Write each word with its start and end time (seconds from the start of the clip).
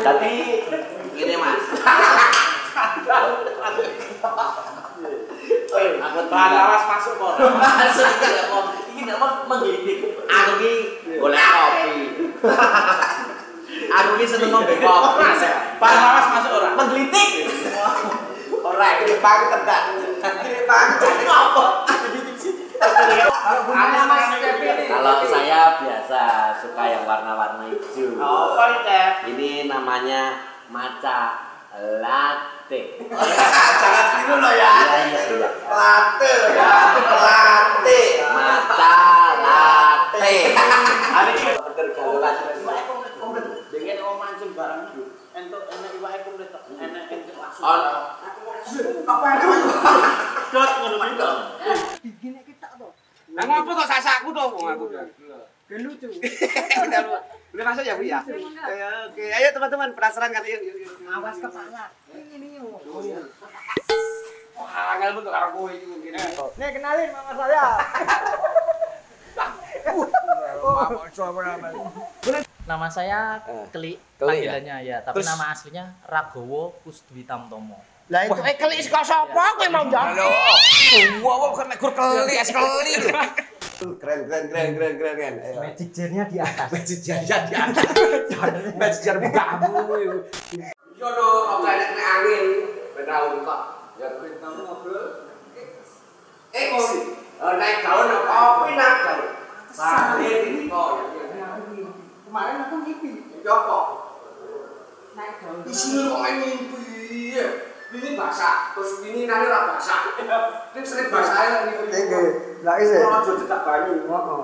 Jadi 0.00 0.34
ngene 1.12 1.34
mas. 1.36 1.64
Aku 2.80 3.00
tahu. 3.04 3.30
Mas 6.30 6.84
masuk 6.88 7.14
kok. 7.20 7.34
Masuk 7.38 8.06
iki 8.06 8.28
ya 8.32 8.42
kok. 8.50 8.64
Ini 8.90 9.02
nama 9.06 9.28
menggini. 9.46 9.94
Aku 10.26 10.52
iki 10.58 10.72
golek 11.20 11.46
kopi. 11.46 11.90
Aku 13.90 14.10
iki 14.18 14.26
seneng 14.26 14.50
ngopi 14.50 14.74
kopi. 14.80 15.48
Pak 15.80 15.92
Lawas 15.94 16.26
masuk 16.32 16.50
orang. 16.58 16.74
Menggelitik. 16.74 17.28
Ora 18.60 18.88
iki 19.04 19.14
bang 19.20 19.40
tegak. 19.52 19.82
Iki 20.20 20.60
bang 20.68 20.86
cek 20.98 21.12
ngopi. 21.28 21.99
Kalau 24.90 25.14
saya 25.28 25.60
biasa 25.84 26.22
suka 26.64 26.82
yang 26.88 27.04
warna-warna 27.04 27.68
hijau. 27.68 28.16
Oh? 28.16 28.56
Ini 29.28 29.68
namanya 29.68 30.40
maca 30.72 31.44
latte. 32.00 33.04
Jangan 33.04 34.04
tiru 34.16 34.34
lo 34.40 34.50
ya. 34.56 34.72
Iya, 34.80 34.96
iya, 35.12 35.20
iya. 35.28 35.48
Latte 35.68 36.30
lo 36.40 36.48
ya. 36.56 36.72
Latte. 37.04 38.00
Maca 38.32 38.96
latte. 39.44 40.34
Hari 40.56 41.32
ini 41.36 41.52
komplit. 43.20 43.44
Dengan 43.70 43.96
wong 44.08 44.16
mancing 44.18 44.50
barang 44.56 44.80
itu. 44.88 45.02
Entuk 45.36 45.62
enek 45.68 45.90
iwake 46.00 46.18
komplit 46.24 46.48
tok. 46.48 46.62
Enek 46.80 47.12
entuk 47.12 47.36
langsung. 47.36 47.64
On. 47.64 47.80
Apa 49.04 49.26
itu? 49.36 49.48
Dot 50.50 50.70
ngono 50.80 50.96
iki. 52.00 52.49
Lah 53.40 53.48
ngopo 53.48 53.70
kok 53.72 53.88
sasakku 53.88 54.28
to 54.36 54.44
wong 54.52 54.68
aku. 54.68 54.84
Gak 55.70 55.80
lucu. 55.80 56.08
Boleh 57.50 57.64
masuk 57.66 57.82
ya 57.82 57.96
Bu 57.96 58.04
ya? 58.04 58.20
Oke, 58.20 58.36
oke. 59.08 59.24
Ayo 59.32 59.48
teman-teman 59.50 59.96
penasaran 59.96 60.28
kan 60.28 60.44
yuk. 60.44 60.60
Awas 61.08 61.40
kepala. 61.40 61.88
Ini 62.12 62.36
nih. 62.36 62.60
Wah, 64.60 64.92
angel 64.92 65.10
bentuk 65.16 65.32
karo 65.32 65.48
kowe 65.56 65.72
iki 65.72 65.86
mungkin. 65.88 66.12
Nih 66.60 66.68
kenalin 66.76 67.08
mama 67.16 67.32
saya. 67.32 67.64
Nama 72.70 72.86
saya 72.86 73.40
Eh, 73.50 73.66
Keli, 73.74 73.98
Keli 74.14 74.46
panggilannya 74.46 74.76
ya, 74.86 75.02
tapi 75.02 75.26
nama 75.26 75.50
aslinya 75.50 75.90
Ragowo 76.06 76.76
Kusdwi 76.86 77.26
Tamtomo. 77.26 77.82
Lah 78.10 78.26
itu. 78.26 78.40
Eh, 78.42 78.54
keli 78.58 78.82
saka 78.82 79.06
sapa 79.06 79.44
kowe 79.54 79.68
mau 79.70 79.86
jawab? 79.86 80.18
Halo. 80.18 80.26
Wah, 81.22 81.34
wah, 81.46 81.50
kan 81.54 81.70
gur 81.78 81.94
keli, 81.94 82.34
es 82.42 82.50
keli. 82.50 82.94
Keren, 83.80 84.26
keren, 84.26 84.44
keren, 84.50 84.70
keren, 84.74 84.94
keren, 84.98 85.14
keren. 85.14 85.34
Magic 85.62 85.88
jar-nya 85.94 86.26
di 86.26 86.36
atas. 86.42 86.68
Magic 86.74 86.98
jar 87.06 87.22
jar 87.22 87.46
di 87.46 87.54
atas. 87.54 87.86
Magic 88.82 89.00
jar 89.06 89.16
bukamu. 89.22 89.72
Yo 90.98 91.06
no, 91.06 91.26
kok 91.62 91.70
angin. 91.70 92.46
Ben 92.98 93.04
ra 93.06 93.16
kok. 93.30 93.60
Ya 94.02 94.06
kuwi 94.18 94.36
kamu 94.42 94.60
ngobrol. 94.66 95.06
Eh, 96.50 96.64
kok? 96.66 96.86
Eh, 97.40 97.52
naik 97.56 97.78
daun 97.86 98.10
apa? 98.10 98.36
Kopi 98.58 98.72
naik 98.74 98.98
daun. 99.06 99.22
Balik 99.70 100.38
ini 100.50 100.60
kok. 100.66 100.90
Kemarin 102.26 102.56
aku 102.66 102.74
mimpi. 102.82 103.10
Ya 103.46 103.52
apa? 103.54 103.78
Naik 105.14 105.34
daun. 105.46 105.62
Di 105.62 105.72
sini 105.72 106.10
kok 106.10 106.18
main 106.18 106.36
mimpi. 106.42 106.90
Ini 107.90 108.14
basah, 108.14 108.70
terus 108.70 109.02
ini 109.02 109.26
nanti 109.26 109.50
ora 109.50 109.74
basah. 109.74 110.14
Ini 110.70 110.86
sering 110.86 111.10
basah 111.10 111.42
ya 111.42 111.58
ini. 111.66 111.74
Oke. 111.90 112.20
Lah 112.62 112.78
isi. 112.78 113.02
Kalau 113.02 113.18
aja 113.18 113.32
cedak 113.34 113.60
banyu. 113.66 114.06
Heeh. 114.06 114.42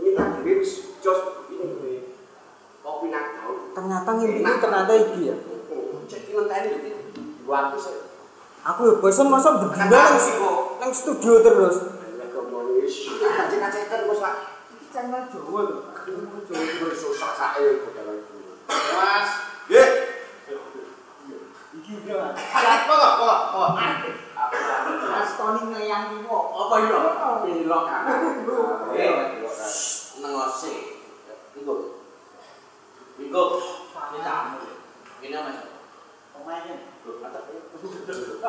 Ini 0.00 0.10
kan 0.16 0.40
dhewe 0.40 0.64
wis 0.64 0.96
jos 1.04 1.44
ini 1.52 1.76
gue. 1.76 2.16
Kopi 2.80 3.12
nang 3.12 3.36
daun. 3.36 3.68
Ternyata 3.76 4.10
mimpi 4.16 4.40
ini 4.40 4.52
ternyata 4.64 4.92
iki 4.96 5.20
ya. 5.28 5.36
Jadi 6.08 6.28
ngenteni 6.32 6.68
iki. 6.80 6.90
Waktu 7.44 7.76
sih. 7.76 8.00
Aku 8.64 8.80
ya 8.88 8.94
bosan 8.96 9.28
masa 9.28 9.60
berdua 9.60 9.84
nang, 9.84 10.16
nang 10.80 10.90
studio 10.96 11.44
terus. 11.44 11.76
Ya 12.16 12.32
komunis. 12.32 13.12
Kace-kacekan 13.20 14.08
wis 14.08 14.20
lah. 14.24 14.56
Iki 14.72 14.86
channel 14.88 15.28
Jawa 15.28 15.60
lho. 15.68 15.78
Jawa 16.48 16.64
terus 16.80 16.96
susah 16.96 17.32
sae 17.36 17.76
kok 17.84 17.92
dalan 17.92 18.24
itu. 18.24 18.34
Mas, 18.72 19.28
nggih. 19.68 19.88
Dia. 22.04 22.36
Siapa 22.36 22.92
kok 22.92 23.14
kok 23.16 23.38
kok. 23.48 23.70
Mas 25.08 25.30
Tony 25.40 25.72
ngeyang 25.72 26.20
kok. 26.28 26.44
Apa 26.52 26.76
iya? 26.84 27.00
Pilok 27.40 27.82
kan. 27.88 28.04
Eh, 28.92 29.40
Nengose. 30.20 31.00
Iku. 31.56 31.96
Iku. 33.16 33.44
Ini 34.12 34.20
tamu. 34.20 34.68
Ini 35.24 35.32
mas. 35.32 35.64
Pemainnya. 36.36 36.92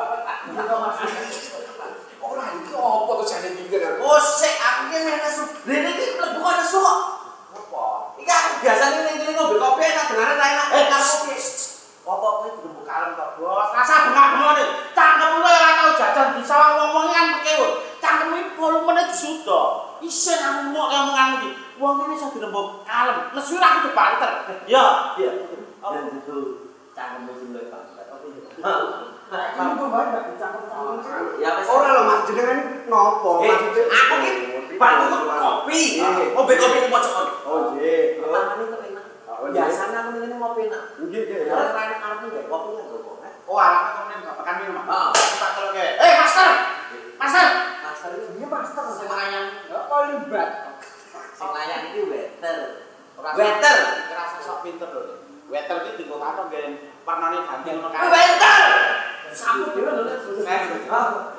ora 2.26 2.44
iki 2.58 2.74
apa 2.74 3.12
to 3.12 3.24
jane 3.28 3.48
pinggir 3.54 3.80
ya? 3.80 3.90
Oh, 4.02 4.18
sik 4.18 4.56
aku 4.56 4.82
ki 4.90 4.98
meh 5.04 5.16
nesu. 5.20 5.42
Rene 5.68 5.90
iki 5.94 6.16
mlebu 6.16 6.38
kok 6.40 6.54
nesu 6.60 6.78
kok. 6.80 6.98
Apa? 7.54 7.84
Iki 8.20 8.32
aku 8.32 8.50
biasane 8.64 8.98
ning 9.04 9.16
kene 9.20 9.32
ngombe 9.36 9.56
kopi 9.60 9.82
enak 9.84 10.06
dengaran 10.10 10.40
ra 10.40 10.46
enak. 10.48 10.68
Eh, 10.74 10.84
kopi. 10.90 11.36
Apa 12.06 12.22
kowe 12.38 12.48
kudu 12.62 12.86
kalem 12.86 13.18
tok, 13.18 13.42
Bos? 13.42 13.74
Rasa 13.74 14.06
bengak-bengok. 14.06 14.94
Cangkemmu 14.94 15.42
ora 15.42 15.70
tau 15.74 15.90
jajan 15.98 16.38
bisa 16.38 16.78
ngomongnya 16.78 17.10
kan 17.18 17.26
pekewo. 17.42 17.82
Cangkemmu 17.98 18.34
iki 18.38 18.50
volumene 18.54 19.10
disudo. 19.10 19.60
Isin 19.98 20.38
aku 20.38 20.70
ngomong 20.70 20.86
omonganmu 20.86 21.34
iki. 21.42 21.50
Wong 21.82 22.06
ini 22.06 22.14
iso 22.14 22.30
dirembuk 22.30 22.86
kalem. 22.86 23.34
Nesu 23.34 23.58
ra 23.58 23.82
kudu 23.82 23.90
banter. 23.90 24.30
Ya, 24.70 25.18
iya. 25.18 25.30
Dan 25.82 26.14
itu 26.14 26.36
cangkemmu 26.94 27.32
sing 27.34 27.48
luwih 27.50 27.74
banget. 27.74 28.06
Oke. 28.06 28.30
Ini 29.26 29.72
kok 29.74 29.88
banyak 29.90 30.22
dicangkem-cangkem. 30.30 31.42
Ya. 31.42 31.50
Ora 31.66 31.88
lho 31.90 32.02
Mas, 32.06 32.22
jenengan 32.30 32.58
iki 32.62 32.86
nopo? 32.86 33.42
Eh, 33.42 33.50
Maksudnya 33.50 33.82
aku 33.90 34.14
ki 34.22 34.30
bantu 34.78 35.16
kopi. 35.26 35.80
Ngombe 36.30 36.54
kopi 36.54 36.76
ning 36.78 36.90
pojok 36.94 37.10
kono. 37.10 37.32
Oh, 37.42 37.58
nggih. 37.74 38.22
Pertamane 38.22 38.62
kok 38.70 38.80
enak. 38.86 39.06
Oh, 39.26 39.50
aku 39.50 40.10
ngene 40.14 40.34
ngopi 40.38 40.60
enak. 40.70 40.82
Nggih, 41.02 41.22
nggih. 41.26 41.50
Ora 41.50 41.85
kopi 42.50 42.70
nang 42.78 42.86
kok. 42.90 43.14
Oh, 43.46 43.58
alaknya 43.62 43.90
komen 43.94 44.26
gak 44.26 44.36
pekan 44.42 44.54
minum. 44.58 44.82
Heeh. 44.82 45.10
Tak 45.38 45.50
teloke. 45.54 45.86
Eh, 46.02 46.12
Master. 46.18 46.50
Master. 47.14 47.46
Master 47.86 48.10
iki 48.18 48.42
Iya 48.42 48.46
master. 48.50 48.84
Sing 48.90 49.06
ngayang. 49.06 49.46
Apa 49.70 49.96
libat? 50.10 50.50
sing 51.36 51.48
layak 51.52 51.78
iki 51.92 52.00
waiter. 52.08 52.58
Ora 53.20 53.30
Waiter. 53.36 53.78
Kerasa 54.08 54.36
sok 54.40 54.58
pinter 54.64 54.88
lho. 54.88 55.25
Waiter 55.46 55.76
iki 55.78 55.90
dienggo 56.02 56.18
katon 56.18 56.50
nggih 56.50 56.90
warnane 57.06 57.38
ganti 57.46 57.68
ngono 57.70 57.88
kan. 57.94 58.10
Waiter. 58.10 58.62
Sampun 59.30 59.78
dhewe 59.78 59.90
lho. 59.94 60.02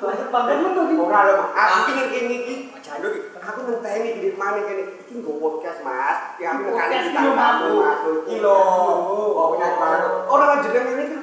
Banyak 0.00 0.28
banget 0.32 0.56
tuh. 0.72 0.84
Ora 1.02 1.20
lho, 1.28 1.44
aku 1.52 1.76
iki 1.84 1.92
ning 1.92 2.08
kene 2.08 2.34
iki 2.40 2.54
janduk 2.80 3.12
iki. 3.12 3.28
Aku 3.36 3.58
ngenteni 3.68 4.08
di 4.22 4.28
mana 4.32 4.64
kene. 4.64 4.82
Iki 5.04 5.12
nggo 5.20 5.32
podcast, 5.36 5.84
Mas. 5.84 6.40
Ya 6.40 6.56
aku 6.56 6.72
nekani 6.72 6.94
Podcast 6.94 7.04
kita 7.04 7.20
iki 7.20 7.26
lho, 7.26 7.32
Mas. 7.36 7.56
Mas. 7.60 7.98
Iki 8.24 8.36
lho. 8.40 8.58
Oh, 9.36 9.46
punya. 9.52 9.68
Ora 10.24 10.44
kan 10.46 10.58
jenengan 10.64 11.04
iki 11.04 11.16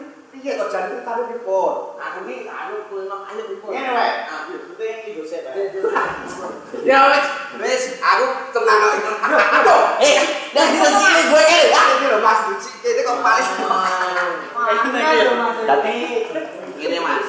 piye 0.45 0.61
kok 0.61 0.69
janduk 0.69 1.01
taruh 1.01 1.25
pripun? 1.25 1.97
Aku 1.97 2.29
ki 2.29 2.45
anu 2.45 2.85
kulino 2.85 3.25
ayo 3.25 3.50
iku. 3.50 3.66
Ngene 3.73 3.89
wae. 3.97 4.29
Ah, 4.29 4.45
iki. 4.45 5.17
Ya 6.85 7.09
wis, 7.09 7.25
wis 7.57 7.97
aku 7.97 8.53
tenang 8.53 8.94
kok. 9.01 9.17
Aduh. 9.57 9.97
Eh, 9.97 10.22
dah 10.53 10.66
kita 10.69 10.89
sini 11.01 11.22
gue 11.34 11.44
kene. 11.50 11.73
Ah, 11.73 11.97
iki 11.97 12.05
lho 12.13 12.22
Mas, 12.22 12.45
Duci. 12.45 12.69
Kene 12.85 13.01
kok 13.01 13.25
paling 13.25 13.50
Angel 14.85 15.25
lho 15.25 15.34
mas. 15.34 15.57
Tapi 15.66 15.94
gini 16.78 16.97
Mas. 17.01 17.25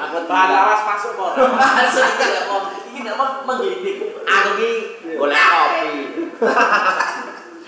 Aku 0.00 0.16
lawas 0.24 0.80
masuk 0.88 1.12
kok. 1.20 1.32
Masuk 1.60 2.04
iki 2.16 2.48
mau. 2.48 2.64
Iki 2.88 2.98
gak 3.04 3.16
mau 3.20 3.44
menggelitik. 3.44 4.24
Aku 4.24 4.50
ki 4.56 4.72
golek 5.20 5.44
kopi. 5.52 5.92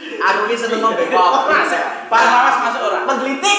Aku 0.03 0.41
ki 0.51 0.57
seneng 0.59 0.81
ngombe 0.83 1.05
kopi. 1.07 1.55
Lawas 2.11 2.57
masuk 2.67 2.83
ora? 2.91 2.99
Menggelitik. 3.07 3.59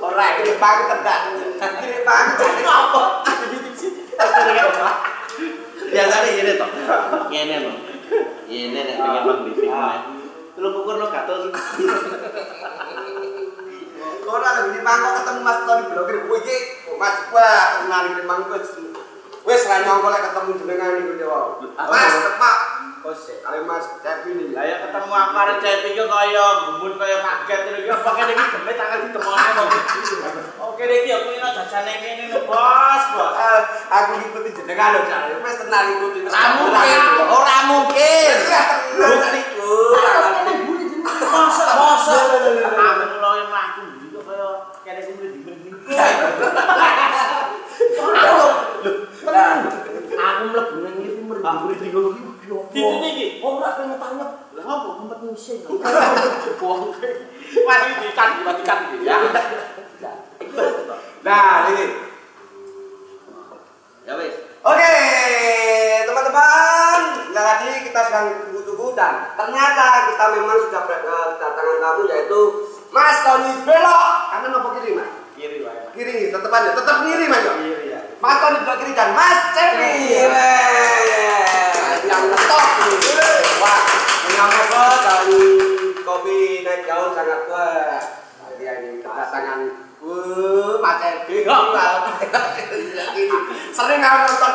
ora 0.00 0.24
iki 0.40 0.54
pang 0.56 0.78
tedak. 0.88 1.20
Iki 1.60 2.00
pang 2.06 2.26
Jadi 2.38 2.62
apa? 2.64 3.02
Biasanya 5.90 6.30
gini 6.34 6.52
toh. 6.54 6.68
Ngene 7.30 7.56
loh. 7.66 7.74
Ngene 8.46 8.80
nek 8.86 8.96
pengen 8.98 9.22
menggelitik. 9.26 9.70
Lu 10.60 10.68
ukur 10.82 10.94
lo 11.00 11.06
gak 11.08 11.24
tau 11.24 11.48
lagi 14.40 14.70
di 14.70 14.80
mangkok 14.80 15.12
ketemu 15.18 15.40
Mas 15.42 15.58
Tony 15.66 15.82
blogger 15.90 16.16
kowe 16.22 16.38
iki 16.38 16.58
Mas 17.02 17.16
gua 17.34 17.50
kenal 17.82 18.14
di 18.14 18.22
mangkok. 18.22 18.62
Wis 19.42 19.66
ra 19.66 19.82
nyongko 19.82 20.06
lek 20.12 20.22
ketemu 20.30 20.50
jenengan 20.62 20.90
niku 21.00 21.12
yo. 21.18 21.58
Mas 21.74 22.14
tepak. 22.14 22.56
kose. 23.00 23.40
Kali 23.40 23.64
mas, 23.64 23.88
cepi 24.04 24.36
ini. 24.36 24.44
Laya 24.52 24.84
ketemu 24.84 25.12
akare 25.12 25.54
cepi 25.60 25.96
ke 25.96 26.04
kaya 26.04 26.44
ngumbun 26.68 27.00
kaya 27.00 27.16
kaget 27.24 27.60
ini. 27.72 27.88
Ya 27.88 27.96
pake 28.00 28.22
deki 28.28 28.44
gemet 28.52 28.76
akan 28.76 28.98
ditemuannya 29.08 29.52
mau. 29.56 29.68
Oke 30.70 30.84
deki, 30.84 31.10
aku 31.10 31.28
ini 31.32 31.40
aja 31.40 31.64
jeneng 31.64 31.98
ini 32.04 32.22
nih 32.28 32.40
bos, 32.44 33.04
bos. 33.16 33.64
Aku 33.88 34.10
jenengan 34.20 34.52
jeneng 34.52 34.78
aja. 34.78 35.16
Wis 35.40 35.56
tenang 35.64 35.84
ngikutin. 35.88 36.28
Ramu 36.28 36.64
mungkin. 36.68 37.00
Ora 37.24 37.56
mungkin. 37.68 38.36
Bukan 39.00 39.34
itu. 39.40 39.72
Masa, 41.30 41.64
masa. 41.72 42.16
Aku 42.20 43.04
ngelau 43.08 43.32
yang 43.40 43.50
laku. 43.50 43.82
Itu 44.04 44.20
kaya 44.20 44.48
kaya 44.84 45.00
kaya 45.00 45.16
kaya 45.16 45.32
kaya 45.40 45.56
kaya 45.80 45.88
kaya 45.88 46.20
kaya 46.20 46.48
kaya 46.60 47.08
kaya 49.00 49.40
kaya 49.40 49.58
kaya 51.00 51.80
kaya 51.80 52.00
kaya 52.00 52.29
tenang. 52.50 52.98
Bukti 52.98 53.26
Ora 53.38 53.68
pengen 53.78 53.98
tanya. 54.02 54.26
Lah 54.58 54.64
apa 54.66 54.88
ngumpet 54.98 55.18
musim. 55.22 55.58
Wong 56.58 56.82
Mas 57.66 57.82
iki 57.86 57.94
dikan 58.10 58.30
dikan 58.42 58.78
iki 58.90 59.06
ya. 59.06 59.18
Nah, 61.20 61.70
ini. 61.70 61.86
Ya 64.08 64.12
wis. 64.16 64.34
Oke, 64.60 64.92
teman-teman. 66.04 67.00
Nah, 67.30 67.42
tadi 67.54 67.68
kita 67.88 68.00
sedang 68.08 68.26
tunggu-tunggu 68.44 68.92
dan 68.96 69.32
ternyata 69.36 70.12
kita 70.12 70.24
memang 70.36 70.56
sudah 70.68 70.82
eh, 70.88 71.26
kedatangan 71.36 71.76
tamu 71.80 72.02
yaitu 72.08 72.40
Mas 72.92 73.20
Tony 73.24 73.52
Belok. 73.64 74.08
Kanan 74.32 74.56
apa 74.56 74.68
kiri, 74.80 74.90
Mas? 74.96 75.10
Kiri 75.36 75.56
wae. 75.64 75.80
Kiri, 75.96 76.14
tetap 76.32 76.52
aja, 76.52 76.70
tetap 76.76 76.96
kiri, 77.04 77.24
Mas. 77.28 77.44
Kiri 77.44 77.92
ya. 77.92 78.00
Mas 78.20 78.36
Tony 78.40 78.58
belok 78.60 78.76
kiri 78.84 78.92
dan 78.92 79.10
Mas 79.16 79.38
Cepi. 79.56 79.92
yang 82.08 82.24
mentok 82.32 82.64
wah 83.60 83.82
kenapa 84.24 84.84
dari 85.04 85.44
kopi 86.00 86.64
naik 86.64 86.88
daun 86.88 87.12
sangat 87.12 87.40
kuat 87.44 88.02
jadi 88.60 88.92
ini 88.92 89.04
pasangan 89.04 89.60
wuuu 90.00 90.80
mati 90.80 91.28
lagi 92.96 93.24
sering 93.72 94.00
aku 94.00 94.20
nonton 94.28 94.49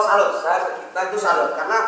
saya 0.00 0.16
salut, 0.16 0.32
saya 0.40 0.58
kita 0.80 1.00
itu 1.12 1.18
salut 1.20 1.50
karena 1.52 1.78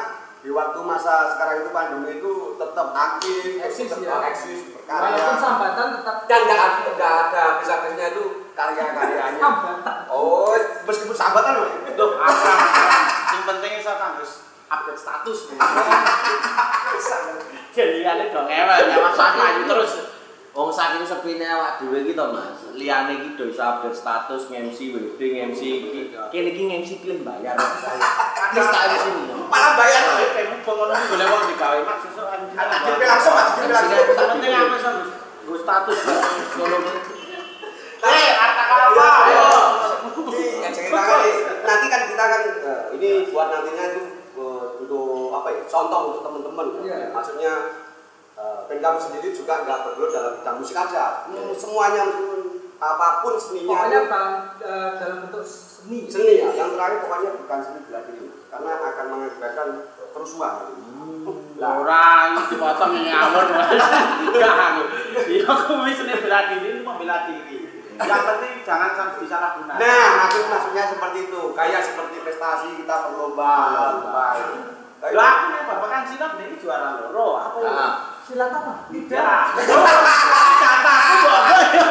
di 0.42 0.50
waktu 0.50 0.78
masa 0.82 1.30
sekarang 1.32 1.62
itu 1.62 1.70
pandemi 1.70 2.18
itu 2.18 2.58
tetap 2.58 2.90
aktif, 2.90 3.62
Eksis, 3.62 3.86
tetap 3.86 4.02
ya. 4.02 4.26
eksis 4.26 4.74
Walaupun 4.90 5.14
berkarya. 5.14 5.38
sambatan 5.38 5.86
tetap 6.02 6.16
Dan 6.26 6.40
nggak 6.50 6.58
ada 6.58 6.90
nggak 6.98 7.14
ada 7.30 7.42
bisa-bisanya 7.62 8.06
itu 8.10 8.24
karya-karyanya. 8.52 9.42
Oh, 10.10 10.50
meskipun 10.82 11.14
sambatan 11.14 11.62
loh. 11.62 11.70
Apa 12.18 12.52
sing 13.30 13.40
penting 13.46 13.72
iso 13.78 13.94
kan 13.94 14.18
terus 14.18 14.42
update 14.66 14.98
status. 14.98 15.38
Jadi 17.72 18.04
ada 18.04 18.24
dong 18.28 18.50
ewe 18.50 18.74
nyawa 18.90 19.10
sama 19.16 19.62
terus 19.64 19.92
Wong 20.52 20.68
saking 20.68 21.08
sepine 21.08 21.48
awak 21.48 21.80
dhewe 21.80 22.04
iki 22.04 22.12
to 22.12 22.28
Mas. 22.28 22.60
Liyane 22.76 23.16
iki 23.16 23.40
do 23.40 23.48
iso 23.48 23.64
update 23.64 23.96
status 23.96 24.52
nge-MC 24.52 24.92
wedding, 24.92 25.32
nge-MC 25.32 25.60
iki. 25.64 26.00
Kene 26.12 26.48
iki 26.52 26.62
nge-MC 26.68 26.90
klien 27.00 27.24
bayar. 27.24 27.56
Wis 28.52 28.68
tak 28.68 28.84
di 28.92 28.96
sini. 29.00 29.32
Malah 29.48 29.72
bayar. 29.80 30.02
Kayak 30.36 30.52
mumpung 30.52 30.76
ngono 30.76 30.92
iki 30.92 31.06
golek 31.08 31.28
wong 31.32 31.42
digawe 31.56 31.78
Mas 31.88 31.98
sesuk 32.04 32.26
langsung, 32.28 33.32
Mas, 33.32 33.48
DP 33.56 33.72
langsung. 33.72 33.96
Yang 33.96 34.28
penting 34.28 34.52
apa 34.52 34.76
sih 34.76 34.92
Gue 35.42 35.58
status 35.58 35.98
Ngono. 36.60 36.76
Eh, 38.02 38.28
harta 38.36 38.62
apa? 38.92 39.06
Ayo. 39.24 39.46
Ini. 40.20 40.44
Nanti 41.64 41.86
kan 41.88 42.02
kita 42.12 42.24
kan 42.28 42.42
eh, 42.60 42.82
ini 43.00 43.08
buat 43.32 43.48
nantinya 43.48 43.84
itu 43.96 44.02
eh, 44.36 44.64
untuk 44.84 45.32
apa 45.32 45.48
ya? 45.48 45.62
Contoh 45.64 45.98
untuk 46.12 46.20
teman-teman. 46.28 46.66
Iya. 46.84 47.08
Maksudnya 47.16 47.52
eh, 48.42 48.58
band 48.66 48.80
kamu 48.80 48.98
sendiri 48.98 49.28
juga 49.30 49.62
nggak 49.62 49.78
perlu 49.86 50.04
dalam 50.10 50.32
bidang 50.36 50.56
musik 50.58 50.74
aja. 50.74 51.30
Hmm, 51.30 51.54
Semuanya 51.54 52.02
apa 52.82 53.22
pun 53.22 53.38
seninya 53.38 53.70
Pokoknya 53.78 53.98
itu 54.00 54.10
dalam 54.10 54.32
eh, 54.58 54.90
dalam 54.98 55.16
bentuk 55.22 55.44
seni. 55.46 55.98
seni 56.10 56.42
ya. 56.42 56.50
Yang 56.50 56.70
terakhir 56.74 56.98
pokoknya 57.00 57.30
bukan 57.38 57.58
seni 57.62 57.78
bela 57.86 58.00
diri 58.02 58.26
karena 58.50 58.70
akan 58.74 59.04
mengakibatkan 59.08 59.68
kerusuhan. 60.12 60.54
Lah, 61.56 61.78
Orang 61.78 62.26
itu 62.42 62.58
potong 62.58 62.92
yang 62.98 63.30
ngawur 63.30 63.46
Enggak 64.26 64.54
aku 64.58 64.82
Iya 65.30 65.46
aku 65.46 65.72
wis 65.86 65.98
nih 66.02 66.18
bela 66.18 66.50
diri 66.50 66.66
ini 66.68 66.80
mau 66.82 66.98
bela 66.98 67.30
diri 67.30 67.58
Yang 67.94 68.22
penting 68.26 68.52
jangan 68.66 68.90
sampai 68.92 69.22
disalahgunakan 69.22 69.78
Nah, 69.78 70.08
maksud 70.26 70.44
maksudnya 70.50 70.84
seperti 70.90 71.18
itu. 71.30 71.42
Kayak 71.54 71.80
seperti 71.86 72.16
prestasi 72.20 72.68
kita 72.82 72.94
berlomba. 73.06 73.54
Lah 75.02 75.30
aku 75.32 75.44
nih 75.48 75.62
bapak 75.66 75.88
kan 75.88 76.02
silat 76.06 76.32
nih 76.38 76.58
juara 76.58 76.88
loro 76.98 77.28
Apa? 77.38 77.60
Silat 78.22 78.54
apa? 78.54 78.86
Tidak 78.86 79.44
Kata 80.62 80.92
aku 80.94 81.14
bodoh 81.26 81.58
ya 81.74 81.82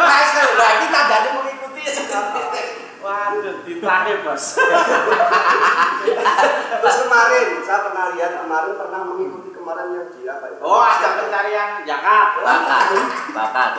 Nah, 0.56 0.72
tandanya 0.88 1.30
mengikuti 1.36 1.82
seperti 1.92 2.42
Waduh 3.04 3.56
ditanya 3.68 4.14
bos 4.24 4.46
Terus 6.82 6.98
kemarin, 7.06 7.48
saya 7.68 7.80
pernah 7.84 8.06
lihat 8.16 8.32
kemarin 8.46 8.74
pernah 8.80 9.02
mengikuti 9.12 9.50
kemarin 9.52 9.88
yang 9.92 10.08
di 10.16 10.22
apa 10.26 10.46
ya? 10.50 10.58
Oh 10.64 10.80
ajang 10.82 11.14
pencarian 11.20 11.70
jakat 11.84 12.28
Bakat. 12.42 12.84
Bakat. 13.36 13.70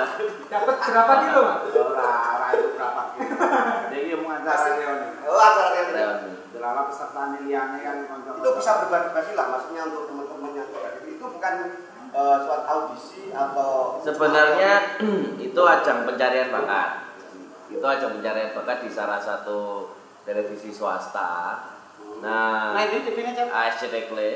Dapat 0.52 0.76
berapa 0.76 1.14
kilo, 1.24 1.40
Mas? 1.48 1.58
Ora, 1.72 2.10
ora 2.36 2.46
itu 2.52 2.68
berapa 2.76 3.02
kilo 3.16 3.34
Jadi 3.88 4.12
mau 4.20 4.30
acara 4.36 4.76
reuni 4.76 5.08
Oh, 5.24 5.40
acara. 5.40 5.80
Reuni. 5.88 6.30
Selama 6.52 6.80
peserta 6.92 7.22
liane 7.40 7.78
kan 7.80 7.96
Itu 8.38 8.48
bisa 8.60 8.72
berbagi-bagi 8.84 9.32
lah, 9.34 9.46
maksudnya 9.56 9.82
untuk 9.88 10.04
teman-teman 10.12 10.50
yang. 10.52 10.68
Itu 11.08 11.24
bukan 11.26 11.54
eh, 12.12 12.36
suatu 12.44 12.66
audisi 12.68 13.32
atau 13.32 13.98
Sebenarnya 14.04 15.00
itu 15.48 15.60
ajang 15.64 16.04
pencarian 16.04 16.52
bakat. 16.52 17.16
Itu 17.72 17.84
ajang 17.84 18.20
pencarian 18.20 18.52
bakat 18.52 18.84
di 18.84 18.90
salah 18.92 19.18
satu 19.18 19.90
televisi 20.28 20.68
swasta. 20.70 21.64
Nah 22.22 22.76
Nah, 22.76 22.82
ini 22.86 23.02
TV-nya 23.02 23.50
Kle. 24.06 24.30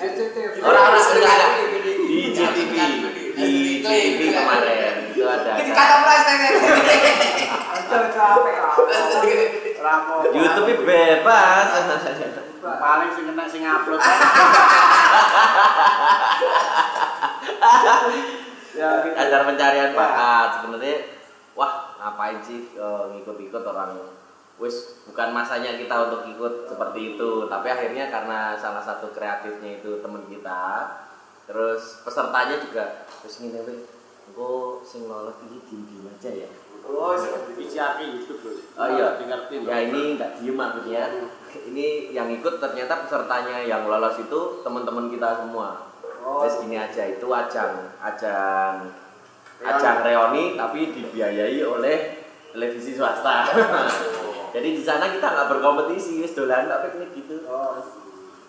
SCTV. 0.00 0.64
Orang-orang 0.64 1.04
enggak 1.12 1.36
di 2.08 2.32
JTV, 2.32 2.72
di 3.36 3.50
JTV 3.84 4.20
kemarin 4.32 5.12
itu 5.12 5.24
ada 5.28 5.60
Ini 5.60 5.70
kata 5.76 5.96
price 6.00 6.24
Aja 7.70 7.98
capek. 8.08 8.56
Rampo. 9.80 10.14
YouTube 10.32 10.84
bebas. 10.84 11.68
paling 12.60 13.10
sing 13.16 13.24
kena 13.28 13.44
sing 13.48 13.62
upload. 13.64 14.00
Ya 18.70 19.02
gitu. 19.04 19.12
acara 19.12 19.42
pencarian 19.44 19.92
bakat. 19.92 20.48
Sebenarnya 20.60 20.96
wah 21.58 21.92
ngapain 22.00 22.38
sih 22.40 22.72
eh, 22.76 23.04
ngikut-ikut 23.12 23.64
orang? 23.66 23.98
Wis 24.60 25.04
bukan 25.08 25.32
masanya 25.32 25.76
kita 25.76 26.08
untuk 26.08 26.22
ikut 26.30 26.70
seperti 26.70 27.16
itu. 27.16 27.50
Tapi 27.50 27.66
akhirnya 27.68 28.08
karena 28.08 28.54
salah 28.56 28.80
satu 28.80 29.12
kreatifnya 29.12 29.82
itu 29.82 30.00
teman 30.00 30.24
kita 30.30 30.88
terus 31.50 32.06
pesertanya 32.06 32.62
juga 32.62 33.02
terus 33.10 33.42
ngene 33.42 33.58
weh 33.66 33.82
engko 34.30 34.86
sing 34.86 35.10
lolos 35.10 35.34
iki 35.42 35.82
aja 36.06 36.30
ya 36.46 36.50
Oh, 36.88 37.16
api 37.80 38.04
itu 38.20 38.32
bro 38.40 38.52
Oh 38.76 38.88
iya, 38.96 39.08
ya 39.60 39.76
ini 39.88 40.16
nggak 40.16 40.30
diem 40.40 40.56
maksudnya. 40.56 41.04
Ini 41.68 42.14
yang 42.14 42.28
ikut 42.32 42.60
ternyata 42.60 43.04
pesertanya 43.04 43.60
yang 43.64 43.88
lolos 43.88 44.16
itu 44.20 44.64
teman-teman 44.64 45.12
kita 45.12 45.44
semua. 45.44 45.90
Oh. 46.24 46.44
Terus 46.44 46.64
gini 46.64 46.76
aja 46.76 47.02
itu 47.08 47.26
ajang, 47.28 47.96
ajang, 48.00 48.92
ajang 49.64 49.96
reoni 50.04 50.56
tapi 50.56 50.92
dibiayai 50.92 51.60
oleh 51.64 51.98
televisi 52.52 52.96
swasta. 52.96 53.48
Jadi 54.54 54.68
di 54.76 54.82
sana 54.82 55.12
kita 55.12 55.26
nggak 55.30 55.48
berkompetisi, 55.48 56.20
wis 56.24 56.34
dolan 56.34 56.66
nggak 56.66 56.82
piknik 56.90 57.10
gitu. 57.16 57.46
Oh. 57.46 57.78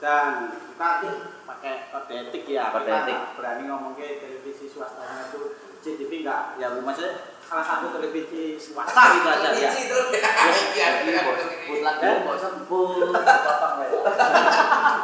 dan 0.02 0.50
kita 0.50 1.14
pakai 1.46 1.94
kode 1.94 2.14
etik 2.26 2.50
ya 2.50 2.74
Kode 2.74 2.90
etik. 2.90 3.14
nggak 3.14 3.38
berani 3.38 3.64
ngomong 3.70 3.94
ke 3.94 4.18
televisi 4.18 4.66
swastanya 4.66 5.30
itu 5.30 5.62
CTV 5.78 6.26
enggak 6.26 6.58
ya 6.58 6.74
maksudnya 6.82 7.22
salah 7.52 7.68
satu 7.68 7.92
televisi 7.92 8.56
swasta 8.56 9.12
gitu 9.12 9.28
aja 9.28 9.52
ya 9.52 9.68
Jadi 9.76 11.20
mau 11.20 11.36
sebut 11.36 11.84
lagi, 11.84 12.24
mau 12.24 12.40
sebut. 12.40 13.12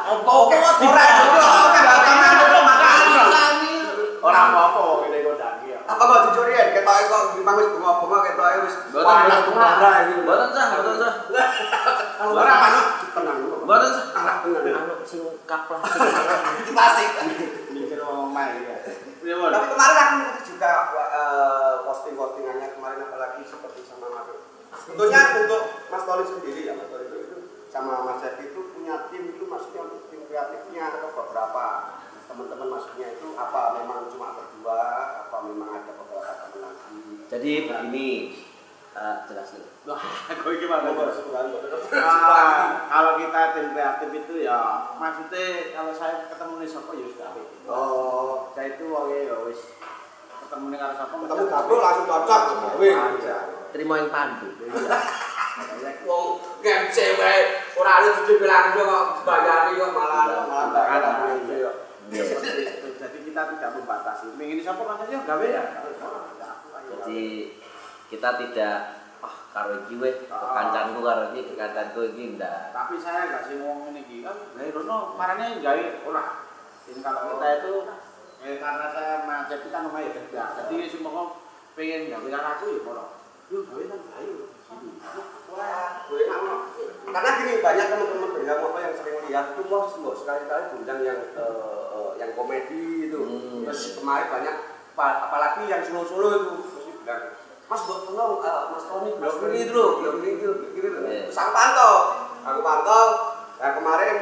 Oke, 0.08 0.56
orang 4.24 4.48
orang 4.48 4.48
apa 4.48 4.80
kita 5.04 5.18
godang 5.28 5.56
ya 5.68 5.78
Apa 5.84 6.02
kok 6.08 6.20
dicuri 6.32 6.56
ya? 6.56 6.72
Ketoke 6.72 7.04
kok 7.04 7.22
memang 7.36 7.54
wis 7.60 7.68
bunga-bunga 7.68 8.18
ketoke 8.32 8.56
wis 8.64 8.74
panas 8.96 9.40
bunga 9.44 9.90
ini. 10.08 10.24
Boten 10.24 10.48
sah, 10.48 10.66
boten 10.80 10.96
sah. 11.04 11.14
Ora 12.32 12.54
manut 12.64 12.86
tenang. 13.12 13.36
Boten 13.68 13.90
sah. 13.92 14.06
Kalah 14.16 14.36
tenang. 14.40 14.88
Anu 14.88 15.04
sing 15.04 15.20
kaplah. 15.44 15.84
Klasik. 15.84 17.08
mikir 17.76 18.00
main 18.32 18.56
ya 18.64 18.76
ya. 19.28 19.36
Tapi 19.52 19.66
kemarin 19.68 19.96
aku 20.00 20.40
juga 20.48 20.70
eh, 20.96 21.67
posting-postingannya 21.98 22.78
kemarin 22.78 23.10
apalagi 23.10 23.42
seperti 23.42 23.82
sama 23.82 24.06
Mas 24.14 24.30
Tentunya 24.86 25.18
untuk 25.42 25.62
Mas 25.90 26.06
Toli 26.06 26.24
sendiri 26.30 26.70
ya 26.70 26.78
Mas 26.78 26.86
Toli 26.94 27.10
itu, 27.10 27.18
itu 27.26 27.36
sama 27.74 28.06
Mas 28.06 28.22
Jadi 28.22 28.54
itu 28.54 28.60
punya 28.70 29.10
tim 29.10 29.34
itu 29.34 29.42
maksudnya 29.50 29.82
untuk 29.90 30.06
tim 30.06 30.22
kreatifnya 30.30 30.94
atau 30.94 31.10
beberapa 31.10 31.64
teman-teman 32.30 32.78
maksudnya 32.78 33.18
itu 33.18 33.34
apa 33.34 33.82
memang 33.82 34.06
cuma 34.14 34.38
berdua 34.38 34.80
apa 35.26 35.36
memang 35.42 35.68
ada 35.74 35.90
beberapa 35.90 36.32
teman 36.38 36.70
lagi. 36.70 36.94
Jadi 37.26 37.52
begini 37.66 38.08
uh, 38.94 39.16
jelas 39.26 39.58
nih. 39.58 39.66
wah 39.88 40.04
kau 40.38 40.52
gimana 40.52 40.92
eh, 40.92 42.62
kalau 42.92 43.12
kita 43.16 43.40
tim 43.56 43.66
kreatif 43.72 44.10
itu 44.12 44.34
ya 44.44 44.92
maksudnya 45.00 45.72
kalau 45.72 45.92
saya 45.96 46.28
ketemu 46.28 46.54
nih 46.60 46.68
siapa 46.68 46.92
ya 46.92 47.06
sudah 47.10 47.30
oh. 47.72 48.52
Saya 48.52 48.76
itu 48.76 48.84
wong 48.92 49.08
ya 49.08 49.36
wis 49.48 49.60
ketemu 50.48 50.64
nih 50.72 50.78
karo 50.80 50.94
sapa 50.96 51.14
ketemu 51.20 51.44
dapur 51.52 51.78
langsung 51.84 52.06
cocok. 52.08 52.42
Wih, 52.80 52.96
Terima 53.68 53.94
yang 54.00 54.08
pandu. 54.08 54.48
Wong 56.08 56.40
ngemse 56.64 57.04
wae 57.20 57.40
ora 57.76 58.00
ada 58.00 58.08
cuci 58.16 58.40
bilang 58.40 58.72
kok 58.72 59.28
bayari 59.28 59.76
kok 59.76 59.92
malah 59.92 60.48
malah 60.48 61.36
iki 61.36 61.60
yo. 61.60 61.72
Iya. 62.08 62.24
Jadi 62.96 63.18
kita 63.28 63.42
tidak 63.52 63.70
membatasi. 63.76 64.32
Mingin 64.40 64.64
siapa 64.64 64.80
katanya 64.80 65.20
gawe 65.28 65.46
ya. 65.52 65.64
Jadi 66.88 67.52
kita 68.08 68.28
tidak 68.40 68.76
ah 69.20 69.34
karo 69.52 69.84
iki 69.84 70.00
weh, 70.00 70.16
kancanku 70.32 71.04
karo 71.04 71.36
iki, 71.36 71.52
kancanku 71.52 72.00
iki 72.16 72.40
ndak. 72.40 72.72
Tapi 72.72 72.96
saya 72.96 73.28
nggak 73.28 73.42
sih 73.52 73.60
ngomong 73.60 73.92
ini 73.92 74.00
iki 74.08 74.16
kan 74.24 74.36
gawe 74.56 74.68
rono 74.72 75.12
marane 75.20 75.60
gawe 75.60 75.82
ora. 76.08 76.24
Ini 76.88 77.04
kalau 77.04 77.36
kita 77.36 77.48
itu 77.60 77.72
eh, 78.44 78.56
karena 78.62 78.86
saya 78.94 79.14
macet 79.26 79.66
kita 79.66 79.78
namanya 79.82 80.10
kerja. 80.14 80.42
Jadi 80.54 80.86
semua 80.86 81.38
pengen 81.74 82.10
gawe 82.10 82.28
aku 82.54 82.64
ya 82.74 82.80
ora. 82.86 83.04
Yuk 83.48 83.62
gawe 83.66 83.82
nang. 83.88 84.02
Karena 87.08 87.30
gini 87.40 87.52
banyak 87.64 87.86
teman-teman 87.88 88.30
bilang 88.36 88.60
apa 88.68 88.78
yang 88.84 88.94
sering 88.94 89.16
lihat 89.26 89.46
tuh 89.56 89.64
bos, 89.66 89.96
bos 90.04 90.22
sekali-kali 90.22 90.76
diundang 90.76 91.00
yang 91.02 91.18
eh, 91.34 92.10
yang 92.20 92.30
komedi 92.36 93.08
itu. 93.08 93.20
Hmm. 93.24 93.64
Terus 93.64 93.98
kemarin 93.98 94.28
banyak 94.28 94.54
apa- 94.98 95.18
apalagi 95.30 95.70
yang 95.70 95.82
solo-solo 95.86 96.28
itu 96.36 96.52
dia 96.68 96.94
bilang, 97.04 97.22
Mas 97.68 97.84
buat 97.84 98.00
tolong 98.08 98.40
eh, 98.44 98.62
Mas 98.72 98.84
Tony 98.88 99.10
belum 99.16 99.34
ini 99.50 99.72
loh, 99.72 99.90
belum 100.02 100.16
ini 100.24 100.30
gitu. 100.40 100.50
Iya. 100.78 101.28
Terus 101.28 101.38
aku 101.40 101.52
pantau, 101.56 101.94
aku 102.44 102.60
pantau. 102.60 103.04
Nah 103.58 103.70
kemarin 103.74 104.16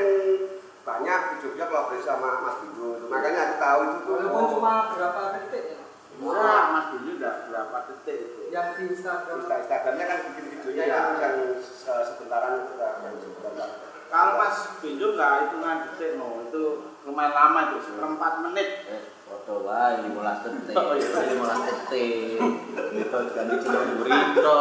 banyak 0.87 1.20
video-video 1.37 1.66
kolaborasi 1.66 2.06
sama 2.06 2.40
Mas 2.40 2.56
Bindu 2.62 2.96
itu. 2.96 2.96
Makanya 3.06 3.40
aku 3.42 3.54
tahu 3.58 3.78
itu 3.82 3.96
tuh. 4.02 4.12
Walaupun 4.16 4.42
oh, 4.42 4.50
cuma 4.58 4.72
berapa 4.92 5.20
detik 5.38 5.64
ya? 5.72 5.78
Murah 6.16 6.62
Mas 6.72 6.86
Billy 6.96 7.20
udah 7.20 7.34
berapa 7.46 7.76
detik 7.92 8.16
itu. 8.25 8.40
Yang 8.48 8.66
di 8.76 8.82
Instagram. 8.92 9.36
Insta- 9.40 9.60
Instagramnya 9.62 10.04
kan 10.04 10.18
bikin 10.30 10.44
videonya 10.50 10.84
yang 10.88 11.06
yang 11.20 11.34
se- 11.60 12.04
sebentaran 12.08 12.64
itu 12.64 12.75
kan 12.76 12.94
yang 13.04 13.16
sebentar. 13.20 13.68
Kalau 14.06 14.32
Mas 14.38 14.56
Bindu 14.78 15.06
nggak 15.12 15.32
hitungan 15.44 15.76
detik 15.90 16.10
no, 16.16 16.46
itu 16.46 16.62
lumayan 17.04 17.34
lama 17.34 17.60
itu 17.68 17.78
seperempat 17.84 18.32
menit. 18.48 18.68
Eh, 18.86 19.02
foto 19.26 19.66
wae 19.66 19.98
15 20.06 20.46
detik. 20.46 20.75
Oh, 20.78 20.94
iya. 20.94 21.08
15 21.36 21.68
detik. 21.68 22.38
Itu 22.96 23.18
ganti 23.34 23.54
cuma 23.60 23.80
burito. 23.92 24.58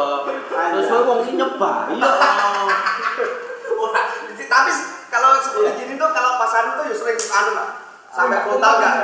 Terus 0.50 0.88
wong 0.92 1.18
iki 1.24 1.32
nyebar 1.38 1.88
ya. 1.94 2.10
Wah, 3.76 3.92
tapi 4.36 4.70
kalau 5.08 5.30
seperti 5.40 5.70
gini 5.78 5.92
tuh 5.96 6.10
kalau 6.10 6.36
pasaran 6.36 6.76
tuh 6.76 6.84
ya 6.90 6.94
sering 6.94 7.18
anu 7.18 7.50
lah. 7.54 7.68
Sampai 8.16 8.40
frontal 8.48 8.72
enggak? 8.80 8.94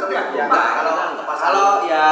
Sering 0.00 0.26
ya. 0.32 0.44
Enggak, 0.48 0.68
Kalau 0.80 0.94
kalau 1.28 1.68
ya 1.84 2.08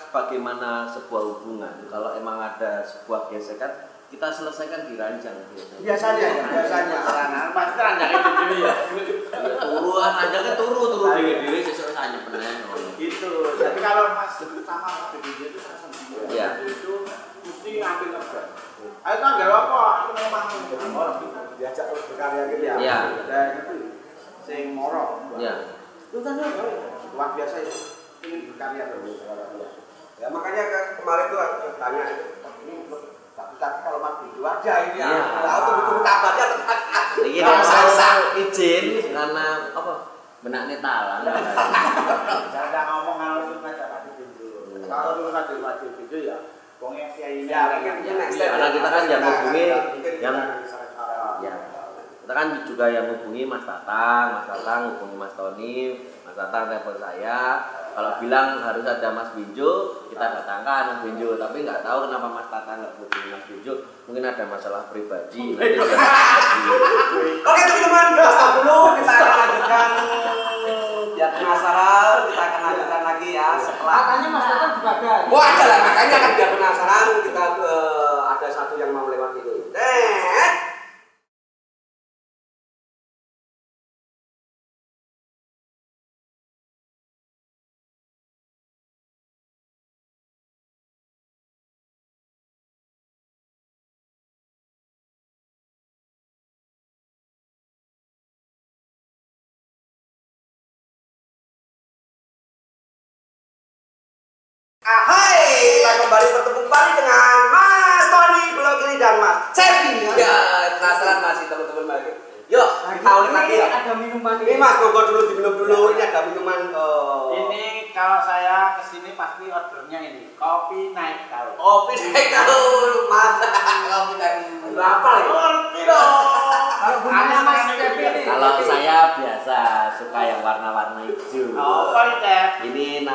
sebagaimana 0.00 0.88
sebuah 0.88 1.22
hubungan, 1.28 1.74
kalau 1.92 2.16
emang 2.16 2.40
ada 2.40 2.80
sebuah 2.80 3.28
gesekan, 3.28 3.92
kita 4.08 4.30
selesaikan 4.32 4.88
di 4.88 4.94
ranjang 4.96 5.36
biasanya. 5.82 6.48
biasanya 6.48 6.98
ya, 7.02 7.42
pasti 7.50 7.78
ranjang 7.82 8.10
itu 8.14 8.30
dulu 8.30 8.54
ya. 8.62 8.74
Ya, 9.34 9.52
turuan 9.58 10.12
ranjangnya 10.14 10.52
turu 10.54 10.86
turu 10.86 11.06
dhewe-dhewe 11.18 11.58
sesuk 11.66 11.92
sanya 11.92 12.22
penen. 12.24 12.62
Gitu. 12.94 13.32
Jadi 13.58 13.80
kalau 13.82 14.14
Mas 14.14 14.38
sama 14.38 14.88
Mas 14.88 15.12
itu 15.18 15.58
saya 15.58 15.76
senang. 15.82 16.30
Iya. 16.30 16.48
Itu 16.62 17.04
mesti 17.42 17.70
ngambil 17.82 18.08
ngeban. 18.14 18.46
Ayo 19.04 19.16
kan 19.20 19.36
gak 19.36 19.50
apa, 19.52 19.80
aku 20.00 20.10
memang 20.16 20.46
orang 20.96 21.16
diajak 21.58 21.92
terus 21.92 22.04
berkarya 22.08 22.42
gitu 22.54 22.64
ya. 22.64 22.74
Iya. 22.78 22.98
Dan 23.26 23.46
itu 23.60 23.74
sing 24.46 24.78
moro. 24.78 25.26
Ya. 25.42 25.73
Itu 26.14 26.22
kan 26.22 26.38
ya, 26.38 26.46
luar 27.10 27.34
biasa 27.34 27.56
itu. 27.58 27.74
Ingin 28.22 28.54
berkarya 28.54 28.84
terus. 28.86 29.18
Ya 30.14 30.30
makanya 30.30 30.62
ke- 30.70 30.90
kemarin 31.02 31.26
tuh 31.26 31.38
aku 31.42 31.74
tanya 31.74 32.02
itu, 32.06 32.24
ini 32.62 32.74
tapi 33.34 33.58
tapi 33.58 33.78
kalau 33.82 33.98
Mas 33.98 34.22
Bindu 34.22 34.46
aja 34.46 34.74
ini 34.86 35.02
ya. 35.02 35.10
Iya. 35.10 35.24
Tahu 35.42 35.58
tuh 35.58 35.74
betul 35.74 35.98
kabarnya 36.06 36.46
tepat. 36.54 36.78
Iki 37.18 37.38
Kalau 37.42 37.58
nek 37.58 37.66
saya- 37.90 38.30
izin 38.38 38.84
karena 39.10 39.46
apa? 39.74 39.92
Benaknya 40.38 40.76
talang. 40.78 41.20
Jangan 42.54 42.84
ngomong 42.94 43.16
kalau 43.18 43.38
itu 43.42 43.58
aja 43.58 43.84
Pak 43.90 44.00
Bindu. 44.06 44.48
Kalau 44.86 45.10
itu 45.18 45.30
aja 45.34 45.50
Pak 45.50 45.74
Bindu 45.82 46.18
ya. 46.22 46.38
Kiai 46.84 47.40
ini. 47.40 47.48
Ya, 47.48 47.80
ya 47.80 48.12
next 48.14 48.36
Iya, 48.36 48.46
karena 48.54 48.68
kita 48.70 48.88
kan 48.92 49.02
yang 49.08 49.22
hubungi 49.24 49.64
Mungkin 49.72 50.14
yang 50.20 50.36
ya. 50.36 50.44
Kita 52.24 52.32
kan 52.32 52.64
juga 52.64 52.88
yang 52.88 53.12
hubungi 53.12 53.44
Mas 53.44 53.68
Tatang, 53.68 54.32
Mas 54.32 54.48
Tatang 54.48 54.96
hubungi 54.96 55.12
Mas 55.20 55.36
Tony, 55.36 56.00
Mas 56.24 56.32
Tatang 56.32 56.72
telepon 56.72 56.96
saya. 56.96 57.60
Kalau 57.92 58.16
bilang 58.16 58.64
harus 58.64 58.80
ada 58.80 59.12
Mas 59.12 59.28
Binjo, 59.36 60.00
kita 60.08 60.32
datangkan 60.32 60.82
Mas 60.88 61.00
Binjo. 61.04 61.36
Tapi 61.36 61.68
nggak 61.68 61.84
tahu 61.84 62.08
kenapa 62.08 62.32
Mas 62.32 62.48
Tatang 62.48 62.80
nggak 62.80 62.96
hubungi 62.96 63.28
Mas 63.28 63.44
Binjo. 63.44 63.84
Mungkin 64.08 64.24
ada 64.24 64.40
masalah 64.48 64.88
pribadi. 64.88 65.52
Oke 67.44 67.62
teman-teman, 67.68 68.06
stop 68.16 68.50
dulu. 68.56 68.96
Kita 69.04 69.12
akan 69.20 69.36
lanjutkan. 69.44 69.88
Biar 71.14 71.30
penasaran, 71.36 72.16
kita 72.32 72.40
akan 72.40 72.60
lanjutkan 72.72 73.00
lagi 73.04 73.28
ya 73.36 73.48
setelah. 73.60 74.00
Katanya 74.00 74.28
Mas 74.32 74.46
Tatang 74.48 74.72
juga 74.80 74.90
ada. 74.96 75.04
ya? 75.04 75.28
Wah 75.28 75.44
ada 75.44 75.64
lah, 75.68 75.78
makanya 75.92 76.16
kan 76.24 76.30
biar 76.40 76.48
penasaran 76.56 77.06
kita 77.20 77.44
eh, 77.60 77.93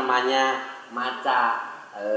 namanya 0.09 0.57
maca 0.89 1.69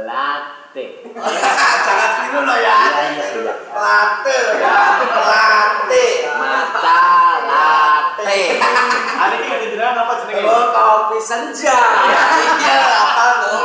latte. 0.08 1.04
Jangan 1.12 2.40
loh 2.40 2.56
ya. 2.56 2.76
Iya, 2.88 3.00
iya, 3.12 3.24
iya. 3.36 3.54
Latte 3.68 4.32
loh 4.32 4.56
ya. 4.56 4.76
Latte. 5.12 6.06
Maca 6.40 7.04
latte. 7.44 8.40
Hari 8.56 9.36
ini 9.44 9.48
ada 9.52 9.66
jenengan 9.68 10.00
apa 10.08 10.12
jenenge? 10.24 10.40
Oh, 10.48 10.72
kopi 10.72 11.20
senja. 11.20 11.76
Iya, 12.64 12.80
apa 12.80 13.24
tuh? 13.44 13.60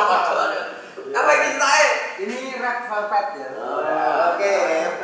Apa 1.16 1.30
yang 1.32 1.44
kita 1.48 1.70
eh? 1.72 1.90
Ini 2.28 2.38
red 2.60 2.80
velvet 2.92 3.28
ya. 3.40 3.48
Oke, 4.36 4.54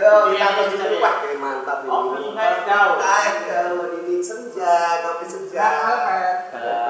yuk 0.03 0.68
kita 0.68 1.00
Pak. 1.00 1.13
Oke, 1.24 1.32
mantap 1.39 1.80
ini. 1.88 1.96
Kopi 1.96 2.24
naik 2.36 2.68
daun. 2.68 3.00
Naik 3.00 3.36
daun 3.48 3.88
ini 4.03 4.20
senja, 4.20 5.00
kopi 5.00 5.25
senja. 5.32 5.63
Red 5.63 6.39
velvet. 6.51 6.83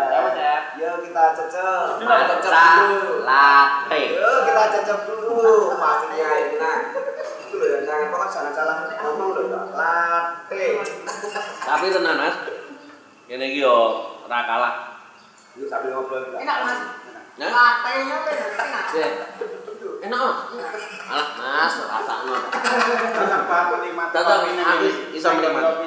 Ya, 1.14 1.30
Cep. 1.38 2.02
Yuk 2.02 2.10
kita 2.10 2.26
cocok. 2.26 2.50
Maca 2.50 2.90
latte. 3.22 4.02
Yuk 4.18 4.38
kita 4.50 4.64
cocok 4.74 5.00
dulu. 5.06 5.54
Pastinya 5.78 6.30
enak. 6.42 6.78
Itu 7.54 7.56
loh, 7.62 7.80
jangan 7.86 8.06
pokoknya 8.10 8.34
jangan 8.34 8.52
salah 8.58 8.76
ngomong 8.98 9.30
loh. 9.38 9.44
ya. 9.46 9.62
Latte. 9.78 10.66
Tapi 11.62 11.86
tenan 11.94 12.18
Mas. 12.18 12.36
Iki 13.30 13.62
yo 13.62 13.78
ora 14.26 14.40
kalah. 14.50 14.74
Yuk 15.54 15.70
sambil 15.70 15.94
ngobrol. 15.94 16.34
Enak 16.34 16.58
Mas. 16.66 16.80
Nah, 17.34 17.50
Latenya 17.50 18.18
kan 18.26 18.36
enak. 18.58 18.86
Enak 20.10 20.18
Mas. 20.18 20.38
Alah 21.14 21.28
Mas, 21.38 21.74
rasakno. 21.78 22.36
Menikmati 23.74 24.14
Cocok, 24.18 24.34
kopi 24.34 24.50
naik 24.58 24.66
aku 24.66 24.86
iso 25.14 25.30
menikmati. 25.30 25.86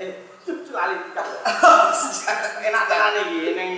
Eh, 0.00 0.12
lali. 0.52 0.96
Enak 2.68 2.82
tenan 2.90 3.16
iki 3.24 3.54
ning 3.56 3.70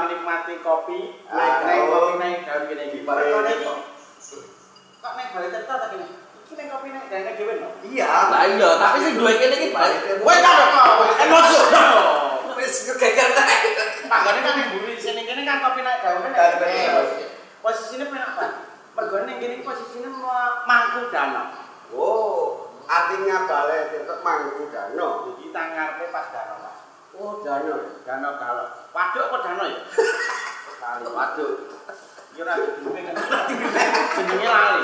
menikmati 0.00 0.54
kopi. 0.64 1.20
Naik 1.28 1.54
Naik 1.66 1.80
daun. 1.84 1.90
kopi 1.92 2.12
naik 2.22 2.38
iki. 2.88 2.98
Bareng 3.04 3.28
Bareng 3.28 3.44
ini 3.44 3.54
iki 3.60 3.68
Kok 5.04 5.12
nek 5.20 5.26
balik 5.36 5.50
cerita 5.52 5.74
tak 5.76 5.88
kene. 5.92 6.06
Iki 6.48 6.52
nek 6.56 6.66
kopi 6.72 6.88
nek 6.94 7.04
gawe 7.12 7.32
dhewe 7.36 7.54
no. 7.60 7.68
Iya. 7.84 8.12
Lah 8.32 8.42
iya, 8.48 8.70
tapi 8.80 8.96
sing 9.04 9.14
duwe 9.20 9.32
kene 9.36 9.54
iki 9.60 9.68
balik. 9.74 10.00
Kowe 10.24 10.36
kan 10.40 10.54
kok 10.72 11.20
emosi. 11.28 11.56
Wis 12.56 12.74
geger 12.96 13.28
ta. 13.36 13.42
Tanggane 14.08 14.40
kan 14.40 14.52
ning 14.56 14.68
buri 14.78 14.96
sini 14.96 15.28
kene 15.28 15.42
kan 15.44 15.60
kopi 15.60 15.80
nek 15.84 16.00
gawe 16.00 16.18
nek 16.24 16.32
Gawe. 16.32 16.54
dhewe. 16.64 17.02
Posisine 17.60 18.04
penak 18.08 18.30
Pak. 18.38 18.50
Mergo 18.96 19.16
ning 19.28 19.36
kene 19.42 19.60
posisine 19.60 20.08
mangku 20.64 21.12
danau. 21.12 21.52
Oh, 21.94 22.63
artinya 22.84 23.36
balai 23.48 23.90
tetep 23.92 24.18
mangku 24.20 24.68
dano. 24.68 25.08
Iki 25.34 25.50
tangarepe 25.50 26.12
pas 26.12 26.26
danau 26.32 26.56
Mas. 26.62 26.78
Oh, 27.14 27.40
dano. 27.40 28.00
Danau 28.04 28.32
kalau. 28.36 28.66
Waduk 28.94 29.22
apa 29.30 29.36
danau 29.44 29.66
ya? 29.68 29.80
Kali 30.80 31.06
waduk. 31.08 31.52
Ora 32.34 32.54
kan. 32.58 33.14
Jenenge 34.18 34.48
lali. 34.50 34.82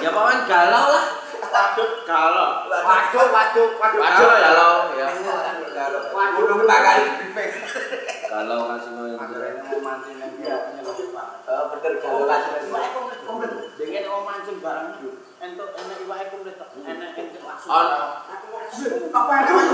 Ya 0.00 0.10
paman 0.10 0.38
galau 0.48 0.84
lah. 0.90 1.04
Waduk 1.40 1.90
galau. 2.08 2.48
Waduk 2.68 3.26
waduk 3.30 3.70
waduk 3.78 4.02
galau 4.02 4.74
ya. 4.98 5.06
Waduh, 6.10 6.44
nang 6.44 6.60
bakal 6.68 6.98
briefing. 7.16 7.52
Galau 8.28 8.68
mau 8.68 8.76
Anggere 9.20 9.48
mau 9.62 9.78
mancing 9.80 10.16
nang 10.20 10.32
kene 10.36 10.80
lho 10.84 10.92
Pak. 11.16 11.28
Eh, 11.48 11.64
bener 11.72 11.92
galau 12.02 12.28
komplit. 13.24 13.52
Dengan 13.78 14.02
mau 14.10 14.22
mancing 14.26 14.56
bareng 14.60 14.88
entuk 15.40 15.72
enek 15.72 15.98
iwake 16.04 16.24
komplit 16.28 16.54
tok. 16.60 16.68
Enek 16.84 17.16
encuk 17.16 17.42
langsung. 17.48 17.72
On. 17.72 17.88
Apa 19.10 19.32
yang 19.40 19.64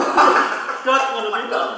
Dot 0.87 1.03
ngono 1.11 1.29
kuwi 1.35 1.51
tok. 1.51 1.69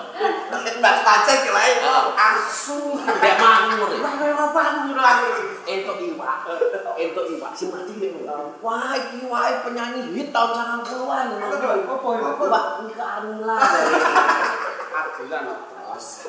Mbak 0.53 0.97
pancing 1.01 1.39
ki 1.49 1.51
lae. 1.57 1.81
Asu. 2.13 3.01
Gak 3.01 3.37
makmur. 3.41 3.91
Wah, 4.05 4.13
kaya 4.21 4.35
apa 4.37 4.61
ngono 4.85 5.01
akhir. 5.01 5.65
Entuk 5.65 5.97
iwak. 6.05 6.45
Entuk 7.01 7.25
iwak 7.33 7.53
sing 7.57 7.73
mati 7.73 7.97
ning. 7.97 8.29
Wah, 8.61 8.93
iki 8.93 9.25
wae 9.25 9.65
penyanyi 9.65 10.13
hit 10.13 10.29
tahun 10.37 10.85
90-an. 10.85 11.27
Apa 11.41 12.09
ya? 12.13 12.31
Iwak 12.37 12.65
Nika 12.85 13.07
Armila. 13.25 13.57
Arjulan. 14.93 15.45
Bos. 15.89 16.29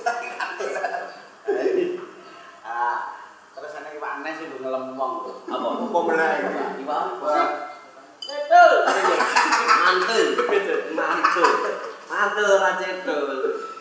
Ah, 4.29 4.37
terus 4.37 4.37
ana 4.37 4.37
iwak 4.37 4.37
aneh 4.37 4.37
sing 4.37 4.49
ngelemong. 4.61 5.13
Apa? 5.49 5.67
Apa 5.89 5.99
meneh? 6.05 6.33
Iwak 6.85 6.99
apa? 7.17 7.33
Betul. 8.19 8.71
Mantul. 9.65 10.25
Mantul. 10.93 11.51
Mantul 12.09 12.49
ra 12.61 12.71
cedol. 12.77 13.25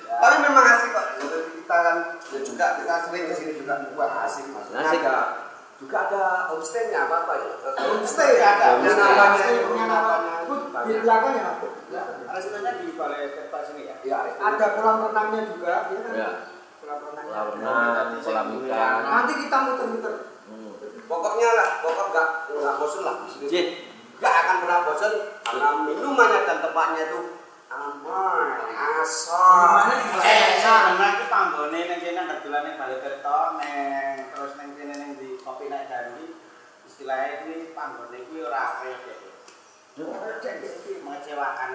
Tapi 0.09 0.37
memang 0.41 0.65
asik 0.65 0.89
kok. 0.97 1.07
Kita 1.21 1.77
kan 1.85 1.97
ya 2.33 2.39
juga 2.41 2.67
kita 2.81 2.95
sering 3.05 3.25
ke 3.29 3.35
sini 3.37 3.53
juga 3.61 3.75
wah 3.93 4.25
asik 4.25 4.49
mas. 4.49 4.73
Asik. 4.73 5.05
Ada, 5.05 5.17
juga 5.79 5.97
ada 6.11 6.23
homestay-nya 6.51 7.07
apa 7.07 7.17
apa 7.29 7.33
ya? 7.39 7.53
Homestay 7.77 8.41
ada. 8.41 8.67
Homestay. 8.81 9.53
Penginapannya, 9.69 10.35
Di 10.89 10.93
belakang 11.05 11.35
ya, 11.37 11.51
Resikonya 12.29 12.73
di 12.81 12.93
balai 12.97 13.31
kertas 13.37 13.73
ini 13.77 13.89
ya. 13.89 13.97
Ya, 14.05 14.19
ada 14.37 14.67
kolam 14.77 15.09
renangnya 15.09 15.41
juga, 15.49 15.89
ya 15.93 15.99
kan? 16.03 16.13
Ya. 16.13 16.31
Kolam 16.83 16.99
renangnya. 17.05 17.33
Kolam 17.33 17.49
renang, 17.57 18.07
kolam 18.21 18.47
ikan. 18.65 19.01
Nanti 19.07 19.33
kita 19.45 19.57
muter-muter. 19.65 20.15
Pokoknya 21.09 21.49
lah, 21.57 21.69
pokok 21.81 22.07
nggak 22.13 22.29
nggak 22.53 22.75
bosan 22.77 23.03
lah 23.09 23.15
di 23.25 23.29
sini. 23.33 23.61
Nggak 24.21 24.35
akan 24.45 24.57
pernah 24.61 24.79
bosan 24.85 25.13
karena 25.41 25.69
minumannya 25.89 26.45
dan 26.45 26.59
tempatnya 26.61 27.03
itu 27.09 27.21
aman, 27.73 28.49
asal. 29.01 29.89
Eh, 30.21 30.61
sarana 30.61 31.07
iki 31.17 31.25
panggone 31.33 31.81
ning 31.81 32.01
kene 32.05 32.23
kedulane 32.29 32.77
balai 32.77 33.01
kertas 33.01 33.49
neng 33.57 34.17
terus 34.37 34.53
ning 34.61 34.69
kene 34.77 34.95
ning 35.01 35.11
di 35.17 35.41
kopi 35.41 35.73
nek 35.73 35.89
janji 35.89 36.37
istilahnya 36.85 37.41
iki 37.41 37.73
panggone 37.73 38.29
iki 38.29 38.45
ora 38.45 38.85
kaya 38.85 38.97
dek. 39.01 39.19
Iki 39.97 40.93
mengecewakan. 41.01 41.71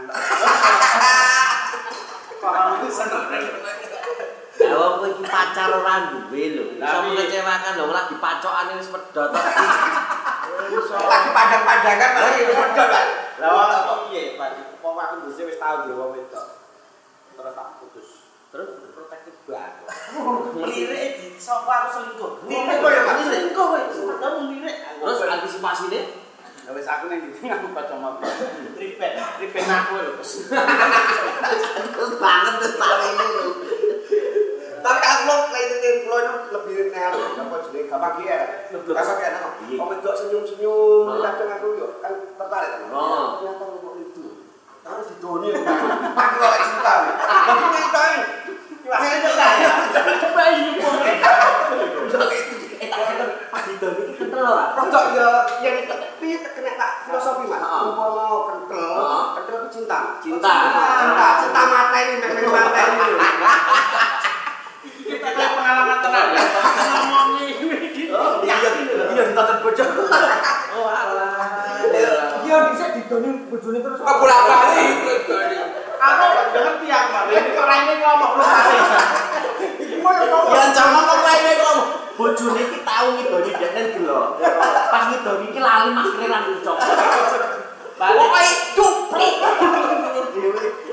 Kalau 2.37 2.73
itu 2.77 2.89
seneng. 2.93 3.25
Ya 4.61 4.77
wong 4.77 5.01
kowe 5.01 5.09
iki 5.09 5.25
pacar 5.25 5.73
ora 5.73 6.13
duwe 6.13 6.43
lho. 6.53 6.65
Iso 6.77 6.97
mengecewakan 7.09 7.73
lho 7.73 7.85
lagi 7.89 8.15
pacokan 8.21 8.77
wis 8.77 8.93
medhot. 8.93 9.31
Lagi 10.73 11.29
padang-padangan 11.33 12.09
lagi 12.17 12.41
pedot 12.45 12.87
kan. 12.87 13.07
Lah 13.41 13.49
wong 13.89 13.99
piye, 14.09 14.37
Pak? 14.37 14.77
Wong 14.85 14.95
aku 14.97 15.15
dhisik 15.25 15.49
wis 15.49 15.57
tau 15.57 15.89
duwe 15.89 15.97
wong 15.97 16.09
wedok. 16.13 16.45
Terus 17.33 17.53
tak 17.57 17.67
putus. 17.81 18.09
Terus 18.53 18.69
protektif 18.93 19.35
banget. 19.49 19.89
Lirik 20.61 21.09
di 21.17 21.27
sapa 21.41 21.73
aku 21.73 21.87
selingkuh. 21.97 22.31
Lirik 22.45 22.77
kok 22.77 22.91
ya, 22.93 23.01
Pak? 23.09 23.13
selingkuh 23.25 23.65
kowe. 23.65 23.81
Kamu 24.21 24.41
lirik. 24.53 24.75
Terus 25.01 25.25
antisipasine 25.25 26.01
Ya 26.63 26.71
wis 26.71 26.87
aku 26.87 27.11
ning 27.11 27.27
ndi 27.27 27.51
aku 27.51 27.75
baca 27.75 27.91
mobil. 27.99 28.23
Tripen, 28.79 29.19
tripen 29.19 29.67
aku 29.67 29.93
lho. 29.99 30.15
banget 32.23 32.55
tuh 32.63 32.99
ini 33.03 33.25
lho. 33.35 33.47
Kalau 35.63 35.79
lain 35.79 35.79
itu 35.79 35.89
itu 36.03 36.51
lebih 36.51 36.91
nel, 36.91 37.13
apa 37.15 37.55
jadi 37.71 37.87
gampang 37.87 38.13
dia. 38.19 38.67
Kasar 38.67 39.15
kayak 39.15 39.39
apa? 39.39 39.49
Kalau 39.63 39.95
itu 39.95 40.09
senyum-senyum, 40.11 41.07
kadang 41.23 41.49
aku 41.55 41.67
yuk 41.79 42.03
kan 42.03 42.13
tertarik 42.35 42.69
kan. 42.75 42.91
Oh. 42.91 43.39
Ternyata 43.39 43.63
kok 43.79 43.95
itu. 44.03 44.43
Harus 44.83 45.07
didoni. 45.15 45.55
Aku 45.55 46.35
kalau 46.35 46.59
cinta. 46.59 46.93
Tapi 47.15 47.63
ngapain? 47.63 48.19
Saya 48.83 49.13
itu 49.15 49.29
saya. 49.31 49.69
Coba 50.19 50.43
ini 50.51 50.71
pun. 50.83 50.95
Pas 53.47 53.63
didol 53.63 53.91
iki 54.03 54.13
kental 54.19 54.43
ora? 54.43 54.65
Rodok 54.75 55.05
ya 55.15 55.27
yang 55.63 55.87
tapi 55.87 56.27
kena 56.43 56.71
tak 56.75 56.91
filosofi 57.07 57.47
mas. 57.47 57.63
Umpama 57.63 58.51
kental, 58.51 58.99
kental 59.39 59.55
itu 59.63 59.69
cinta. 59.71 60.19
Cinta. 60.19 60.51
Cinta, 60.99 61.27
cinta 61.39 61.61
mata 61.71 61.97
ini, 62.03 62.19
memang 62.19 62.51
mata 62.51 62.79
Kita 65.23 65.45
pengalaman 65.55 65.97
tenang. 66.03 66.27
Ngomongnya 66.35 67.43
ini. 67.47 67.77
Iya, 68.43 68.55
iya 69.15 69.23
ditonton 69.31 69.57
bocah. 69.63 69.87
Oh 70.75 70.87
alah. 70.91 71.31
Iya, 72.43 72.57
bisa 72.75 72.85
didoni 72.93 73.29
bojone 73.47 73.79
terus. 73.79 73.99
Kok 74.03 74.17
bolak-balik? 74.19 74.91
Aku 76.03 76.23
ngerti 76.51 76.87
aku, 76.91 77.09
Mas. 77.15 77.25
Ini 77.31 77.49
kok 77.55 77.65
raine 77.65 77.93
ngomong 78.03 78.31
lu 78.35 78.43
kali. 78.43 78.77
Ya 80.53 80.63
jangan 80.75 81.07
kok 81.07 81.19
lainnya 81.23 81.53
kok 81.57 81.75
bojone 82.19 82.59
iki 82.59 82.79
tau 82.83 83.07
ngidoni 83.15 83.51
denen 83.55 83.85
gelo. 83.95 84.37
Pas 84.91 85.03
ngidoni 85.09 85.45
iki 85.49 85.59
lali 85.63 85.89
maskere 85.95 86.27
lan 86.27 86.43
ucap. 86.51 86.77
Balik. 87.97 88.19
Pokoke 88.19 88.43
cuplik. 88.75 89.33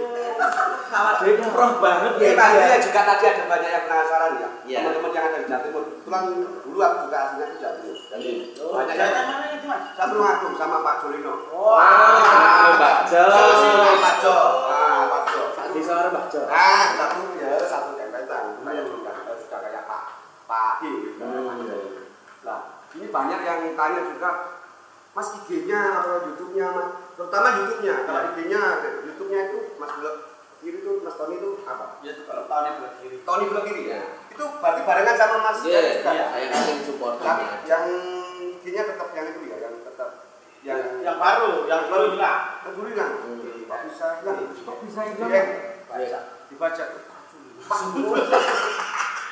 Kawat 0.91 1.15
dhewe 1.23 1.47
roh 1.47 1.73
banget 1.79 2.13
Iya, 2.19 2.31
ya. 2.35 2.39
Pak, 2.39 2.49
iya 2.51 2.77
juga 2.83 3.01
tadi 3.07 3.25
ada 3.31 3.45
banyak 3.47 3.71
yang 3.71 3.85
penasaran 3.87 4.33
ya. 4.43 4.49
Iya. 4.67 4.79
Teman-teman 4.83 5.11
yang 5.15 5.25
ada 5.31 5.39
di 5.39 5.47
Jawa 5.47 5.63
Timur. 5.63 5.83
Kebetulan 5.87 6.23
dulu 6.67 6.79
aku 6.83 6.97
juga 7.07 7.19
aslinya 7.23 7.47
di 7.47 7.57
Jawa 7.63 7.75
Timur. 7.79 7.97
Jadi 8.11 8.31
banyak 8.59 8.97
yang 8.99 9.27
mana 9.31 9.47
itu, 9.55 9.67
Mas? 9.71 9.83
satu 9.95 10.15
ngaku 10.19 10.47
sama 10.59 10.77
Pak 10.83 10.95
Jolino. 11.07 11.35
Wah, 11.55 12.69
Pak 12.75 12.97
Jo. 13.07 13.23
Sama 13.31 13.95
Pak 14.03 14.15
Jo. 14.19 14.37
Ah, 14.67 15.01
Pak 15.07 15.23
Jo. 15.31 15.43
Di 15.71 15.81
suara 15.87 16.09
Mbak 16.11 16.25
Jo. 16.35 16.41
Ah, 16.51 16.83
satu 16.99 17.21
ya, 17.39 17.51
satu 17.63 17.91
kempetan. 17.95 18.45
Kayak 18.67 18.85
sudah 18.91 19.15
sudah 19.39 19.59
kayak 19.63 19.83
Pak 19.87 20.03
Pak 20.51 20.73
I. 20.83 20.93
Nah, 22.43 22.61
ini 22.99 23.07
banyak 23.07 23.41
yang 23.47 23.61
tanya 23.79 24.01
juga, 24.03 24.31
Mas 25.15 25.29
IG-nya 25.39 26.03
atau 26.03 26.27
YouTube-nya, 26.27 26.67
Mas? 26.75 26.89
Terutama 27.15 27.47
YouTube-nya. 27.63 27.95
Kalau 28.03 28.21
IG-nya, 28.35 28.63
YouTube-nya 29.07 29.41
itu 29.47 29.59
Mas 29.79 29.93
Blok 29.95 30.30
kiri 30.61 30.79
itu 30.85 30.93
Mas 31.01 31.17
Tony 31.17 31.41
itu 31.41 31.51
apa? 31.65 31.99
Ya 32.05 32.11
itu 32.13 32.23
kalau 32.29 32.45
tahunnya 32.45 32.71
belah 32.77 32.93
kiri. 33.01 33.17
Tony 33.25 33.45
Blok 33.49 33.65
kiri 33.65 33.83
ya. 33.89 34.01
Itu 34.29 34.45
berarti 34.61 34.81
barengan 34.85 35.17
sama 35.17 35.37
Mas 35.41 35.59
Iya, 35.65 35.81
Jan 35.81 35.85
juga. 35.97 36.11
iya, 36.13 36.25
saya 36.29 36.47
kasih 36.53 36.77
support. 36.85 37.15
Yang 37.21 37.39
yang 37.67 37.85
IG-nya 38.61 38.83
tetap 38.85 39.09
yang 39.17 39.27
itu 39.33 39.41
ya, 39.49 39.57
yang 39.57 39.75
tetap 39.81 40.11
yang 40.61 40.81
Yang 41.01 41.17
baru, 41.17 41.51
yang 41.65 41.83
baru 41.89 42.05
hilang. 42.13 42.39
yang 42.61 42.75
kan. 42.93 43.11
Kok 43.71 43.81
bisa 43.89 44.07
hilang? 44.21 44.37
Kok 44.53 44.77
bisa 44.85 45.01
Iya. 45.01 45.13
hilang? 45.17 45.49
Baca. 45.89 46.19
Dibaca. 46.51 46.85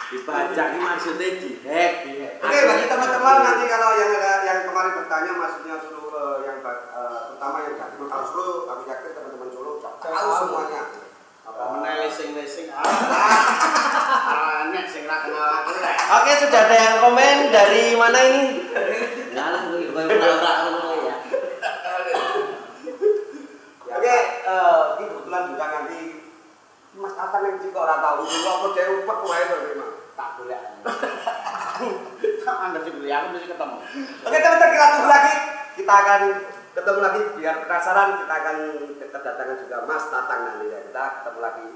Dibajak 0.08 0.66
ini 0.72 0.80
maksudnya 0.80 1.28
dihack. 1.36 1.92
Oke, 2.40 2.58
bagi 2.64 2.84
teman-teman 2.88 3.36
nanti 3.44 3.64
kalau 3.68 3.90
yang 4.00 4.10
ada 4.16 4.32
yang 4.40 4.58
kemarin 4.64 4.92
bertanya 4.96 5.32
maksudnya 5.36 5.76
eh, 5.76 6.36
yang 6.48 6.56
eh, 6.64 7.18
terutama 7.28 7.56
yang 7.68 7.74
Timur 7.76 8.08
kalau 8.08 8.24
Solo 8.24 8.48
aku 8.72 8.82
yakin 8.88 9.10
teman-teman 9.12 9.48
Solo 9.52 9.72
tahu 9.84 10.30
semuanya. 10.32 10.82
Meneh 11.68 11.92
lesing-lesing. 12.00 12.72
Ah, 12.72 14.64
aneh 14.64 14.84
sing 14.88 15.04
ra 15.04 15.20
kenal 15.20 15.64
aku 15.64 15.76
rek. 15.76 15.96
Oke, 16.16 16.32
sudah 16.40 16.60
ada 16.64 16.76
yang 16.76 16.96
komen 17.04 17.36
dari 17.52 17.92
mana 17.92 18.18
ini? 18.24 18.44
Ngalah 19.36 19.62
gue 19.68 20.00
ya. 21.04 21.16
Oke, 23.98 24.16
eh 24.48 24.82
ini 24.96 25.04
kebetulan 25.12 25.42
juga 25.52 25.66
nanti 25.68 26.00
Mas 26.96 27.14
Tatang 27.14 27.44
yang 27.44 27.60
juga 27.60 27.78
orang 27.84 28.00
tahu, 28.00 28.26
kalau 28.26 28.52
aku 28.58 28.66
dia 28.72 28.84
upek 28.88 29.18
wae 29.28 29.44
to 29.44 29.56
memang. 29.68 29.92
Tak 30.16 30.28
boleh. 30.40 30.60
Tak 32.42 32.56
Anda 32.58 32.82
sih 32.82 32.90
beli, 32.90 33.12
aku 33.12 33.38
mesti 33.38 33.54
ketemu. 33.54 33.76
Oke 34.26 34.36
teman-teman 34.40 34.72
kita 34.74 34.86
tunggu 34.96 35.06
lagi. 35.06 35.34
Kita 35.78 35.94
akan 35.94 36.20
ketemu 36.78 37.00
lagi 37.02 37.20
biar 37.34 37.54
penasaran. 37.66 38.08
Kita 38.22 38.34
akan 38.38 38.56
kedatangan 39.02 39.56
juga 39.58 39.76
Mas 39.82 40.04
Tatang 40.06 40.40
nanti 40.46 40.66
ya. 40.70 40.78
Kita 40.86 41.02
ketemu 41.20 41.38
lagi 41.42 41.66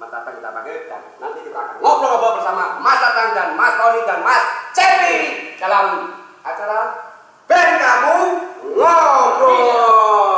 Mas 0.00 0.10
Tatang 0.10 0.34
kita 0.40 0.50
panggil 0.50 0.78
dan 0.88 1.02
nanti 1.20 1.38
kita 1.44 1.58
akan 1.60 1.76
ngobrol-ngobrol 1.84 2.40
bersama 2.40 2.64
Mas 2.80 2.98
Tatang 3.04 3.28
dan 3.36 3.48
Mas 3.52 3.74
Tony 3.76 4.00
dan 4.08 4.20
Mas 4.24 4.42
Cepi 4.72 5.14
dalam 5.60 5.86
acara 6.40 6.80
band 7.44 7.72
kamu 7.76 8.16
ngobrol. 8.74 10.33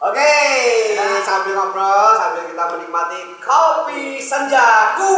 Oke, 0.00 0.32
sambil 1.20 1.60
ngobrol, 1.60 2.16
sambil 2.16 2.48
kita 2.48 2.64
menikmati 2.72 3.20
kopi 3.36 4.16
senjaku. 4.16 5.12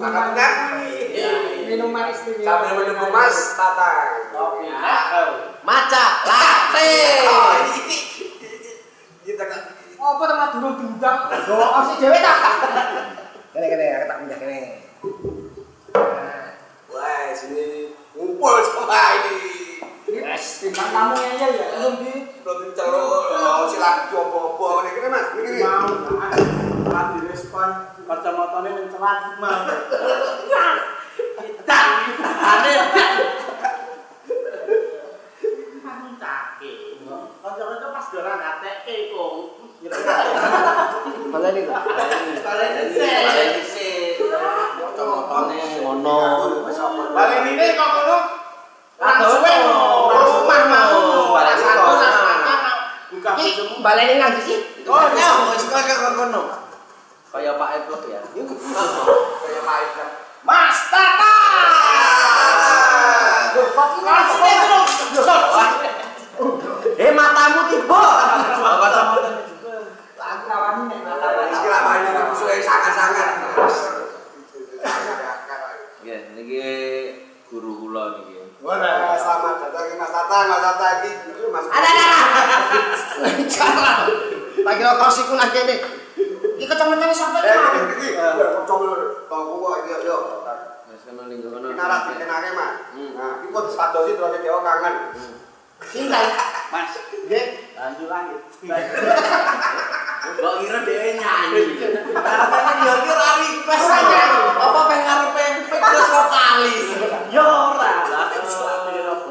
Mengaku 0.00 0.80
nih. 0.80 1.20
Minuman 1.68 2.08
istimewa. 2.08 2.40
Sambil 2.40 2.72
menunggu 2.72 3.12
Mas 3.12 3.52
Tatang. 3.52 4.32
Kopi. 4.32 4.72
Maca 5.60 6.04
latte. 6.24 6.92
Oh, 7.28 7.52
ini 7.68 7.98
kita 9.28 9.44
kan. 9.44 9.60
Apa 10.00 10.24
teman 10.24 10.48
dulu 10.56 10.68
diundang? 10.80 11.28
Go 11.44 11.60
si 11.92 11.94
dhewe 12.00 12.16
ta. 12.16 12.34
Kene 13.52 13.66
kene, 13.68 13.84
aku 13.92 14.04
tak 14.08 14.18
pindah 14.24 14.38
kene. 14.40 14.60
Wah, 16.88 17.28
sini 17.36 17.92
ngumpul 18.16 18.56
semua 18.64 19.04
ini. 19.20 19.63
Yes, 20.04 20.60
timbang 20.60 20.92
kamu 20.92 21.16
ngeyel 21.16 21.52
ya. 21.56 21.66
Belum 21.80 21.94
di 22.04 22.28
Belum 22.44 22.76
celuk, 22.76 23.24
oh, 23.32 23.64
silakan 23.64 24.04
coba-coba. 24.12 24.84
Ini 24.84 24.90
kene 25.00 25.08
Mas, 25.08 25.32
ini 25.32 25.48
kene. 25.48 25.64
Mau 26.84 26.92
kan 26.92 27.16
direspon 27.16 27.70
kacamatane 28.04 28.68
ning 28.76 28.92
celat. 28.92 29.40
Dan 31.64 31.88
aneh 32.20 32.76
dan. 32.92 33.14
Aku 35.88 36.08
cake. 36.20 36.72
Kanca-kanca 37.40 37.88
pas 37.88 38.06
dolan 38.12 38.44
ateke 38.44 38.96
kok. 39.08 39.32
Baleni 41.32 41.64
ta? 41.64 41.80
Baleni 42.44 42.92
Baleni 42.92 43.64
sih. 43.64 44.20
Kacamotone 44.20 45.56
ngono. 45.80 46.16
Balik 47.16 47.40
ini 47.48 47.72
kok 47.72 47.88
ngono. 47.88 48.18
Baleni 53.84 54.16
nang 54.16 54.32
sisi. 54.40 54.56
Oh, 54.88 55.04
Ya, 55.12 55.28
wis 55.52 55.68
kok 55.68 55.84
kono. 56.16 56.40
Kayak 57.28 57.60
Pak 57.60 57.70
Eplok 57.84 58.08
ya. 58.08 58.20
Kayak 58.32 59.62
Pak 59.68 59.76
Ibra. 59.84 60.06
Mas 60.48 60.78
Tata. 60.88 61.34
Eh 66.94 67.10
matamu 67.12 67.60
tiba. 67.68 68.02
Aku 70.24 70.44
rawani 70.48 70.82
nek 70.88 71.00
mata. 71.04 71.28
Iki 71.52 71.68
lama 71.68 71.92
ini 72.00 72.10
musuhe 72.32 72.56
sangat-sangat. 72.64 73.28
Ya, 76.04 76.16
niki 76.32 76.64
guru 77.52 77.84
kula 77.84 78.04
niki. 78.20 78.40
Wah, 78.64 79.13
selamat 79.24 79.54
datang 79.64 79.86
Mas 79.96 80.12
Tatang, 80.12 80.44
Mas 80.52 80.60
Tatang 80.60 80.96
iki 81.08 81.44
Mas. 81.48 81.66
Ada 81.72 81.88
ada. 81.88 82.06
Jangan. 83.48 83.98
Tak 84.64 84.74
kira 84.76 84.92
kau 85.00 85.10
siku 85.10 85.32
nang 85.36 85.48
kene. 85.48 85.76
Iki 86.60 86.64
kecamatan 86.68 87.08
kan. 87.08 87.40
iki 87.96 88.08
iki 88.12 88.20
kocok 88.20 88.78
lho. 88.84 88.94
Tongku 89.32 89.54
kok 89.64 89.74
iki 89.88 89.92
yo. 90.04 90.18
Wis 90.92 91.02
kena 91.08 91.24
ning 91.24 91.40
kono. 91.40 91.72
Kenalan 91.72 92.00
dikenake, 92.12 92.48
Mas. 92.52 92.72
Hmm. 92.92 93.10
Nah, 93.16 93.32
iki 93.40 93.48
kok 93.48 93.64
terus 93.72 94.40
dewa 94.44 94.60
kangen. 94.60 94.94
Sintai. 95.84 96.26
Mas, 96.72 96.92
Nggih. 97.24 97.46
lanjut 97.74 98.08
lanjut. 98.08 98.40
Kok 100.24 100.54
kira 100.64 100.78
dhewe 100.84 101.10
nyanyi. 101.20 101.62
Dia 101.80 102.94
kira 103.04 103.28
request 103.40 103.88
aja. 103.88 104.04
nyanyi. 104.04 104.40
Apa 104.56 104.80
pengen 104.88 105.04
ngarepe 105.04 105.44
pedes 105.68 106.08
vokalis. 106.08 106.86
Yo 107.32 107.44
ora. 107.44 107.94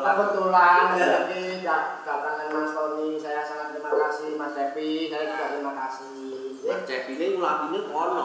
Kebetulan 0.04 1.00
jadi 1.00 1.44
datangan 1.64 2.52
Mas 2.52 2.72
Tony, 2.76 3.16
saya 3.16 3.40
sangat 3.48 3.72
terima 3.72 3.92
kasih 3.96 4.36
Mas 4.36 4.52
Depi, 4.52 5.08
saya 5.08 5.32
juga 5.32 5.46
terima 5.56 5.72
kasih. 5.80 6.60
Mas 6.68 6.82
Cep 6.84 7.08
ini 7.16 7.26
ngulapine 7.40 7.80
kono. 7.88 8.24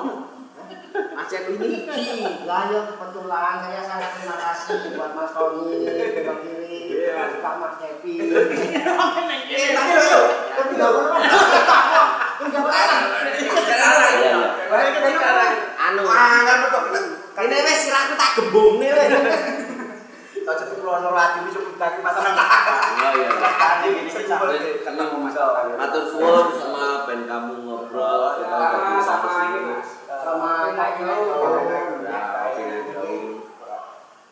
Mas 1.15 1.27
Cep 1.31 1.47
ini 1.55 1.87
iki. 1.87 2.27
Lah 2.51 2.67
ya 2.67 2.81
kebetulan 2.91 3.55
saya 3.63 3.81
sangat 3.87 4.11
terima 4.19 4.37
kasih 4.43 4.99
buat 4.99 5.15
Mas 5.15 5.31
Tony, 5.31 5.87
Bang 6.27 6.39
Kiri, 6.43 6.79
juga 6.99 7.51
Mas 7.63 7.75
Depi. 7.79 8.15
Eh, 9.49 9.71
tapi 9.79 9.95
yo 9.95 10.01
yo. 10.03 10.21
Tapi 10.59 10.73
enggak 10.75 10.91
boleh. 10.91 11.23
Enggak 12.43 12.63
boleh. 12.63 12.83
Iya 14.19 14.35
iya. 14.35 14.51
Balik 14.67 14.91
ke 14.99 15.11
dalam. 15.15 15.53
Anu. 15.79 16.03
Mangan 16.05 16.57
betul. 16.67 16.83
Ini 17.39 17.57
wis 17.63 17.79
siraku 17.87 18.15
tak 18.19 18.31
gembungne 18.35 18.91
wis. 18.91 19.11
Tak 20.43 20.55
cetuk 20.65 20.81
lono 20.81 21.13
ati 21.13 21.39
wis 21.47 21.55
cukup 21.55 21.75
tak 21.79 22.03
masalah. 22.03 22.35
Iya 22.99 23.09
iya. 23.15 23.29
Tadi 23.39 23.87
gini 23.95 24.11
sih 24.11 24.25
Wis 24.27 24.83
kenal 24.85 25.17
Mas 25.23 25.35
Tatang. 25.39 25.77
Matur 25.79 26.03
suwun 26.11 26.47
sama 26.59 27.07
band 27.07 27.23
kamu 27.31 27.55
ngobrol. 27.65 28.23
Kita 28.43 28.57
udah 28.59 28.81
bisa 28.99 29.15
ke 29.23 29.29
sini. 29.33 29.61
Sama 30.09 30.51
Pak 30.75 30.89
Kiri. 30.99 31.15
Ya, 32.05 32.21
oke. 32.53 32.67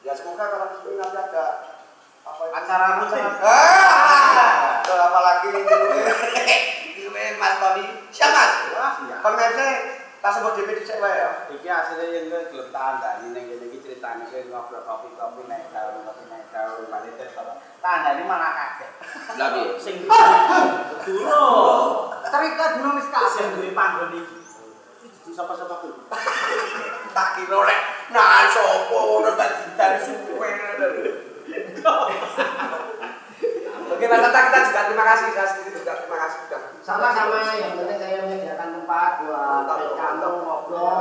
Ya 0.07 0.13
semoga 0.15 0.45
kalau 0.47 0.67
nanti 0.71 0.91
ada 1.03 1.45
apa 2.27 2.43
acara 2.51 2.87
rutin. 3.03 3.27
Ah, 3.43 4.83
apalagi 4.83 5.49
ini 5.55 5.63
ini 7.07 7.25
Mas 7.39 7.55
Tony. 7.63 7.87
Siapa 8.11 8.35
Mas? 8.35 8.53
Wah, 8.77 8.93
iya. 9.07 9.17
Kon 9.23 9.35
ngece 9.39 9.69
tak 10.23 10.33
sebut 10.35 10.53
DP 10.59 10.69
dicek 10.83 10.99
wae 10.99 11.15
ya. 11.15 11.31
Iki 11.55 11.69
asline 11.71 12.07
yen 12.11 12.25
kowe 12.33 12.43
gelem 12.51 12.69
tandani 12.75 13.27
ning 13.31 13.45
kene 13.47 13.67
iki 13.71 13.79
critane 13.83 14.25
kowe 14.27 14.41
ngobrol 14.51 14.83
kopi-kopi 14.83 15.43
nek 15.47 15.71
daun 15.71 16.03
kopi 16.03 16.25
nek 16.27 16.51
daun 16.51 16.87
bali 16.91 17.11
terus 17.15 17.39
apa. 17.39 17.63
Tandani 17.79 18.23
malah 18.27 18.51
kaget. 18.55 18.91
Lah 19.37 19.49
piye? 19.53 19.77
Sing 19.77 19.94
dulu. 21.05 21.44
Cerita 22.27 22.64
dulu 22.81 22.88
wis 22.96 23.09
tak. 23.12 23.25
Sing 23.37 23.46
duwe 23.53 23.70
panggon 23.77 24.16
iki. 24.16 24.37
Iki 25.05 25.31
sapa-sapa 25.37 25.85
kuwi. 25.85 25.92
Tak 27.16 27.40
kira 27.40 27.64
lek 27.64 27.81
nah 28.12 28.44
sopo 28.53 29.25
ngono 29.25 29.33
tak 29.40 29.72
dari 29.72 29.99
suwe. 30.05 30.53
Oke 33.96 34.05
Mas 34.05 34.20
Tata 34.20 34.40
kita 34.53 34.59
juga 34.68 34.81
terima 34.92 35.05
kasih 35.09 35.27
saya 35.33 35.49
sendiri 35.49 35.81
juga 35.81 35.96
terima 35.96 36.18
kasih 36.20 36.38
sudah. 36.44 36.61
Sama-sama 36.85 37.57
yang 37.57 37.72
penting 37.81 37.96
saya 37.96 38.20
menyediakan 38.20 38.68
tempat 38.77 39.11
buat 39.25 39.64
kantong 39.96 40.37
ngobrol 40.44 41.01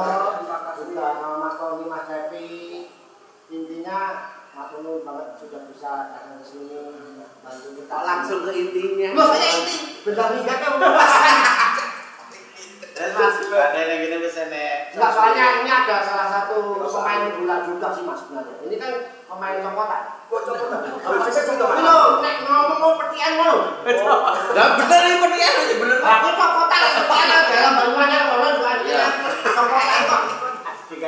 juga 0.80 1.08
sama 1.20 1.38
Mas 1.44 1.56
Tony, 1.60 1.84
Mas 1.92 2.08
Depi. 2.08 2.54
Intinya 3.52 4.00
Mas 4.56 4.72
Tony 4.72 5.04
banget 5.04 5.28
sudah 5.36 5.62
bisa 5.68 5.92
datang 6.16 6.40
ke 6.40 6.46
sini 6.48 6.80
kita 7.46 7.98
Langsung 8.02 8.42
ke 8.46 8.52
intinya. 8.58 9.10
Saya 9.14 9.50
inti. 9.62 9.76
Bentar 10.06 10.28
nih, 10.34 10.42
kan 10.46 10.72
udah 10.78 10.92
Mas, 12.96 13.36
ada 13.52 13.76
yang 13.76 14.08
gini 14.08 14.16
wis 14.24 14.40
enek. 14.40 14.96
Enggak, 14.96 15.12
soalnya 15.12 15.46
ini 15.60 15.68
ada 15.68 16.00
salah 16.00 16.32
satu 16.32 16.80
pemain 16.80 17.28
bola 17.36 17.68
juga 17.68 17.92
sih 17.92 18.08
mas 18.08 18.24
sebenarnya. 18.24 18.56
Ini 18.64 18.76
kan 18.80 18.92
pemain 19.28 19.60
Sokotan. 19.60 20.04
Kok 20.32 20.42
tak? 20.48 21.44
Ini 21.76 21.82
lo, 21.84 22.24
nek 22.24 22.36
ngomong 22.48 22.80
mau 22.80 22.94
petian 23.04 23.36
lo. 23.36 23.84
Lah 24.56 24.68
bener 24.80 25.02
ini 25.12 25.18
penian 25.20 25.54
aja 25.60 25.76
bener. 25.76 25.98
Aku 26.00 26.28
Sokotan, 26.40 26.82
soalnya 27.04 27.38
dalam 27.52 27.74
Banyuwangi 27.84 28.16
orang 28.32 28.52
juga 28.56 28.70
ada 28.80 28.84
Iya. 28.88 29.06
Sokotan 29.44 30.02
kok. 30.08 30.24
Jika 30.88 31.08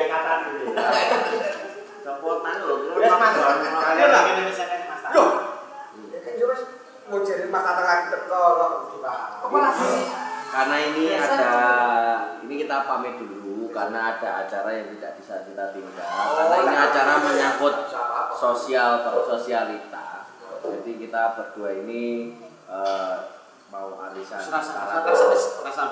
karena 13.78 14.20
ada 14.20 14.30
acara 14.42 14.70
yang 14.74 14.90
tidak 14.98 15.12
bisa 15.22 15.46
kita 15.46 15.70
tinggal 15.70 16.08
Oh, 16.10 16.34
karena 16.34 16.56
ini 16.60 16.74
lah. 16.74 16.90
acara 16.90 17.14
menyangkut 17.22 17.74
Bisa 17.86 18.00
apa-apa. 18.02 18.34
Sosial 18.58 19.06
sosialita 19.06 20.26
jadi 20.66 20.92
kita 20.98 21.22
berdua 21.38 21.70
ini 21.86 22.34
eh, 22.66 23.16
mau 23.70 23.94
arisan 24.10 24.42
serasa 24.42 24.90
serasa 24.90 25.26
serasa. 25.38 25.84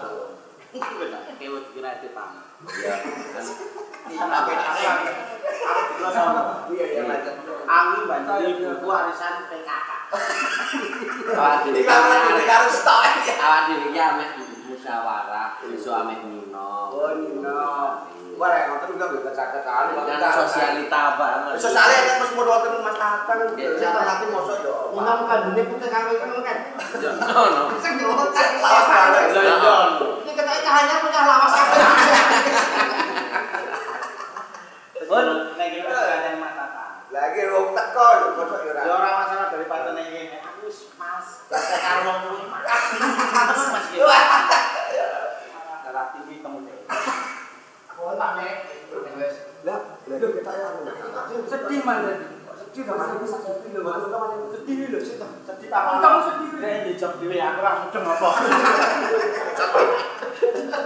Beda, 0.76 1.20
kewet 1.40 1.72
kira 1.72 2.04
itu 2.04 2.12
tangan. 2.12 2.44
ya 2.84 2.96
kan 3.32 3.46
Tapi 4.12 4.52
sama. 6.12 6.68
Iya, 6.68 6.86
iya. 7.00 7.18
Angin 7.64 8.02
banjir 8.12 8.60
buku 8.60 8.88
arisan 8.92 9.48
PKK. 9.48 9.90
awak 11.36 11.64
dhewe 11.64 11.82
harus 12.44 12.76
stok 12.76 13.00
ya. 13.24 13.34
awak 13.40 13.62
dhewe 13.72 13.86
iki 13.88 14.00
ameh 14.00 14.28
musyawarah 14.68 15.50
nino 15.64 15.96
Oh, 15.96 16.04
Nino. 16.12 16.55
Ya, 18.36 18.68
nonton 18.68 19.00
juga 19.00 19.06
bisa 19.16 19.32
caketan. 19.32 19.96
kan 19.96 20.20
sosialita 20.36 21.02
banget 21.16 21.56
Sosialnya 21.56 21.98
kan 22.04 22.16
terus 22.20 22.32
mau 22.36 22.44
nonton 22.44 22.84
Mas 22.84 22.98
Tatang. 23.00 23.40
Iya. 23.56 23.80
Saya 23.80 24.04
nanti 24.04 24.26
mosok 24.28 24.60
yo. 24.60 24.92
Minum 24.92 25.24
kan 25.24 25.40
dunia 25.48 25.64
putih 25.72 25.88
karo 25.88 26.12
ikan 26.20 26.44
kan. 26.44 26.58
no 27.16 27.42
no 27.48 27.62
Sing 27.80 27.96
diucap 27.96 28.50
Lawas 28.60 28.86
banget. 28.92 29.24
Ini 30.28 30.32
kata 30.36 30.52
hanya 30.68 30.96
punya 31.00 31.22
lawas 31.24 31.54
apa? 31.56 31.76
Pun 35.06 35.26
kira 35.56 35.96
ganten 35.96 36.34
Mas 36.42 36.54
Tata. 36.60 36.86
Lagi 37.16 37.42
wong 37.48 37.68
teko 37.72 38.08
lho, 38.20 38.28
mosok 38.36 38.60
yo 38.68 38.74
Ya 38.76 38.84
ora. 38.84 39.00
ora 39.00 39.12
masalah 39.24 39.48
daripada 39.48 39.96
nek 39.96 40.06
kene. 40.12 40.38
Aku 40.44 40.68
Mas, 41.00 41.28
karo 41.48 42.00
wong 42.04 42.18
kuwi. 42.28 42.44
Mas 42.52 43.62
Mas 43.72 43.86
Sedih 51.46 51.84
sedih 52.76 52.84
lho 52.88 52.98
sedih 53.08 53.28
sedih 53.28 53.72
lho 53.72 53.92
sedih 54.52 54.88
lho 54.92 55.00
sedih 55.00 55.68
tak 55.72 55.84
kamu 56.00 56.20
sedih 56.28 56.50
lho 56.60 56.68
ini 56.68 56.92
jam 57.00 57.12
dhewe 57.20 57.38
aku 57.40 57.60
ora 57.64 57.72
mudeng 57.84 58.06
apa 58.08 58.30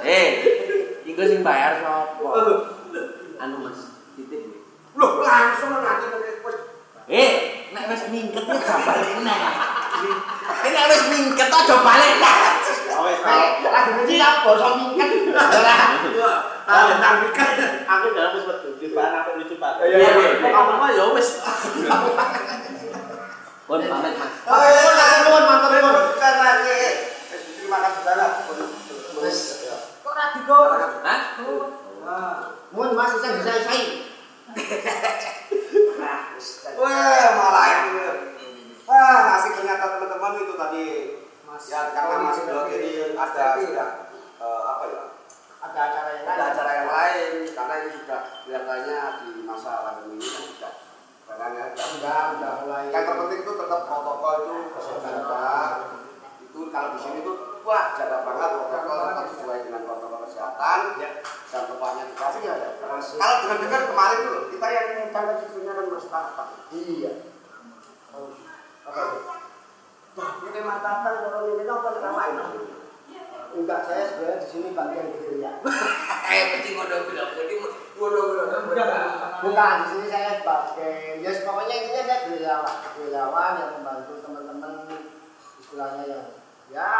eh 0.06 0.28
iku 1.06 1.22
sing 1.26 1.42
bayar 1.42 1.82
sapa 1.82 2.30
Anu 3.39 3.63
Mas, 3.63 4.04
titip. 4.20 4.52
Loh, 5.00 5.24
langsung 5.24 5.72
nanti 5.80 6.12
wis 6.12 6.60
Eh, 7.08 7.32
nek 7.72 7.88
wis 7.88 8.12
mingket 8.12 8.44
ya 8.44 8.60
jabar 8.68 9.00
meneh. 9.00 9.39
Ini 10.60 10.70
nek 10.76 10.88
wis 10.92 11.04
mingket 11.08 11.48
aja 11.48 11.76
balik. 11.80 12.20
Wis, 12.20 13.20
lah 13.24 13.82
dicap 14.04 14.44
bosok 14.44 14.72
mingket. 14.76 15.10
Ah, 16.69 16.86
tentang 16.86 17.25
mikir. 17.25 17.49
aku 17.89 18.05
dalam 18.13 18.38
wis 18.38 18.45
wedhu 18.45 18.77
di 18.77 18.93
bahan 18.93 19.25
apa 19.25 19.41
lucu 19.41 19.58
Pak. 19.58 19.82
Iya, 19.82 19.97
iya, 19.97 20.10
iya. 20.38 20.49
Kamu 20.53 20.77
mah 20.77 20.89
ya 20.93 21.10
wis. 21.17 21.41
pun 23.65 23.82
pamit 23.86 24.13
mas 24.17 24.34
Oh, 24.45 24.62
iya, 24.65 24.82
Matur 24.86 25.17
nuwun, 25.25 25.43
matur 25.49 25.69
nuwun. 25.82 26.13
Bukan 26.13 26.36
lagi. 26.38 26.82
Terima 27.58 27.77
kasih 27.82 28.01
banget. 28.05 28.32
Wis. 29.17 29.39
Kok 30.05 30.13
ra 30.13 30.25
digo? 30.38 30.60
Hah? 30.77 31.19
Mun 32.69 32.89
Mas 32.93 33.17
bisa 33.17 33.29
disai-sai. 33.41 33.82
Wah, 36.79 37.27
malah 37.34 37.65
ini. 37.89 38.01
Wah, 38.86 39.38
asik 39.41 39.58
ternyata 39.58 39.97
teman-teman 39.97 40.38
itu 40.45 40.53
tadi. 40.53 40.88
Ya, 41.67 41.91
karena 41.91 42.15
Mas 42.23 42.39
Blog 42.45 42.71
ini 42.71 43.17
ada 43.17 43.45
sudah 43.58 43.89
eh, 44.39 44.62
apa 44.63 44.84
ya? 44.86 45.03
Ada 45.69 45.82
acara 45.86 46.10
yang 46.12 46.25
Ada 46.25 46.34
lain. 46.36 46.49
acara 46.49 46.71
yang 46.73 46.89
lain 46.89 47.32
karena 47.49 47.73
ini 47.77 47.89
sudah 47.95 48.19
kelihatannya 48.41 48.97
di 49.19 49.41
masa 49.43 49.71
pandemi 49.82 50.15
ini 50.17 50.27
kan 50.27 50.43
sudah 50.49 50.73
barangnya 51.29 51.63
sudah 51.71 51.88
Enggak, 51.93 52.23
udah 52.34 52.51
mulai. 52.60 52.84
yang 52.89 53.03
terpenting 53.05 53.39
itu 53.39 53.51
tetap 53.53 53.82
protokol 53.86 54.34
itu 54.39 54.55
jaga 54.99 55.49
itu 56.41 56.60
kalau 56.67 56.89
di 56.89 56.99
sini 56.99 57.19
tuh 57.21 57.36
wah 57.62 57.86
jaga 57.93 58.17
banget 58.23 58.49
protokol 58.58 58.97
tetap 59.05 59.25
sesuai 59.29 59.58
dengan 59.62 59.82
protokol 59.86 60.19
kesehatan 60.25 60.79
Ya. 60.97 61.10
dan 61.49 61.63
tempatnya 61.65 62.03
dikasih 62.08 62.41
ya 62.43 62.55
kalau 62.82 63.36
dengan 63.39 63.58
dengar 63.62 63.82
kemarin 63.86 64.19
tuh 64.25 64.38
kita 64.49 64.67
yang 64.67 64.88
tanggal 65.10 65.36
cucunya 65.38 65.71
kan 65.71 65.86
mas 65.88 66.08
Tata 66.08 66.43
Iya. 66.69 67.12
Oh, 68.10 68.34
apa 68.84 68.99
itu? 69.05 69.19
Wah, 70.17 70.32
ini 70.41 70.60
Tata 70.60 71.10
kalau 71.13 71.39
ini 71.47 71.63
apa 71.63 71.89
ngapain 71.93 72.36
Enggak, 73.49 73.79
saya 73.89 74.03
sebenarnya 74.05 74.43
di 74.43 74.47
sini 74.47 74.67
bagian 74.77 75.07
gerilya. 75.09 75.51
eh 76.33 76.43
mesti 76.53 76.69
ngono-ngono 76.77 77.23
jadi 77.33 77.53
ngono-ngono 77.97 78.45
Bukan, 79.39 79.73
di 79.81 79.85
sini 79.89 80.05
saya 80.12 80.29
sebagai, 80.38 81.23
ya 81.23 81.31
pokoknya 81.47 81.75
intinya 81.79 82.03
saya 82.05 82.19
gerilyawan, 82.27 82.75
gerilyawan 82.93 83.51
yang 83.55 83.71
membantu 83.79 84.13
teman-teman 84.21 84.71
istilahnya 85.63 86.03
yang 86.05 86.25
ya 86.69 86.91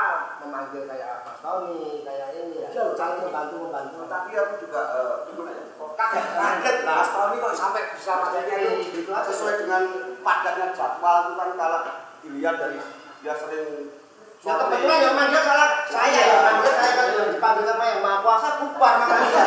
memanggil 0.42 0.90
kayak 0.90 1.22
Mas 1.30 1.38
Tony, 1.46 2.02
kayak 2.02 2.34
ini 2.34 2.66
ya, 2.66 2.70
saling 2.98 3.22
membantu 3.22 3.70
membantu. 3.70 4.10
tapi 4.10 4.34
aku 4.34 4.54
juga 4.66 4.82
eh, 4.98 5.16
gimana 5.30 5.52
ya? 5.54 5.64
Kaget 6.00 6.26
kaget 6.32 6.78
mas 6.88 7.10
Tony 7.12 7.36
kok 7.44 7.54
sampai 7.60 7.84
bisa 7.92 8.12
maksudnya 8.24 8.56
itu 8.56 9.04
Gitu 9.04 9.12
sesuai 9.12 9.56
dengan 9.68 9.84
padatnya 10.24 10.72
jadwal 10.72 11.18
itu 11.28 11.34
kan 11.36 11.50
kalau 11.60 11.80
dilihat 12.24 12.56
dari 12.56 12.80
dia 13.20 13.36
sering 13.36 13.99
Ya 14.40 14.56
kebetulan 14.56 15.00
yang 15.04 15.16
manggil 15.20 15.42
salah 15.44 15.84
saya 15.84 16.08
yang 16.32 16.44
manggil 16.48 16.72
saya 16.72 16.92
kan 16.96 17.08
yang 17.12 17.28
dipanggil 17.36 17.64
sama 17.68 17.84
yang 17.86 18.00
maha 18.00 18.18
kuasa 18.24 18.48
bubar 18.64 18.94
makanya. 19.04 19.44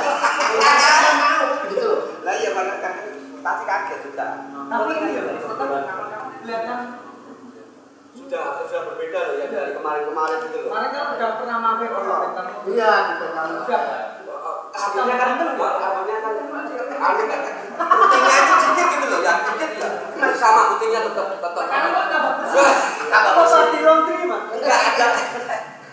Saya 0.60 1.12
mau 1.24 1.48
gitu 1.64 1.80
loh. 1.80 2.00
lah 2.20 2.34
iya 2.36 2.50
banget 2.52 2.76
kan 2.78 2.92
pasti 3.42 3.64
kaget 3.64 3.98
juga 4.04 4.26
Tapi 4.68 4.92
ini 4.94 5.16
ya, 5.16 5.22
kelihatan 6.44 6.78
sudah 8.12 8.44
sudah 8.64 8.82
berbeda 8.86 9.18
loh 9.18 9.34
ya 9.40 9.46
dari 9.48 9.72
kemarin-kemarin 9.72 10.38
gitu 10.44 10.56
loh 10.60 10.68
kemarin 10.68 10.88
kan 10.92 11.04
udah 11.16 11.28
pernah 11.40 11.56
mampir 11.58 11.88
di 11.88 11.96
bintang 11.96 12.46
Iya, 12.68 12.92
gitu 13.08 13.24
kan. 13.32 13.46
Hasilnya 14.72 15.14
kan 15.16 15.28
itu 15.36 15.44
enggak, 15.52 15.72
hasilnya 15.80 16.16
kan 16.20 16.32
aneh 16.92 17.24
kan. 17.28 17.40
Itu 18.12 18.54
sedikit 18.60 18.86
gitu 18.92 19.06
loh 19.08 19.20
ya, 19.20 19.32
sedikit 19.40 19.70
ya. 19.80 19.88
Masih 20.22 20.38
sama 20.38 20.70
putihnya 20.70 21.02
tetap 21.02 21.34
tetap. 21.34 21.50
Karena 21.50 21.98
Apa 23.10 23.30
bersih. 23.34 23.74
di 23.74 23.80
laundry, 23.82 24.22
Mas? 24.22 24.42
Enggak 24.54 24.78
ada. 24.94 25.06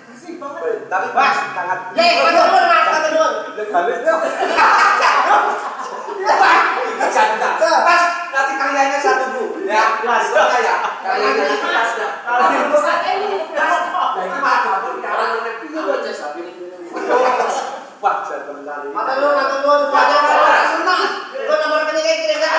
Bersih 0.05 0.33
banget. 0.37 0.85
Tapi 0.85 1.07
Mas 1.11 1.35
sangat 1.49 1.79
Ya, 1.97 2.05
matur 2.21 2.45
nuwun 2.45 2.65
Mas, 2.69 2.85
matur 2.87 3.11
nuwun. 3.11 3.33
Jangan. 3.57 5.41
Mas, 7.79 8.03
nanti 8.29 8.53
karyanya 8.53 8.99
satu 9.01 9.25
bu. 9.33 9.43
Ya, 9.65 9.83
Mas. 10.05 10.29
ya. 10.29 10.75
Karyanya 11.01 11.43
itu 11.49 11.65
Mas. 11.65 11.91
ya. 11.97 12.07
Kalau 12.21 12.45
di 12.53 12.57
pusat 12.69 12.99
ini, 13.09 13.49
Nah, 13.49 13.65
dapur 13.65 13.97
orang 13.97 14.93
sekarang. 14.93 15.29
ini 15.65 16.11
sapi 16.13 16.39
Wah, 17.99 18.15
jangan 18.23 18.63
kali. 18.63 18.87
Banyak 18.95 20.19
banget 20.23 20.65
senang. 20.71 21.03
Itu 21.35 21.51
nomor 21.51 21.77
rekening 21.83 22.05
kayak 22.05 22.19
gini 22.23 22.35
kan. 22.39 22.51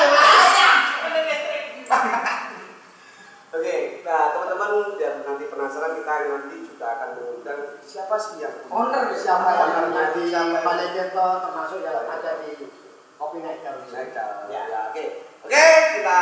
Oke, 3.50 3.76
nah 4.06 4.30
teman-teman 4.30 4.94
biar 4.94 5.26
nanti 5.26 5.44
penasaran 5.50 5.98
kita 6.10 6.26
nanti 6.26 6.56
juga 6.66 6.86
akan 6.98 7.08
mengundang 7.14 7.60
siapa 7.86 8.16
sih 8.18 8.42
yang 8.42 8.66
Owner 8.66 9.14
siapa 9.14 9.50
yang 9.54 9.70
menjadi 9.94 10.22
manajer 10.58 11.06
termasuk 11.14 11.78
yang 11.86 12.02
ada 12.10 12.30
di 12.42 12.66
Kopi 13.14 13.38
Naikal. 13.44 13.84
Naikal. 13.86 14.30
Ya. 14.50 14.62
Ya, 14.66 14.80
oke. 14.90 15.04
Oke, 15.46 15.66
kita 16.00 16.20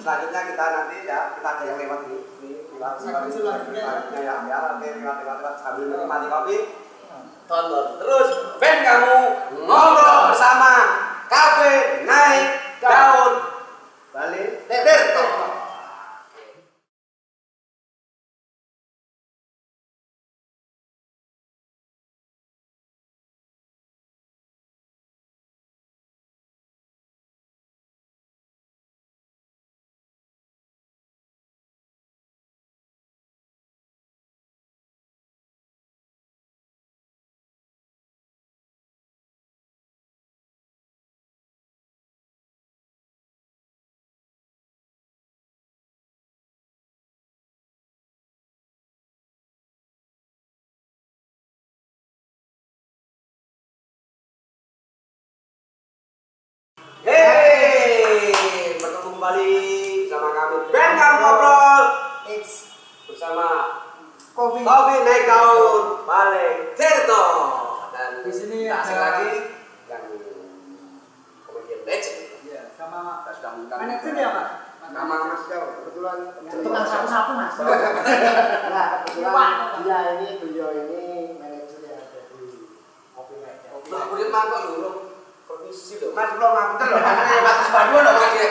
selanjutnya 0.00 0.40
kita 0.50 0.64
nanti 0.64 0.96
ya 1.06 1.18
kita 1.38 1.48
ada 1.54 1.62
yang 1.70 1.78
lewat 1.78 2.00
ini. 2.08 2.18
Ini 2.42 2.50
lewat 2.74 2.94
selanjutnya 2.98 3.84
ya. 4.18 4.34
Ya, 4.42 4.58
oke, 4.74 4.88
lewat 4.90 5.16
lewat 5.22 5.36
lewat 5.38 5.56
sambil 5.62 5.84
menikmati 5.86 6.26
kopi. 6.26 6.58
Tonton 7.44 7.86
terus 8.00 8.28
band 8.56 8.80
kamu 8.80 9.18
ngobrol 9.68 10.32
bersama 10.32 10.72
kafe 11.28 12.02
naik 12.08 12.80
daun 12.80 13.32
Bali. 14.10 14.42
Teter. 14.66 15.23
Kembali 59.24 59.56
bersama 60.04 60.28
kami. 60.36 60.56
Ben 60.68 60.92
Kamu 61.00 61.16
Ngobrol. 61.16 61.84
It's 62.28 62.76
bersama 63.08 63.48
kopi. 64.36 64.60
Kopi 64.60 64.94
Naik 65.00 65.24
Daun. 65.24 66.04
Balik. 66.04 66.76
Tirto 66.76 67.24
dan 67.88 68.20
Di 68.20 68.28
sini 68.28 68.68
ada- 68.68 68.84
lagi 68.84 69.56
yang 69.88 70.04
komedian 71.48 71.80
legend. 71.88 72.20
Iya, 72.44 72.68
sama 72.76 73.24
kita 73.24 73.32
sudah 73.32 73.50
mengundang 73.56 73.80
manajer 73.80 74.12
ya, 74.12 74.28
Pak? 74.28 74.48
nama 74.92 75.16
Mas 75.32 75.48
Jauh 75.48 75.80
Kebetulan 75.80 76.18
Tukang 76.44 76.84
sapu-sapu 76.84 77.32
mas. 77.40 77.56
Nah, 77.56 79.08
kebetulan 79.08 79.52
dia 79.80 79.98
ini 80.20 80.28
beliau 80.36 80.68
ini 80.68 81.32
manajer 81.40 81.80
yang 81.80 81.96
ada 81.96 82.20
di 82.28 82.68
kopi 83.16 83.40
Naik 83.40 83.64
Daun. 83.64 83.88
Nah, 83.88 84.02
kulit 84.12 84.28
mangkok 84.28 84.60
lho, 84.68 85.03
permisi 85.74 85.98
lho. 85.98 86.08
Mas 86.14 86.30
belum 86.38 86.50
ngapunten 86.54 86.86
lho, 86.86 86.98
makanya 87.02 87.42
batas 87.42 87.68
baduan 87.74 88.02
lho 88.06 88.12
Mas 88.14 88.32
ya. 88.38 88.46
Ya. 88.46 88.50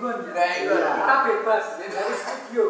Gun. 0.00 0.18
Kita 0.24 1.14
bebas 1.24 1.64
dari 1.80 2.14
studio. 2.16 2.64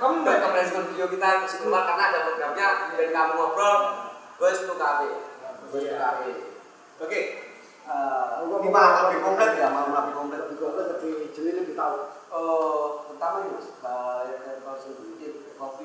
Kamu 0.00 0.14
nggak 0.20 0.38
ke 0.40 0.62
Studio 0.68 1.04
kita 1.08 1.24
harus 1.24 1.52
keluar 1.56 1.88
karena 1.88 2.04
ada 2.12 2.18
programnya 2.28 2.68
dan 2.92 3.08
kamu 3.08 3.32
ngobrol 3.40 3.76
Bus 4.36 4.58
to 4.68 4.74
Cafe. 4.76 5.08
Bus 5.72 5.84
to 5.84 5.96
Cafe. 5.96 6.30
Oke. 7.00 7.20
Eh, 7.84 8.28
ini 8.44 8.68
malah 8.72 9.12
lebih 9.12 9.20
komplit 9.20 9.60
ya, 9.60 9.68
malah 9.68 10.08
lebih 10.08 10.16
komplit. 10.16 10.40
Lebih 10.48 11.28
jeli, 11.36 11.50
lebih 11.56 11.76
tahu. 11.76 11.96
Eh, 12.32 12.86
pertama 13.12 13.44
ini 13.44 13.56
Mas, 13.56 13.68
kopi 15.60 15.84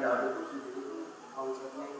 daun 0.00 0.20
itu 0.28 1.97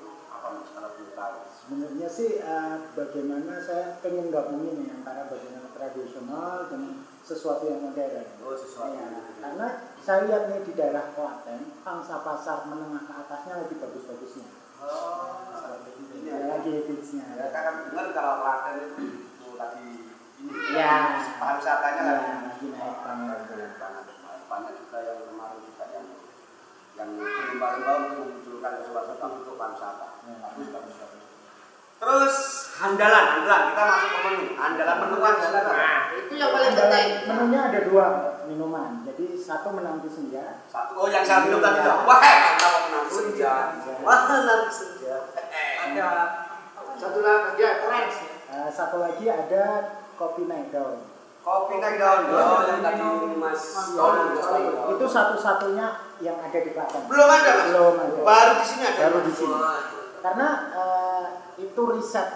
kalau 0.67 0.91
boleh 0.95 1.13
tahu? 1.13 1.37
Sebenarnya 1.59 2.09
sih 2.09 2.31
eh, 2.39 2.75
bagaimana 2.93 3.55
saya 3.61 4.01
pengen 4.01 4.29
gabungin 4.29 4.75
nih 4.81 4.91
antara 4.95 5.29
bagaimana 5.29 5.69
tradisional 5.73 6.67
dengan 6.67 6.95
sesuatu 7.23 7.65
yang 7.65 7.85
modern. 7.85 8.25
Oh, 8.41 8.57
sesuatu 8.57 8.97
Ya, 8.97 9.05
yang 9.05 9.37
karena 9.39 9.69
saya 10.01 10.19
lihat 10.25 10.43
nih 10.49 10.61
di 10.65 10.73
daerah 10.73 11.13
Klaten, 11.13 11.61
pangsa 11.83 12.25
pasar 12.25 12.65
menengah 12.65 13.05
ke 13.05 13.13
atasnya 13.15 13.55
lagi 13.61 13.75
bagus-bagusnya. 13.77 14.49
Oh, 14.81 15.45
ini 15.93 16.25
Ya, 16.25 16.37
lagi 16.49 16.73
hitsnya. 16.89 17.25
Ya, 17.37 17.47
kan 17.53 17.89
dengar 17.89 18.07
kalau 18.13 18.35
Klaten 18.41 18.75
itu 18.81 19.05
lagi 19.55 19.87
ini 20.39 20.53
Ya. 20.73 21.21
pariwisatanya 21.37 22.01
Ya, 22.01 22.13
lagi 22.15 22.33
lagi 22.49 22.67
naik 22.71 22.97
banget. 23.05 23.39
banyak 23.45 23.73
banget. 23.77 24.05
Banyak 24.49 24.73
juga 24.81 24.99
yang 25.05 25.19
kemarin 25.29 25.59
juga 25.61 25.85
yang 25.93 26.07
yang 26.99 27.11
berlomba-lomba 27.15 27.93
untuk 28.11 28.27
memunculkan 28.27 28.83
sesuatu 28.83 29.15
untuk 29.23 29.55
pariwisata. 29.55 30.07
Ya. 30.27 30.35
Bagus, 30.43 30.69
bagus, 30.75 30.95
bagus. 30.99 31.23
Terus 31.99 32.35
andalan, 32.79 33.25
andalan 33.39 33.63
kita 33.71 33.83
masuk 33.87 34.09
ke 34.11 34.19
menu. 34.27 34.45
Andalan 34.59 34.97
menu 35.03 35.17
andalan. 35.23 35.63
Nah, 35.67 36.03
Itu 36.15 36.33
yang 36.35 36.51
paling 36.51 36.73
penting. 36.75 37.09
Menunya 37.31 37.61
ada 37.71 37.81
dua 37.87 38.07
minuman. 38.51 38.91
Jadi 39.07 39.39
satu 39.39 39.75
menanti 39.75 40.11
senja. 40.11 40.63
satu 40.67 40.95
oh 40.99 41.07
yang 41.11 41.23
saya 41.23 41.47
minum 41.47 41.63
tadi 41.63 41.83
tuh. 41.83 42.03
Wah, 42.03 42.19
mantap 42.19 42.75
nanti 42.91 43.11
senja. 43.15 43.55
Wah, 44.03 44.21
nanti 44.49 44.71
senja. 44.75 45.15
Ada 45.87 46.11
Satu 46.99 47.19
lagi 47.23 47.63
keren 47.63 48.07
sih. 48.11 48.31
Eh, 48.51 48.71
satu 48.75 48.97
lagi 48.99 49.25
ada 49.31 49.65
kopi 50.19 50.51
naik 50.51 50.75
daun. 50.75 50.99
Kopi 51.47 51.79
naik 51.79 51.99
daun. 51.99 52.27
Oh, 52.31 52.63
yang 52.67 52.83
tadi 52.83 53.07
Mas. 53.39 53.63
Itu 54.99 55.07
satu-satunya 55.07 56.08
yang 56.19 56.37
ada 56.43 56.59
di 56.59 56.71
Klaten. 56.75 57.03
Belum 57.07 57.29
ada, 57.29 57.51
Mas. 57.55 57.67
Belum 57.71 57.95
ada. 57.99 58.21
Baru 58.23 58.53
di 58.59 58.65
sini 58.67 58.83
ada. 58.87 59.01
Baru 59.09 59.19
di 59.23 59.33
sini. 59.35 59.57
Karena 60.19 60.49
eh, 60.75 61.25
itu 61.63 61.83
riset 61.95 62.29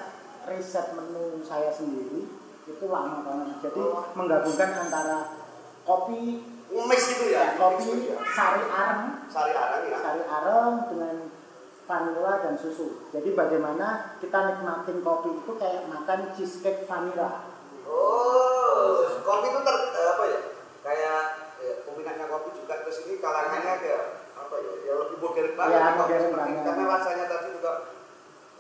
riset 0.47 0.87
menu 0.99 1.38
saya 1.47 1.71
sendiri 1.71 2.27
itu 2.66 2.85
lama 2.90 3.23
banget 3.23 3.71
jadi 3.71 3.83
menggabungkan 4.18 4.71
antara 4.87 5.18
kopi 5.87 6.42
Mix 6.73 7.05
gitu 7.12 7.29
ya. 7.29 7.53
ya, 7.53 7.61
kopi 7.61 8.11
sari 8.33 8.64
arem 8.64 9.29
Sari 9.29 9.53
arang 9.53 9.83
ya. 9.87 9.99
sari 10.01 10.23
arem 10.25 10.75
dengan 10.88 11.16
vanilla 11.85 12.33
dan 12.42 12.55
susu 12.57 13.07
jadi 13.12 13.31
bagaimana 13.37 14.16
kita 14.18 14.38
nikmatin 14.51 15.05
kopi 15.05 15.31
itu 15.37 15.53
kayak 15.61 15.87
makan 15.87 16.33
cheesecake 16.35 16.88
vanilla 16.88 17.47
Oh, 17.83 19.05
kopi 19.21 19.47
itu 19.53 19.61
ter 19.66 19.77
eh, 19.92 20.07
apa 20.16 20.25
ya? 20.25 20.40
Kayak 20.81 21.21
ya, 21.61 21.73
peminatnya 21.85 22.25
kopi 22.31 22.57
sini 23.12 23.20
kalangannya 23.20 23.75
kayak 23.77 24.05
apa 24.33 24.55
ya? 24.57 24.72
Ya 24.88 24.92
lebih 24.96 25.16
modern 25.20 25.53
banget. 25.53 25.77
Ya, 25.77 25.90
modern 26.01 26.33
banget. 26.33 26.61
Karena 26.64 26.85
rasanya 26.88 27.25
tadi 27.29 27.48
juga 27.53 27.72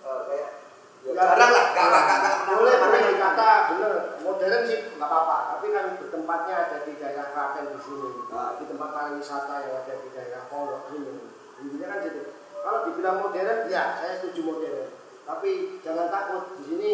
eh, 0.04 0.20
kayak 0.28 0.50
ya, 0.52 0.60
Ya, 1.02 1.18
jarang 1.18 1.50
lah, 1.50 1.64
gak 1.74 1.86
gak 1.90 2.18
gak 2.22 2.36
boleh 2.46 2.74
boleh 2.78 3.00
dikata 3.10 3.48
bener. 3.74 3.92
Modern 4.22 4.62
sih 4.68 4.78
nggak 4.94 5.08
apa-apa. 5.08 5.36
Tapi 5.56 5.66
kan 5.74 5.84
tempatnya 5.98 6.54
ada 6.68 6.76
di 6.86 6.92
daerah 6.94 7.26
Klaten 7.34 7.74
di 7.74 7.80
sini. 7.82 8.10
Nah. 8.30 8.54
di 8.60 8.64
tempat 8.70 8.88
pariwisata 8.94 9.54
yang 9.66 9.74
ada 9.82 9.94
di 9.98 10.08
daerah 10.14 10.46
Pondok 10.46 10.94
ini 10.94 11.26
intinya 11.58 11.86
kan 11.90 11.98
gitu. 12.06 12.22
Kalau 12.62 12.78
dibilang 12.86 13.18
modern 13.18 13.66
ya 13.66 13.98
saya 13.98 14.12
setuju 14.20 14.40
modern. 14.46 14.94
Tapi 15.26 15.50
jangan 15.82 16.06
takut 16.06 16.54
di 16.60 16.62
sini 16.70 16.92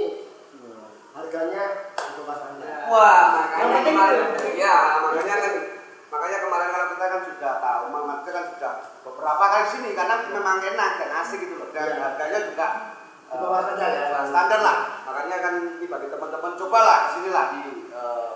harganya 1.19 1.91
itu 1.99 2.23
pasarnya 2.23 2.87
Wah, 2.87 3.23
makanya 3.35 3.79
kemarin 3.83 4.27
ya, 4.55 4.77
makanya 5.03 5.35
kan 5.35 5.53
makanya 6.09 6.39
kemarin 6.41 6.69
kalau 6.73 6.87
kita 6.89 7.05
kan 7.05 7.21
sudah 7.25 7.53
tahu, 7.61 7.83
Muhammad 7.93 8.19
kan 8.25 8.45
sudah 8.49 8.73
beberapa 9.05 9.45
kali 9.45 9.67
sini 9.69 9.91
karena 9.93 10.15
memang 10.29 10.57
enak 10.59 10.91
dan 10.97 11.11
asik 11.21 11.39
gitu 11.41 11.55
loh. 11.57 11.69
Dan 11.71 11.89
Iya. 11.93 12.01
harganya 12.01 12.41
juga 12.49 12.69
Di 13.29 13.37
bawah 13.37 13.61
standar 13.61 13.91
ya. 13.93 14.03
eh, 14.09 14.25
standar 14.25 14.61
lah. 14.65 14.79
Makanya 15.05 15.37
kan 15.45 15.55
ini 15.77 15.87
bagi 15.87 16.09
teman-teman 16.09 16.53
cobalah 16.57 16.99
di 17.05 17.11
sini 17.13 17.29
lah 17.29 17.47
di 17.53 17.63
eh, 17.93 18.31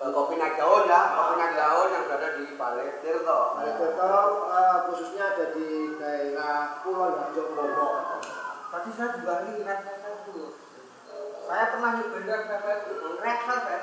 kopi 0.00 0.34
naik 0.36 0.56
daun 0.56 0.84
ya, 0.88 1.00
kopi 1.12 1.34
naik 1.36 1.54
daun 1.54 1.88
yang 1.92 2.04
berada 2.08 2.28
di 2.36 2.44
Balai 2.56 2.88
Tirto. 3.04 3.40
Balai 3.54 3.72
Tirto 3.76 4.12
eh, 4.48 4.76
khususnya 4.88 5.24
ada 5.32 5.44
di 5.52 5.68
daerah 6.00 6.80
Pulau 6.80 7.12
Harjo 7.14 7.42
Lombok 7.52 7.92
Tadi 8.74 8.90
saya 8.90 9.14
juga 9.14 9.46
ini 9.46 9.62
velvet 9.62 10.18
tuh. 10.26 10.50
Saya 11.44 11.64
pernah 11.70 11.90
nyobain 11.94 12.24
red 12.24 12.42
velvet, 12.48 12.80
red 13.20 13.38
velvet 13.44 13.82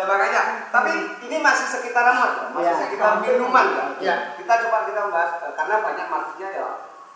ya? 0.00 0.04
Makanya, 0.08 0.42
tapi 0.72 0.92
ini 1.28 1.36
masih 1.38 1.66
sekitaran 1.68 2.16
mas, 2.16 2.32
masih 2.56 2.72
Ya. 2.72 2.80
sekitaran 2.80 3.18
minuman 3.20 3.66
ya. 3.76 3.84
Ya. 4.00 4.14
Kita 4.34 4.52
coba 4.66 4.88
kita 4.88 5.00
bahas 5.12 5.32
eh, 5.44 5.52
karena 5.52 5.74
banyak 5.84 6.06
marketnya 6.08 6.48
ya, 6.56 6.68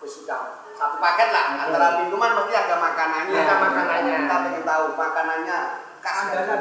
sudah 0.05 0.41
satu 0.76 0.97
paket 1.01 1.28
lah. 1.32 1.45
Antara 1.64 2.05
minuman 2.05 2.30
mesti 2.37 2.53
ada 2.53 2.76
makanannya. 2.76 3.32
Ya. 3.32 3.43
Ada 3.49 3.57
makanannya. 3.57 4.14
Kita 4.28 4.37
pengen 4.45 4.64
tahu 4.68 4.85
makanannya 4.93 5.59
khas 6.05 6.16
Andalan. 6.28 6.61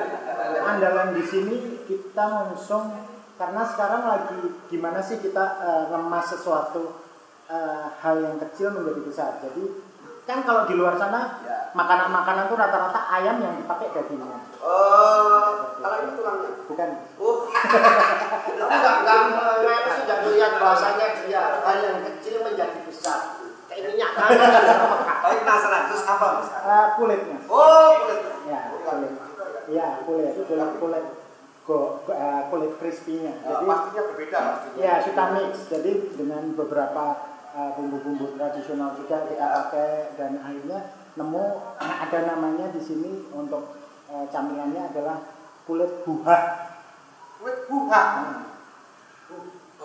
andalan 0.64 1.08
di 1.12 1.24
sini 1.28 1.56
kita 1.84 2.24
ngusung 2.48 2.96
karena 3.36 3.62
sekarang 3.68 4.08
lagi 4.08 4.40
gimana 4.72 5.04
sih 5.04 5.20
kita 5.20 5.60
ngemas 5.92 6.32
sesuatu 6.32 7.04
eh, 7.52 7.86
hal 8.00 8.16
yang 8.24 8.40
kecil 8.40 8.72
menjadi 8.72 9.02
besar. 9.04 9.32
Jadi 9.44 9.92
kan 10.24 10.40
kalau 10.48 10.64
di 10.64 10.80
luar 10.80 10.96
sana 10.96 11.44
Ya. 11.44 11.68
makanan-makanan 11.76 12.48
tuh 12.48 12.56
rata-rata 12.56 13.12
ayam 13.12 13.44
yang 13.44 13.60
dipakai 13.60 13.92
dagingnya, 13.92 14.40
Oh, 14.64 15.76
kalau 15.76 15.98
ini 16.00 16.12
tulangnya. 16.16 16.52
bukan? 16.64 16.90
Oh, 17.20 17.36
Tapi 17.52 18.50
enggak 18.56 18.96
enggak 19.04 19.20
enggak 19.60 19.96
sudah 20.00 20.18
melihat 20.24 20.54
bahasanya 20.56 21.08
dia 21.20 21.44
hal 21.60 21.78
yang 21.84 22.00
kecil 22.08 22.48
menjadi 22.48 22.80
besar. 22.88 23.20
Kayak 23.68 23.92
minyak 23.92 24.12
tanah 24.16 24.48
sudah 24.48 24.78
peka. 24.80 25.14
tapi 25.20 25.36
penasaran 25.44 25.82
terus 25.92 26.04
apa 26.08 26.26
mas? 26.40 26.48
Eh, 26.48 26.88
kulitnya. 26.96 27.38
Oh, 27.52 27.90
kulit. 28.08 28.20
Ya, 28.48 28.62
kulit. 28.88 29.14
Iya, 29.64 29.88
kulit, 30.08 30.34
kulit, 30.48 30.72
kulit, 30.80 31.06
go, 31.64 31.80
eh, 32.08 32.42
kulit 32.48 32.72
crispy-nya. 32.80 33.34
Ya, 33.44 33.48
Jadi 33.52 33.64
pastinya 33.68 34.02
berbeda 34.12 34.38
pastinya. 34.40 34.80
Ya 34.80 34.94
kita 35.04 35.24
mix, 35.36 35.52
jadi 35.68 35.92
dengan 36.16 36.44
beberapa 36.56 37.04
uh, 37.52 37.70
bumbu-bumbu 37.76 38.36
tradisional 38.36 38.96
juga 39.00 39.28
kita 39.28 39.46
pakai 39.46 39.92
dan 40.20 40.40
akhirnya 40.40 40.80
nemu 41.16 41.46
ada 42.08 42.20
namanya 42.28 42.68
di 42.72 42.82
sini 42.84 43.28
untuk 43.32 43.83
uh, 44.14 44.26
camilannya 44.30 44.82
adalah 44.94 45.18
kulit 45.66 46.06
buah. 46.06 46.42
Kulit 47.42 47.60
buah. 47.66 48.08
Nah, 48.22 48.54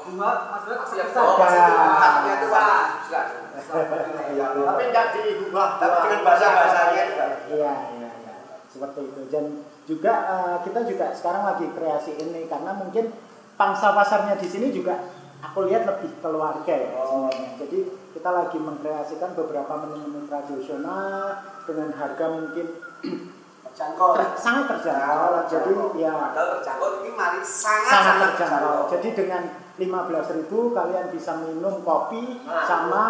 Bunga, 0.09 0.31
maksudnya. 0.55 1.05
Oh, 1.21 1.37
maksudnya 1.37 1.75
khasnya 1.99 2.33
itu 2.39 2.47
Besar. 2.49 2.87
Sudah. 3.03 4.65
Tapi 4.73 4.83
enggak 4.89 5.07
diubah. 5.13 5.69
Tapi 5.83 5.95
dengan 6.07 6.21
bahasa-bahasanya 6.23 7.03
juga. 7.13 7.27
Iya, 7.51 7.73
iya, 7.99 8.11
iya. 8.23 8.35
Seperti 8.71 9.01
itu. 9.05 9.21
Dan 9.29 9.45
juga 9.85 10.13
uh, 10.31 10.57
kita 10.63 10.81
juga 10.87 11.07
sekarang 11.17 11.43
lagi 11.49 11.67
kreasi 11.75 12.13
ini 12.17 12.47
karena 12.47 12.73
mungkin 12.77 13.11
pangsa 13.59 13.91
pasarnya 13.91 14.39
di 14.39 14.47
sini 14.47 14.71
juga 14.71 14.97
aku 15.43 15.67
lihat 15.67 15.89
lebih 15.89 16.23
keluarga 16.23 16.73
ya 16.73 17.03
sebenarnya. 17.03 17.51
Jadi 17.59 17.79
kita 18.15 18.31
lagi 18.31 18.59
mengkreasikan 18.61 19.31
beberapa 19.35 19.73
menu-menu 19.83 20.31
tradisional 20.31 21.43
dengan 21.67 21.91
harga 21.99 22.27
mungkin 22.31 22.67
Terjangkau. 23.79 24.11
ter- 24.19 24.35
sangat 24.35 24.65
terjangkau. 24.75 25.47
Jadi 25.47 25.71
ya 26.03 26.35
terjangkau 26.35 26.89
ini 26.99 27.11
mari 27.15 27.39
sangat 27.47 27.95
sangat 27.95 28.31
terjangkau. 28.35 28.91
Jadi 28.91 29.09
dengan 29.15 29.43
15.000 29.79 30.51
kalian 30.51 31.07
bisa 31.15 31.39
minum 31.39 31.87
kopi 31.87 32.43
sama 32.43 33.03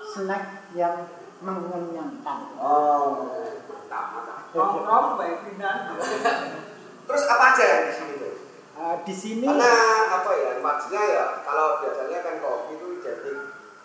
snack 0.00 0.72
yang 0.72 1.04
mengenyangkan. 1.44 2.56
Oh, 2.56 3.28
mantap, 3.68 5.20
baik. 5.20 5.44
Terus 7.04 7.22
apa 7.28 7.44
aja 7.52 7.64
yang 7.64 7.84
di 7.84 7.92
sini? 7.92 8.16
Eh, 8.80 8.96
di 9.04 9.12
sini 9.12 9.44
Karena 9.44 9.72
apa 10.08 10.30
ya, 10.32 10.50
maksudnya 10.64 11.02
ya 11.04 11.24
kalau 11.44 11.84
biasanya 11.84 12.24
kan 12.24 12.34
kopi 12.40 12.80
itu 12.80 13.04
jadi 13.04 13.32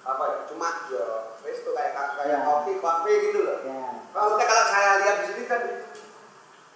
apa 0.07 0.23
ya, 0.23 0.37
cuma 0.47 0.69
ya 0.87 1.05
tuh 1.43 1.73
kayak 1.75 1.91
kayak 2.15 2.31
Ya. 2.31 2.37
kopi, 2.47 2.79
kafe 2.79 3.13
gitu 3.27 3.39
loh. 3.43 3.57
ya 3.67 3.99
Maksudnya 4.15 4.45
kalau 4.47 4.65
saya 4.71 4.89
lihat 5.03 5.15
di 5.19 5.25
sini 5.27 5.43
kan 5.43 5.61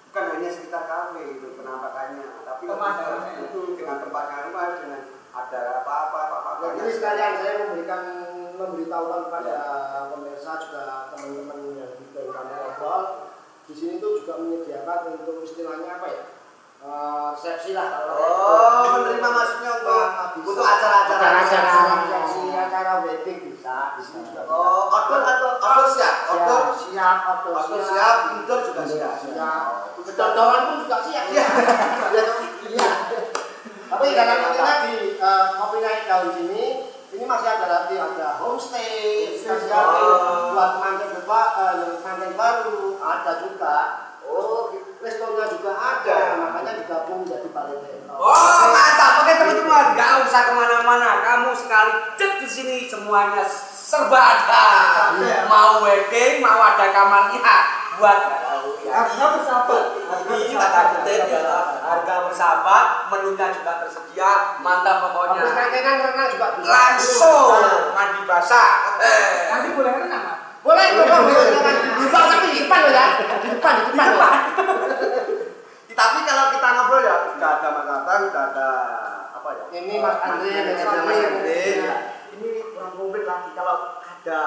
bukan 0.10 0.26
hanya 0.34 0.50
sekitar 0.50 0.84
kafe 0.90 1.38
itu 1.38 1.54
penampakannya, 1.54 2.42
tapi 2.42 2.64
Pemandangannya. 2.66 3.46
itu 3.46 3.62
dengan 3.78 3.98
tempat 4.02 4.24
kamar, 4.26 4.70
dengan 4.82 5.02
ada 5.30 5.62
apa-apa, 5.86 6.18
apa-apa. 6.18 6.52
Nah, 6.66 6.72
ini 6.82 6.90
sekalian 6.90 7.32
sekali. 7.32 7.42
saya 7.46 7.54
memberikan 7.62 8.02
memberitahukan 8.58 9.22
kepada 9.30 9.54
pemirsa 10.10 10.52
juga 10.66 10.82
teman-teman 11.14 11.58
yang 11.78 11.92
di 11.96 12.06
kami 12.10 12.54
ngobrol. 12.58 13.02
Di 13.70 13.74
sini 13.78 14.02
tuh 14.02 14.26
juga 14.26 14.42
menyediakan 14.42 15.00
untuk 15.14 15.46
istilahnya 15.46 16.02
apa 16.02 16.08
ya? 16.10 16.24
Eh, 16.80 17.28
resepsi 17.36 17.76
lah 17.78 17.88
kalau 17.92 18.16
Oh, 18.18 18.84
menerima 18.98 19.30
maksudnya 19.30 19.72
untuk 19.78 20.00
Nah, 20.00 20.32
untuk 20.34 20.64
acara-acara. 20.66 21.28
Acara-acara. 21.46 22.02
resepsi 22.02 22.42
acara 22.50 22.92
wedding 23.06 23.40
bisa 23.60 23.76
bisa. 24.00 24.42
Oh, 24.48 24.88
outdoor 24.88 25.20
atau 25.20 25.50
outdoor 25.60 25.88
siap, 25.92 26.16
outdoor. 26.32 26.64
siap 26.80 27.18
outdoor 27.28 27.56
outdoor 27.60 27.82
siap, 27.84 28.18
indoor 28.40 28.60
juga 28.64 28.84
siap. 28.88 29.14
siap. 29.20 29.66
Kedodoran 30.00 30.62
pun 30.64 30.76
juga 30.88 30.98
siap. 31.04 31.26
Ya 31.36 31.44
iya. 32.72 32.92
Tapi 33.90 34.06
dalam 34.16 34.38
intinya 34.48 34.76
di 34.88 34.96
eh, 35.20 35.46
kopi 35.60 35.78
naik 35.84 36.08
daun 36.08 36.30
sini 36.32 36.66
ini 37.10 37.24
masih 37.26 37.50
ada 37.52 37.66
lagi 37.68 37.96
ada 38.00 38.38
homestay 38.40 39.34
siapin 39.36 40.08
Oh. 40.08 40.54
buat 40.56 40.72
mantan 40.80 41.10
bapak 41.20 41.48
eh, 41.58 41.74
yang 41.84 41.94
mantan 42.00 42.32
baru 42.40 42.96
ada 43.04 43.32
juga. 43.44 43.78
Oh 44.24 44.72
restonya 45.00 45.46
juga 45.48 45.72
ada 45.74 46.18
makanya 46.38 46.72
digabung 46.84 47.24
jadi 47.28 47.50
balai 47.52 47.98
Oh, 48.20 48.68
mantap. 48.76 49.24
Oke, 49.24 49.32
usah 50.30 50.46
ke 50.46 50.54
mana-mana. 50.54 51.26
Kamu 51.26 51.50
sekali 51.58 52.14
cek 52.14 52.46
di 52.46 52.48
sini 52.48 52.76
semuanya 52.86 53.42
serba 53.90 54.22
ada. 54.22 54.66
Iya. 55.18 55.50
Mau 55.50 55.82
wedding, 55.82 56.46
mau 56.46 56.62
ada 56.62 56.94
kamarnya 56.94 57.58
buat 57.98 58.20
Harga 58.90 59.26
bersahabat. 59.38 59.84
Ini 60.34 60.58
kata 60.58 60.82
kutip 60.98 61.30
ya, 61.30 61.42
harga 61.86 62.16
bersahabat, 62.26 62.86
menunya 63.14 63.54
juga 63.54 63.86
tersedia, 63.86 64.58
mantap 64.66 65.06
pokoknya. 65.06 65.46
kangenan 65.46 65.98
renang 66.10 66.28
juga 66.34 66.58
bisa 66.58 66.70
Langsung 66.74 67.54
Nah. 67.54 67.94
mandi 67.94 68.22
basah. 68.26 68.98
Nanti 69.54 69.68
boleh 69.78 69.94
renang, 69.94 70.22
Mas? 70.26 70.38
boleh 70.60 70.86
boleh 70.92 71.20
boleh 71.24 71.46
di 71.54 72.04
depan 72.04 72.24
tapi 72.28 72.48
di 72.52 72.60
depan 72.68 72.80
loh 72.84 72.92
ya 72.92 73.06
di 73.16 73.48
depan 73.54 73.74
di 73.78 73.84
depan. 73.94 74.34
Tapi 76.00 76.20
kalau 76.24 76.46
kita 76.56 76.68
ngobrol 76.80 77.04
ya, 77.04 77.16
udah 77.28 77.50
ada 77.60 77.68
Mas 77.76 77.84
Tatang, 77.84 78.22
udah 78.32 78.44
ada 78.56 78.68
ya? 78.88 78.99
Ini 79.74 79.94
Mas 80.02 80.18
Andre 80.22 80.50
Mas 80.50 80.66
dengan 80.66 80.94
Andre. 81.06 81.18
Andre 81.30 81.62
Ini 82.40 82.50
kurang 82.74 82.94
komplit 82.98 83.24
lagi 83.28 83.50
kalau 83.54 84.02
ada 84.02 84.40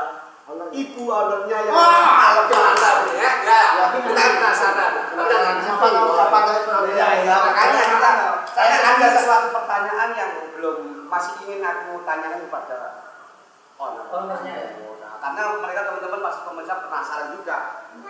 ibu 0.73 1.03
ownernya 1.07 1.59
yang 1.70 1.75
Wah, 1.75 2.29
lebih 2.43 2.59
mantap 2.59 2.97
ya. 3.09 3.31
Ya, 3.43 3.61
Ya, 3.73 3.85
kita 3.95 4.23
penasaran. 4.37 4.93
Penasaran 5.14 5.57
siapa 5.62 5.87
tahu 5.87 6.09
siapa. 6.16 6.39
Ya, 6.93 7.07
ya, 7.25 7.35
makanya 7.41 7.83
kita 7.89 8.11
saya 8.53 8.77
ada 8.85 9.07
sesuatu 9.16 9.49
pertanyaan 9.55 10.11
yang 10.12 10.31
belum 10.59 11.09
masih 11.09 11.33
ingin 11.47 11.62
aku 11.64 12.03
tanyakan 12.05 12.49
kepada 12.49 12.79
owner. 13.79 14.05
Ownernya 14.12 14.53
ya? 14.53 14.68
Nah, 15.01 15.12
karena 15.23 15.43
mereka 15.62 15.81
teman-teman 15.89 16.20
pasti 16.27 16.41
pemirsa 16.45 16.75
penasaran 16.85 17.29
juga. 17.39 17.59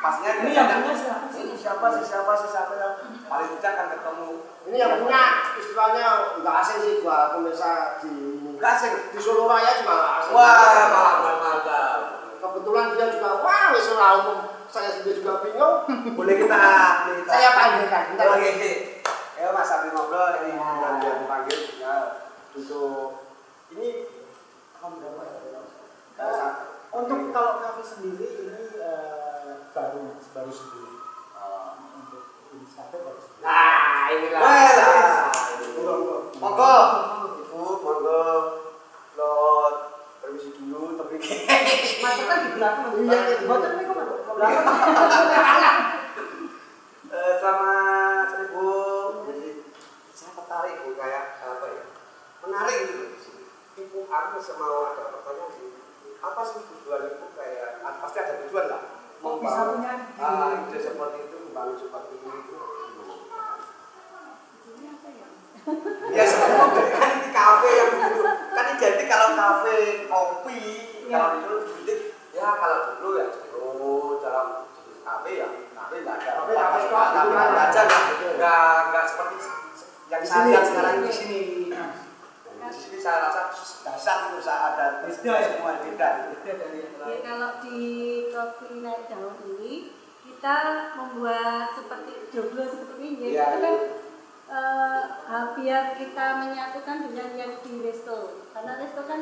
Pastinya 0.02 0.32
Ini 0.38 0.50
dia 0.50 0.62
yang 0.62 0.80
punya 0.82 0.96
siapa 0.96 1.26
sih? 1.30 1.44
Siapa 1.58 1.86
sih 1.94 2.04
siapa 2.06 2.32
sih 2.38 2.48
siapa 2.50 2.72
yang 2.78 2.94
paling 3.28 3.50
tidak 3.58 3.70
akan 3.76 3.86
ketemu 3.98 4.28
Ini 4.62 4.76
yang 4.78 4.92
punya 5.02 5.22
istilahnya 5.58 6.06
nggak 6.38 6.54
asing 6.62 6.78
sih 6.82 6.94
buat 7.02 7.34
pemirsa 7.34 7.98
di 7.98 8.12
Nggak 8.58 8.72
asing? 8.78 8.92
di 9.10 9.18
Solo 9.18 9.50
Raya 9.50 9.82
juga 9.82 9.92
nggak 9.94 10.14
asing. 10.22 10.32
Wah, 10.38 10.84
malah 10.92 11.14
mantap. 11.42 12.00
Kebetulan 12.38 12.84
dia 12.94 13.06
juga 13.10 13.30
wah 13.42 13.64
wis 13.74 13.90
ora 13.90 14.08
umum. 14.22 14.38
Saya 14.72 14.88
sendiri 14.88 15.20
juga 15.20 15.42
bingung. 15.44 15.84
Boleh 16.16 16.34
kita, 16.38 16.56
kita. 17.10 17.28
Saya 17.28 17.50
panggilkan. 17.52 18.02
Bentar. 18.14 18.26
Oke, 18.38 18.48
oke. 18.56 18.72
Ayo 19.36 19.48
Mas 19.50 19.66
sambil 19.66 19.90
ngobrol 19.90 20.46
ini 20.46 20.54
yang 20.54 21.02
dia 21.02 21.12
dipanggil 21.18 21.60
ya 21.82 21.94
untuk 22.54 23.26
ini 23.74 24.06
berapa 24.78 25.22
ya? 25.24 25.60
Eh, 26.22 26.50
untuk 26.94 27.18
kalau 27.34 27.52
kafe 27.58 27.82
sendiri 27.82 28.28
ini 28.44 28.60
eh, 28.78 29.66
baru 29.74 30.14
baru 30.30 30.52
sendiri 30.52 30.94
untuk 31.98 32.22
ini 32.54 32.66
kafe 32.70 32.96
baru 33.02 33.18
sendiri 34.14 34.28
Nah, 34.30 34.44
inilah. 34.44 35.30
Well, 35.74 36.00
monggo, 36.36 36.74
ibu, 37.40 37.60
monggo, 37.78 38.22
lot, 39.14 39.74
permisi 40.20 40.50
dulu, 40.52 40.96
tapi 40.96 41.14
Masuk 42.02 42.26
kan 42.26 42.38
di 42.42 42.50
belakang. 42.52 42.86
Iya, 42.98 43.18
iya. 43.22 43.36
Boten 43.44 43.70
ini 43.72 43.82
kok 43.84 43.94
masuk 43.94 44.16
ke 44.18 44.32
belakang. 44.32 44.66
Eh, 47.12 47.32
selamat 47.38 48.24
sore 48.26 48.44
bu. 48.48 48.66
Jadi 49.22 49.46
saya 50.10 50.30
tertarik 50.34 50.74
bu 50.80 50.90
kayak 50.94 51.24
apa 51.38 51.66
ya? 51.68 51.84
Menarik 52.40 52.76
gitu 52.82 52.92
loh 52.94 53.08
di 53.08 53.18
sini. 53.18 53.42
Ibu 53.78 53.98
aku 54.04 54.36
semau 54.38 54.88
ada 54.88 55.04
pertanyaan 55.10 55.50
sih. 55.52 55.68
Apa 56.18 56.40
sih 56.42 56.60
tujuan 56.64 57.00
ibu 57.10 57.26
kayak? 57.32 57.80
ah, 57.80 57.94
pasti 57.98 58.16
ada 58.18 58.40
tujuan 58.42 58.66
lah. 58.66 58.82
Kok 59.18 59.34
bisa 59.38 59.60
punya 59.70 59.92
ide? 59.94 60.18
ah, 60.18 60.48
ide 60.58 60.78
seperti 60.80 61.18
itu, 61.22 61.36
membangun 61.44 61.76
seperti 61.76 62.12
ini 62.18 62.36
itu. 62.40 62.54
Ya 66.10 66.24
seperti 66.26 66.80
kan 66.90 67.10
ini 67.14 67.28
kafe 67.30 67.70
yang 67.70 67.88
begitu. 67.92 68.20
Kan 68.50 68.64
identik 68.72 69.06
kalau 69.06 69.28
kafe 69.32 69.76
kopi, 70.04 70.60
kalau 71.06 71.28
dulu 71.38 71.56
identik 71.78 71.98
ya 72.32 72.48
kalau 72.52 72.78
dulu 72.90 73.08
ya 73.14 73.26
dulu 73.30 73.94
dalam 74.18 74.66
kafe 74.98 75.30
ya 75.36 75.46
kafe 75.70 75.94
nggak 76.02 76.16
ada 76.18 76.30
Kafe, 76.34 76.52
apa-apa, 76.52 76.74
kafe, 76.74 76.82
cuma 76.82 77.04
kafe, 77.06 77.30
kafe 77.30 77.46
kafe. 77.46 77.62
aja 77.62 77.80
nggak 77.86 78.02
nggak 78.34 78.70
nggak 78.90 79.04
seperti 79.06 79.36
yang 80.10 80.20
Di 80.20 80.26
saya 80.26 80.34
sini, 80.34 80.50
lihat 80.50 80.60
di 80.60 80.68
sekarang 80.68 80.94
sini. 80.94 81.06
di 81.06 81.12
sini. 81.14 81.40
Nah, 81.70 81.90
Di 82.62 82.76
sini 82.76 82.96
saya 82.98 83.18
rasa 83.22 83.40
dasar 83.82 84.16
itu 84.26 84.38
saya 84.40 84.60
ada 84.68 84.86
Beda 85.00 85.30
ya? 85.32 85.46
semua 85.48 85.72
beda. 85.78 86.08
Beda 86.34 86.52
dari 86.56 86.78
yang 86.80 86.92
Ya, 86.92 87.06
lain. 87.06 87.20
kalau 87.22 87.50
di 87.60 87.80
kopi 88.28 88.68
naik 88.80 89.02
daun 89.06 89.34
ini 89.48 89.74
kita 90.20 90.56
membuat 90.96 91.70
seperti 91.72 92.12
joglo 92.30 92.64
seperti 92.64 93.04
ini 93.08 93.26
Iya, 93.30 93.44
itu 93.44 93.58
kan 93.58 93.74
iya. 93.76 93.90
eh, 94.48 95.00
ah, 95.24 95.44
biar 95.52 95.96
kita 95.96 96.26
menyatukan 96.38 96.96
dengan 97.02 97.30
yang 97.34 97.52
di 97.58 97.72
resto 97.80 98.18
karena 98.52 98.72
resto 98.78 99.02
kan 99.02 99.20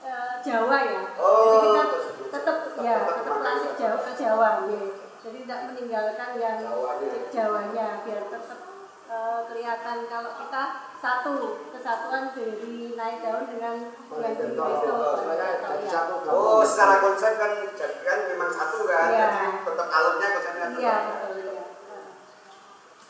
eh, 0.00 0.32
Jawa 0.40 0.78
ya 0.78 1.02
Oh, 1.16 1.42
jadi 1.48 1.58
kita 1.64 1.82
betul, 1.82 1.98
betul. 1.98 2.26
tetap 2.30 2.56
Tetap- 2.62 2.78
ya 2.78 2.94
tetap 2.96 3.16
tetap 3.16 3.26
makan 3.26 3.42
klasik 3.42 3.72
Jawa. 3.74 3.96
Jawa 3.98 4.12
Jawa 4.14 4.48
ya. 4.68 4.82
jadi 5.18 5.38
tidak 5.42 5.60
meninggalkan 5.66 6.30
yang 6.36 6.56
Jawanya. 6.62 7.18
Jawanya 7.28 7.86
biar 8.04 8.22
tetap 8.28 8.60
eh, 9.08 9.40
kelihatan 9.44 9.96
kalau 10.06 10.30
kita 10.36 10.62
satu 10.98 11.34
kesatuan 11.70 12.34
dari 12.34 12.58
naik 12.92 13.22
daun 13.22 13.46
dengan 13.46 13.74
yang 14.12 14.34
di 14.34 14.44
resto 14.50 14.92
Supaya 15.16 15.48
jadi 15.56 15.80
Ya. 15.80 15.90
satu 15.94 16.14
Oh, 16.28 16.60
secara 16.60 16.98
konsep 16.98 17.32
kan 17.34 17.50
jadi 17.72 17.96
kan 18.02 18.18
memang 18.28 18.50
satu 18.50 18.84
kan, 18.84 19.08
Iya. 19.08 19.26
jadi 19.32 19.64
tetap 19.64 19.88
alurnya 19.88 20.28
konsepnya 20.28 20.66
tetap. 20.68 20.80
Iya 20.82 20.96
betul 21.08 21.32
ya. 21.40 21.64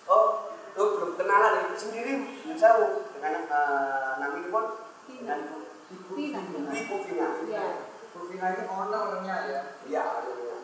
Oh, 0.07 0.27
lu 0.73 0.85
belum 0.95 1.11
kenalan 1.17 1.53
ibu 1.67 1.75
bisa 2.59 2.75
dengan 3.15 3.47
uh, 3.47 4.19
nama 4.19 4.35
ini 4.35 4.51
pun 4.51 4.67
dengan 5.07 5.47
Vina. 6.11 6.43
Ibu 6.75 6.95
Vina. 7.07 7.29
Iya. 7.47 7.87
Vina 8.19 8.47
ini 8.51 8.63
ownernya 8.67 9.37
ya. 9.47 9.61
Iya, 9.87 10.05
iya. 10.27 10.57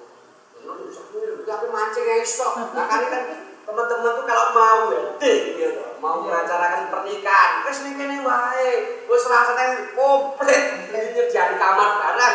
Lu 0.67 0.91
sok 0.91 1.15
tapi 1.47 1.71
mancing 1.71 2.03
ya 2.03 2.17
iso. 2.19 2.51
Nah, 2.75 2.91
kali 2.91 3.07
kan 3.15 3.23
teman-teman 3.63 4.11
tuh 4.11 4.27
kalau 4.27 4.47
mau 4.59 4.79
wedding 4.91 5.55
gitu, 5.55 5.87
mau 6.03 6.19
Iya. 6.19 6.35
mengacarkan 6.35 6.91
pernikahan, 6.91 7.63
wis 7.63 7.79
ning 7.87 7.95
kene 7.95 8.27
wae. 8.27 8.71
Wis 9.07 9.25
rasane 9.31 9.95
komplit 9.95 10.91
nyediakan 10.91 11.63
kamar 11.63 11.91
barang. 11.95 12.35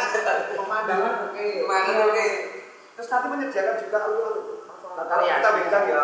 Pemandangan 0.55 1.13
oke. 1.35 1.43
Gimana 1.67 1.91
oke. 2.07 2.27
Terus 2.95 3.11
tapi 3.11 3.27
menyediakan 3.27 3.75
juga. 3.75 3.99
Tata 4.95 5.03
Kalau 5.03 5.23
rias. 5.27 5.35
kita 5.39 5.49
bilang 5.51 5.85
ya, 5.87 6.03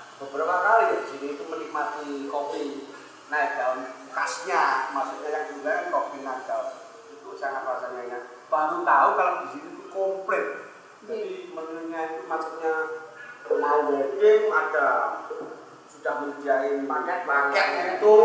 beberapa 0.21 0.55
kali 0.61 0.83
ya 0.93 0.95
di 1.01 1.05
sini 1.09 1.27
itu 1.33 1.43
menikmati 1.49 2.29
kopi 2.29 2.85
naik 3.33 3.57
daun 3.57 3.79
khasnya, 4.13 4.93
maksudnya 4.93 5.29
yang 5.33 5.45
juga 5.49 5.69
kan 5.73 5.85
kopi 5.89 6.17
naik 6.21 6.45
daun. 6.45 6.67
Itu 7.09 7.33
sangat 7.33 7.65
rasanya 7.65 7.99
enak. 8.05 8.23
Baru 8.51 8.85
tahu 8.85 9.09
kalau 9.17 9.33
di 9.41 9.47
sini 9.57 9.67
itu 9.73 9.83
komplit. 9.89 10.45
Jadi 11.01 11.49
menunya 11.49 11.99
itu 12.13 12.21
maksudnya 12.29 12.73
mau 13.49 13.89
wedding 13.89 14.47
ada 14.47 14.89
sudah 16.01 16.13
menyediain 16.23 16.87
paket 16.87 17.19
paketnya 17.29 17.83
itu 17.99 18.15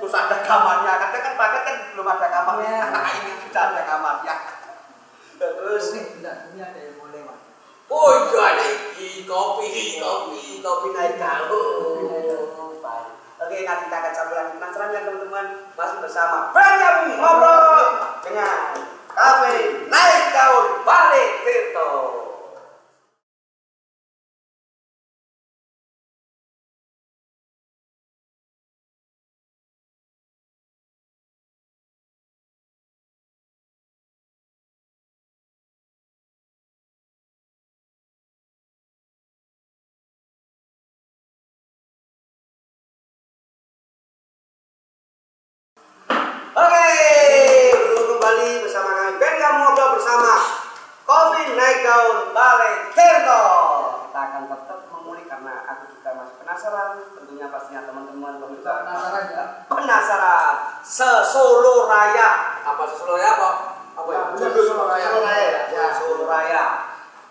terus 0.00 0.14
ada 0.16 0.36
kamarnya 0.48 0.92
kadang 0.96 1.22
kan 1.28 1.34
paket 1.36 1.62
kan 1.66 1.76
belum 1.92 2.08
ada 2.08 2.26
kamarnya 2.30 2.76
ini 3.20 3.32
sudah 3.48 3.62
ada 3.68 3.82
kamarnya 3.84 4.34
terus 5.36 5.86
ini 5.92 6.24
ada 6.24 6.78
yang 6.78 6.96
mau 6.96 7.08
lewat. 7.12 7.38
oh 7.92 8.10
iya 8.32 8.37
kopi 9.24 9.68
kopi 9.96 10.42
kopi 10.60 10.88
naik 10.92 11.14
daun 11.16 12.06
Baik. 12.78 13.10
oke 13.38 13.56
nanti 13.62 13.84
kita 13.86 13.96
akan 13.96 14.12
sambung 14.12 14.36
lagi 14.36 14.52
penasaran 14.54 14.94
ya 14.94 15.00
teman-teman. 15.02 15.46
Masih 15.74 15.98
bersama 15.98 16.38
Benjamin 16.50 17.16
ngobrol 17.16 17.86
dengan 18.20 18.58
kafe 19.08 19.54
naik 19.86 20.24
daun 20.30 20.66
balik 20.82 21.30
Tirto 21.42 21.90
Oke, 46.50 46.86
bertemu 47.70 48.04
kembali 48.10 48.48
bersama 48.66 48.90
kami 48.90 49.12
Benjamin 49.16 49.58
ngobrol 49.62 49.90
bersama 49.94 50.32
Kopi 51.04 51.42
naik 51.54 51.78
daun 51.80 52.16
balai 52.32 52.72
Tirto. 52.92 53.42
Kita 54.08 54.20
akan 54.20 54.42
tetap 54.50 54.78
mengulik 54.90 55.24
karena 55.24 55.54
aku 55.64 55.84
juga 55.88 56.10
masih 56.18 56.34
penasaran. 56.36 56.88
Tentunya 57.16 57.46
pastinya 57.48 57.80
teman-teman 57.86 58.32
pemirsa 58.38 58.72
Penasaran 58.84 59.24
ya? 59.30 59.44
penasaran. 59.70 60.52
Sesolo 60.82 61.86
Raya. 61.86 62.28
Apa 62.60 62.82
Sesolo 62.86 63.16
Raya 63.16 63.30
apa? 63.34 63.50
Apa 63.94 64.08
ya? 64.10 64.22
benar, 64.34 64.50
Solo 64.52 64.84
Raya. 64.84 65.06
Solo 65.08 65.20
Raya. 65.22 65.46
ya? 65.46 65.62
Ya. 65.70 65.84
Solo 65.94 66.24
Raya. 66.26 66.64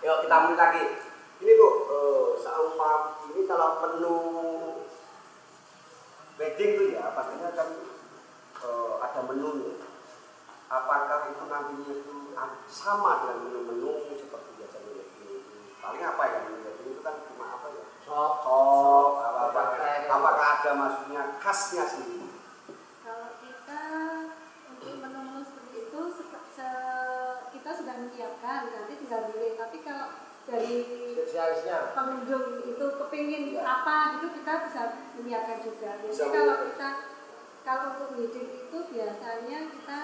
Yuk 0.01 0.17
kita 0.23 0.35
mulai 0.39 0.57
lagi. 0.57 0.83
Ini 1.37 1.51
bu, 1.53 1.67
eh, 1.85 2.27
seumpam 2.41 2.99
ini 3.29 3.45
kalau 3.45 3.77
menu 3.77 4.17
wedding 6.35 6.71
tuh 6.73 6.87
ya 6.91 7.13
pastinya 7.13 7.53
kan 7.53 7.69
eh, 8.57 8.91
ada 9.05 9.21
menu 9.23 9.49
nih. 9.61 9.75
Apakah 10.67 11.31
itu 11.31 11.43
nantinya 11.45 11.91
itu 11.93 12.13
sama 12.67 13.23
dengan 13.23 13.37
menu-menu 13.47 13.91
seperti 14.11 14.49
biasanya 14.57 14.89
wedding 14.91 15.29
itu? 15.31 15.55
Paling 15.77 16.03
apa 16.03 16.23
ya 16.25 16.37
menu 16.43 16.57
wedding 16.59 16.89
itu 16.91 17.01
kan 17.01 17.15
cuma 17.23 17.45
apa 17.53 17.67
ya? 17.71 17.83
Sop, 18.01 18.33
Sop, 18.41 19.11
apa 19.15 19.39
apa? 19.47 19.61
Teh. 19.77 20.09
Apakah 20.09 20.47
ada 20.57 20.71
maksudnya 20.73 21.21
khasnya 21.37 21.85
sendiri? 21.85 22.27
Kalau 22.99 23.29
kita 23.39 23.81
untuk 24.67 24.93
menu-menu 24.99 25.41
seperti 25.41 25.87
itu 25.87 25.99
sepe- 26.11 26.49
se- 26.49 27.39
kita 27.53 27.69
sudah 27.71 27.95
menyiapkan, 27.95 28.61
nanti 28.67 28.93
tinggal 28.97 29.29
pilih. 29.29 29.53
Tapi 29.55 29.77
kalau 29.81 30.07
dari 30.47 30.75
spesialisnya. 31.11 31.91
pengunjung 31.91 32.45
itu 32.65 32.85
kepingin 32.97 33.43
Ya. 33.51 33.61
apa 33.61 34.15
gitu 34.15 34.31
kita 34.33 34.53
bisa 34.63 34.81
menyiapkan 35.13 35.59
juga. 35.59 35.89
Jadi 35.99 36.07
Bisa 36.07 36.25
kalau 36.27 36.55
kita 36.65 36.89
kalau 37.61 37.83
untuk 37.93 38.09
meeting 38.15 38.47
itu 38.63 38.77
biasanya 38.87 39.59
kita 39.67 39.99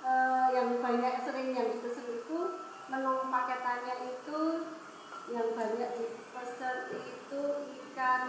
eh, 0.00 0.46
yang 0.54 0.78
banyak 0.78 1.14
sering 1.20 1.50
yang 1.50 1.68
dipesan 1.68 2.06
itu 2.08 2.38
menu 2.86 3.12
paketannya 3.26 3.94
itu 4.08 4.40
yang 5.28 5.48
banyak 5.52 5.90
dipesan 5.92 6.76
itu 6.94 7.42
ikan 7.90 8.20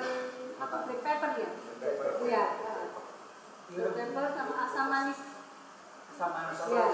apa 0.57 0.75
black 0.83 1.01
pepper 1.01 1.31
ya? 1.37 1.49
Iya. 2.19 2.43
eh, 2.57 2.85
Black 3.71 3.93
pepper 3.95 4.25
sama 4.33 4.55
asam 4.65 4.85
manis. 4.89 5.21
Sama 6.11 6.39
Ya, 6.67 6.85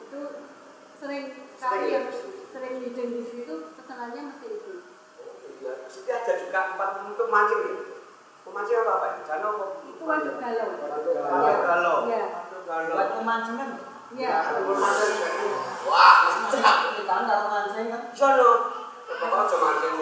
itu 0.00 0.20
sering 0.96 1.24
kali 1.54 1.86
ya? 1.86 2.00
yang 2.00 2.06
sering 2.48 2.74
meeting 2.80 3.08
di 3.12 3.22
situ 3.22 3.54
pesanannya 3.84 4.20
mesti 4.32 4.46
itu. 4.48 4.72
Iya, 5.60 5.72
Siti 5.92 6.08
ada 6.08 6.32
juga 6.40 6.60
empat 6.72 6.90
untuk 7.04 7.28
mancing 7.28 7.60
ya. 7.68 7.72
Memancing 8.48 8.76
apa 8.80 8.92
apa? 8.96 9.06
Jano 9.28 9.48
apa? 9.52 9.64
Itu 9.84 10.02
waduk 10.08 10.34
galau. 10.40 10.68
Waduk 10.80 11.14
galau. 11.60 11.96
Iya. 12.08 12.24
Waduk 12.48 12.62
galau. 12.64 12.94
Buat 12.96 13.10
pemancingan. 13.20 13.70
Iya. 14.16 14.36
Wah, 15.84 16.16
Kita 16.96 17.14
nggak 17.28 17.40
mancing 17.52 17.86
kan. 17.92 18.02
Jano. 18.16 18.50
Pokoknya 19.04 19.44
cuma 19.52 19.64
mancing. 19.68 19.92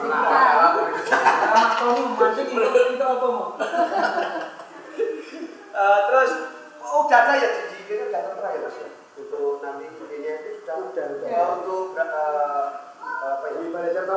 Nah, 0.00 1.76
Tony 1.76 2.00
memancing 2.08 2.46
itu 2.48 2.80
itu 2.96 3.04
apa 3.04 3.26
mau? 3.28 3.52
Eh, 5.70 6.00
terus 6.12 6.30
oh, 6.84 7.08
udah 7.08 7.18
ada 7.24 7.40
ya 7.40 7.48
di 7.72 7.88
ini 7.88 8.04
udah 8.12 8.20
tertera 8.20 8.48
ya 8.52 8.60
mas 8.68 8.76
ya? 8.84 8.88
Untuk 9.16 9.64
nanti 9.64 9.88
ini 9.88 10.28
itu 10.28 10.60
sudah 10.60 10.76
udah 10.92 11.06
Ya. 11.24 11.40
untuk 11.56 11.96
eh, 13.20 13.36
Tirto 13.92 14.14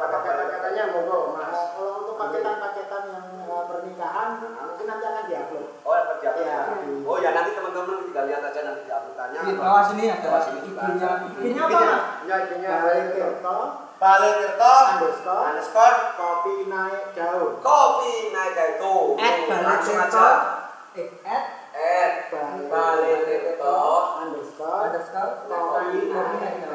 Paket-paketannya 0.00 0.84
monggo 0.94 1.18
mas. 1.34 1.58
Kalau 1.74 1.92
untuk 2.04 2.16
paketan-paketan 2.16 3.02
yang 3.10 3.26
eh, 3.42 3.62
pernikahan 3.66 4.28
mungkin 4.40 4.86
nanti 4.86 5.04
akan 5.06 5.24
diupload. 5.26 5.66
Oh, 5.82 5.96
di 6.20 6.28
Iya. 6.40 6.60
Oh 7.02 7.16
ya 7.18 7.30
nanti 7.34 7.50
teman-teman 7.56 8.06
tinggal 8.06 8.24
lihat 8.28 8.42
aja 8.44 8.60
nanti 8.62 8.80
di 8.86 8.92
uploadannya. 8.92 9.40
Di 9.42 9.52
bawah 9.58 9.82
sini 9.90 10.04
ada 10.06 10.28
Bawah 10.28 10.42
sini 10.46 10.58
IG-nya. 10.62 11.10
IG-nya 11.40 11.62
apa? 11.66 11.80
Ya, 12.28 12.36
Balai 12.70 13.00
Tirto 13.10 13.58
Balai 13.98 14.30
Tirto 14.38 14.72
underscore 14.80 15.42
underscore 15.50 15.96
kopi 16.16 16.54
naik 16.70 17.04
daun. 17.16 17.50
kopi 17.60 18.12
naik 18.30 18.58
itu. 18.78 18.94
At 19.18 19.36
Balai 19.48 19.64
langsung 19.66 19.96
Tirto. 19.98 20.20
aja. 20.20 20.28
Eh, 20.94 21.08
at 21.24 21.44
At 21.74 22.14
Balai 22.70 23.14
Tirto. 23.26 23.76
underscore 24.22 24.80
underscore 24.92 25.32
kopi 25.48 25.98
naik 26.08 26.12
daun. 26.12 26.60
daun. 26.62 26.69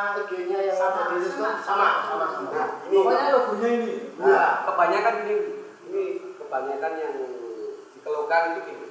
Sama 0.00 0.16
IG-nya 0.16 0.58
yang 0.64 0.80
ada 0.80 1.12
di 1.12 1.20
situ 1.28 1.44
sama 1.60 2.08
sama 2.08 2.24
sama. 2.32 2.48
Nah, 2.56 2.68
ini 2.88 2.96
Pokoknya 2.96 3.36
logonya 3.36 3.68
ini. 3.68 3.90
Nah, 4.16 4.64
kebanyakan 4.64 5.14
ini 5.28 5.34
ini 5.92 6.04
kebanyakan 6.40 6.92
yang 6.96 7.14
dikeluhkan 7.92 8.42
itu 8.56 8.60
gini. 8.64 8.86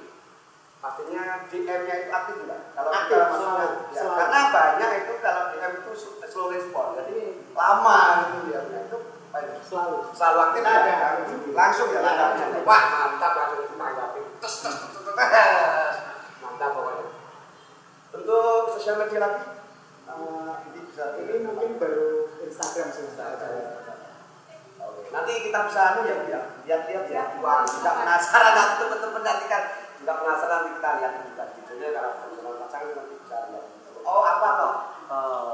Pastinya 0.78 1.50
DM-nya 1.50 1.94
itu 2.06 2.10
aktif 2.14 2.34
enggak? 2.46 2.60
Kalau 2.78 2.90
Aktif, 2.94 3.18
kita 3.18 3.26
selalu, 3.26 3.66
ya, 3.90 4.00
selalu. 4.00 4.16
karena 4.22 4.40
banyak 4.54 4.90
itu 5.02 5.12
kalau 5.18 5.42
DM 5.50 5.72
itu 5.82 5.90
slow 6.30 6.46
respon, 6.54 6.86
jadi 6.94 7.16
lama 7.58 7.98
gitu 8.30 8.38
ya. 8.54 8.60
Nah, 8.70 8.80
itu 8.86 8.96
itu? 9.02 9.58
Selalu. 9.66 9.96
selalu 10.14 10.38
aktif 10.46 10.62
Ada, 10.62 10.78
ya? 10.86 10.94
ada. 10.94 11.22
langsung 11.58 11.88
ya 11.90 12.00
Ada, 12.06 12.22
langsung. 12.22 12.50
Wah 12.62 12.82
mantap 12.86 13.32
langsung 13.34 13.60
ditanggapi. 13.66 14.20
Tes 14.38 14.54
tes 14.62 14.74
tes, 14.78 15.02
tes. 15.10 15.94
Mantap 16.46 16.70
pokoknya. 16.70 17.04
Untuk 18.14 18.62
sosial 18.78 18.94
media 19.02 19.18
lagi, 19.20 19.42
eh, 21.00 21.24
ini 21.24 21.38
mungkin 21.48 21.80
baru 21.80 22.28
Instagram 22.44 22.88
sih. 22.92 23.08
Oke, 24.80 25.02
nanti 25.12 25.32
kita 25.48 25.58
bisa 25.68 25.80
anu 25.92 26.00
ya, 26.04 26.16
ya. 26.28 26.40
Lihat-lihat 26.68 27.06
ya. 27.08 27.24
Wah, 27.40 27.64
juga 27.64 27.90
penasaran 27.96 28.52
nanti 28.52 28.74
teman-teman 28.84 29.22
nanti 29.24 29.44
kan 29.48 29.62
juga 29.96 30.12
penasaran 30.20 30.56
nanti 30.60 30.70
kita 30.76 30.90
lihat 31.00 31.12
juga 31.24 31.44
videonya 31.56 31.88
kalau 31.96 32.12
teman-teman 32.20 32.54
pasangan 32.64 32.92
nanti 32.96 33.14
bisa 33.16 33.36
lihat. 33.48 33.64
Oh, 34.04 34.22
apa 34.24 34.48
toh? 34.56 34.74
Eh, 35.10 35.52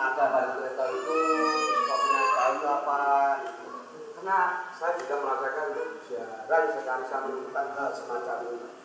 ada 0.00 0.24
balik 0.32 0.52
kereta 0.58 0.84
itu 0.90 1.16
kopinya 1.86 2.22
kayu 2.34 2.64
apa 2.66 2.98
gitu. 3.46 3.66
Karena 4.18 4.38
saya 4.74 4.92
juga 4.96 5.14
merasakan 5.20 5.66
jarang 6.10 6.66
sekali 6.74 7.02
saya 7.06 7.20
menemukan 7.24 7.66
hal 7.78 7.90
semacam 7.94 8.36
ini. 8.50 8.79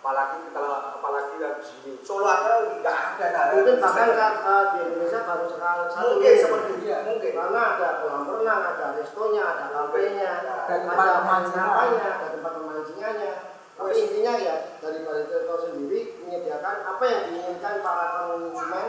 Apalagi 0.00 0.48
kalau 0.56 0.96
apalagi 0.96 1.36
yang 1.36 1.60
di 1.60 1.64
sini 1.68 1.92
Solo 2.00 2.24
aja 2.24 2.72
nggak 2.80 2.96
ada 3.20 3.36
hal 3.36 3.48
Mungkin 3.52 3.76
bahkan 3.84 4.08
eh, 4.16 4.64
di 4.72 4.78
Indonesia 4.88 5.20
baru 5.28 5.44
sekali 5.44 5.82
satu 5.92 6.08
mungkin 6.16 6.32
ini. 6.32 6.40
seperti 6.40 6.70
itu 6.80 6.88
mungkin 6.88 7.32
Karena 7.36 7.60
ada 7.76 7.88
kolam 8.00 8.22
renang, 8.24 8.62
ada 8.64 8.86
restonya, 8.96 9.42
ada 9.44 9.64
tempat 9.68 11.04
ada 11.04 11.12
pemancingan. 11.20 11.66
kampanye, 11.68 12.00
ada 12.00 12.26
tempat 12.32 12.52
pemancingannya. 12.56 13.32
Tapi 13.76 13.92
intinya 13.96 14.32
ya 14.40 14.56
dari 14.80 14.98
Balai 15.04 15.24
Tirto 15.28 15.54
sendiri 15.68 16.00
menyediakan 16.24 16.76
apa 16.84 17.04
yang 17.04 17.22
diinginkan 17.28 17.74
para 17.84 18.06
konsumen 18.24 18.86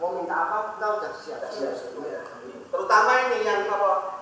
mau 0.00 0.10
minta 0.16 0.36
apa 0.36 0.56
kita 0.76 0.86
udah 1.00 1.12
siap. 1.12 1.40
siap. 1.48 1.76
terutama 2.72 3.12
ini 3.30 3.46
yang 3.46 3.68
apa 3.68 4.13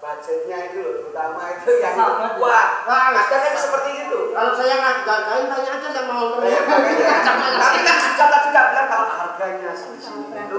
budgetnya 0.00 0.58
itu 0.72 0.78
loh 0.80 0.92
terutama 1.04 1.42
itu 1.52 1.70
yang 1.76 1.92
Sahabat 1.92 2.32
ya. 2.32 2.40
wah 2.40 2.66
nah 2.88 3.12
kadang 3.28 3.52
kan 3.52 3.54
seperti 3.60 3.90
itu. 4.08 4.18
Kalau 4.32 4.52
saya 4.56 4.74
nggak 4.80 4.96
gagalin 5.04 5.46
tanya 5.52 5.70
aja 5.76 5.88
sama 5.92 6.14
owner. 6.16 6.48
Eh, 6.48 6.62
makanya. 6.64 7.12
Tapi 7.60 7.78
kan 7.84 7.96
Jata 8.16 8.38
juga 8.48 8.60
bilang 8.72 8.88
kalau 8.88 9.06
harganya 9.12 9.70
di 9.76 10.00
sini 10.00 10.24
itu 10.32 10.58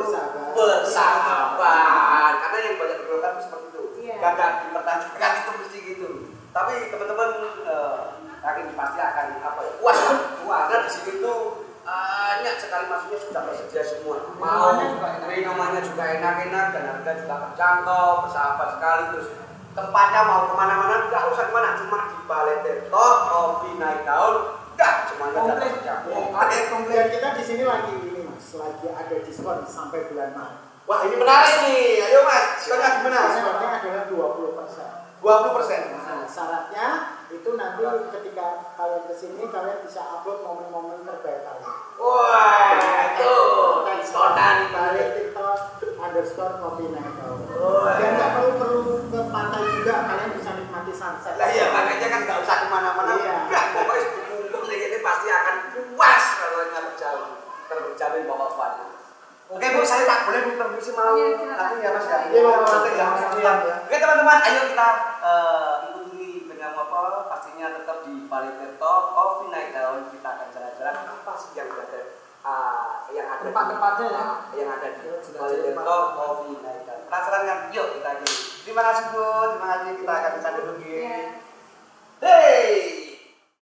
bersahabat. 0.53 2.33
Karena 2.37 2.57
yang 2.61 2.75
banyak 2.77 2.97
dikeluhkan 3.01 3.31
itu 3.33 3.41
seperti 3.49 3.65
itu. 3.73 3.83
Iya. 4.05 4.15
Gagak 4.21 4.49
dipertanyakan 4.69 5.31
itu 5.33 5.51
mesti 5.57 5.77
gitu. 5.89 6.09
Tapi 6.51 6.73
teman-teman 6.93 7.29
eh, 7.65 7.99
yakin 8.45 8.65
pasti 8.77 8.99
akan 9.01 9.27
apa 9.41 9.59
ya? 9.65 9.71
Puas, 9.81 9.99
puas. 10.45 10.63
Karena 10.69 10.85
di 10.85 10.91
sini 10.91 11.11
tuh 11.23 11.60
banyak 11.91 12.55
sekali 12.55 12.87
maksudnya 12.87 13.19
sudah 13.19 13.41
tersedia 13.51 13.83
semua. 13.83 14.17
Mau 14.39 14.79
minumannya 15.27 15.83
juga 15.83 16.03
enak-enak 16.07 16.65
dan 16.71 16.83
harga 16.87 17.11
juga 17.19 17.35
terjangkau, 17.51 18.07
bersahabat 18.23 18.69
sekali 18.79 19.03
terus 19.11 19.27
tempatnya 19.75 20.21
mau 20.23 20.47
ke 20.47 20.55
mana-mana 20.55 21.11
nggak 21.11 21.31
usah 21.35 21.51
ke 21.51 21.53
mana 21.55 21.75
cuma 21.75 21.97
di 22.07 22.17
Balai 22.27 22.63
Coffee 22.87 23.75
Night 23.75 24.07
Down, 24.07 24.35
udah 24.71 24.93
semuanya 25.11 25.39
sudah 25.43 25.97
Komplit. 26.07 26.31
Ada 26.31 26.55
komplit 26.71 27.07
kita 27.11 27.27
di 27.35 27.43
sini 27.43 27.63
lagi 27.67 27.91
ini 27.99 28.23
mas, 28.23 28.47
lagi 28.55 28.87
ada 28.87 29.15
diskon 29.19 29.67
sampai 29.67 30.07
bulan 30.07 30.31
Maret. 30.31 30.59
Wah 30.87 30.99
ini 31.07 31.15
menarik 31.19 31.55
nih, 31.67 32.07
ayo 32.07 32.19
mas, 32.23 32.55
diskonnya 32.59 33.03
gimana? 33.03 33.19
Diskonnya 33.35 33.67
adalah 33.83 34.03
20 34.07 34.57
persen. 34.59 34.89
20 35.21 35.55
persen. 35.59 35.81
Nah, 35.93 36.25
syaratnya 36.25 36.87
itu 37.29 37.49
nanti 37.53 37.83
ketika 38.11 38.73
kalian 38.75 39.03
ke 39.05 39.13
sini 39.13 39.43
kalian 39.47 39.79
bisa 39.85 40.01
upload 40.01 40.41
momen-momen 40.41 41.05
terbaik 41.05 41.45
kalian. 41.45 41.80
Wah, 42.01 42.73
itu 43.13 43.33
diskonan. 43.85 44.57
Balik 44.73 45.07
TikTok 45.13 45.57
underscore 46.01 46.57
kopi. 46.57 46.85
Dan 46.89 48.09
nggak 48.17 48.29
perlu 48.33 48.51
perlu 48.57 48.81
ke 49.13 49.19
pantai 49.29 49.61
juga 49.69 49.95
kalian 50.09 50.29
bisa 50.33 50.51
nikmati 50.57 50.93
sunset. 50.97 51.37
Lah 51.37 51.49
iya 51.53 51.69
makanya 51.69 52.07
kan 52.09 52.19
nggak 52.25 52.37
usah 52.41 52.57
ke 52.65 52.67
mana-mana, 52.73 53.13
Iya. 53.21 53.33
udah 53.45 53.63
pokoknya 53.77 54.75
ini 54.89 54.97
pasti 55.05 55.27
akan 55.29 55.55
puas 55.93 56.23
kalau 56.41 56.65
terjamin. 56.73 57.41
Oke 59.51 59.67
bu, 59.75 59.83
saya 59.83 60.07
tak 60.07 60.31
boleh 60.31 60.47
bu 60.47 60.51
permisi 60.55 60.95
mau 60.95 61.11
Iya, 61.11 61.43
nanti 61.59 61.83
ya 61.83 61.91
mas 61.91 62.07
ya. 62.07 62.17
Iya, 62.31 62.39
Pak. 62.39 62.55
Nanti 62.71 62.91
ya, 62.95 63.05
Mas. 63.11 63.21
Iya. 63.35 63.51
Oke 63.83 63.95
teman-teman, 63.99 64.39
ayo 64.47 64.61
kita 64.71 64.87
tempat-tempatnya 73.41 74.07
ya 74.07 74.25
yang 74.61 74.69
ada 74.69 74.87
di 74.93 75.05
Mojokerto 75.09 75.95
Coffee 76.15 76.57
Night. 76.61 76.85
Penasaran 77.09 77.41
kan? 77.43 77.59
Yuk 77.73 77.87
kita 77.97 78.11
di 78.21 78.27
Terima 78.61 78.81
kasih 78.85 79.05
Bu, 79.09 79.25
terima 79.57 79.67
kasih 79.73 79.91
kita 79.97 80.13
akan 80.13 80.31
bisa 80.37 80.49
dulu 80.53 80.73
iya. 80.85 81.19
Hey. 82.21 83.00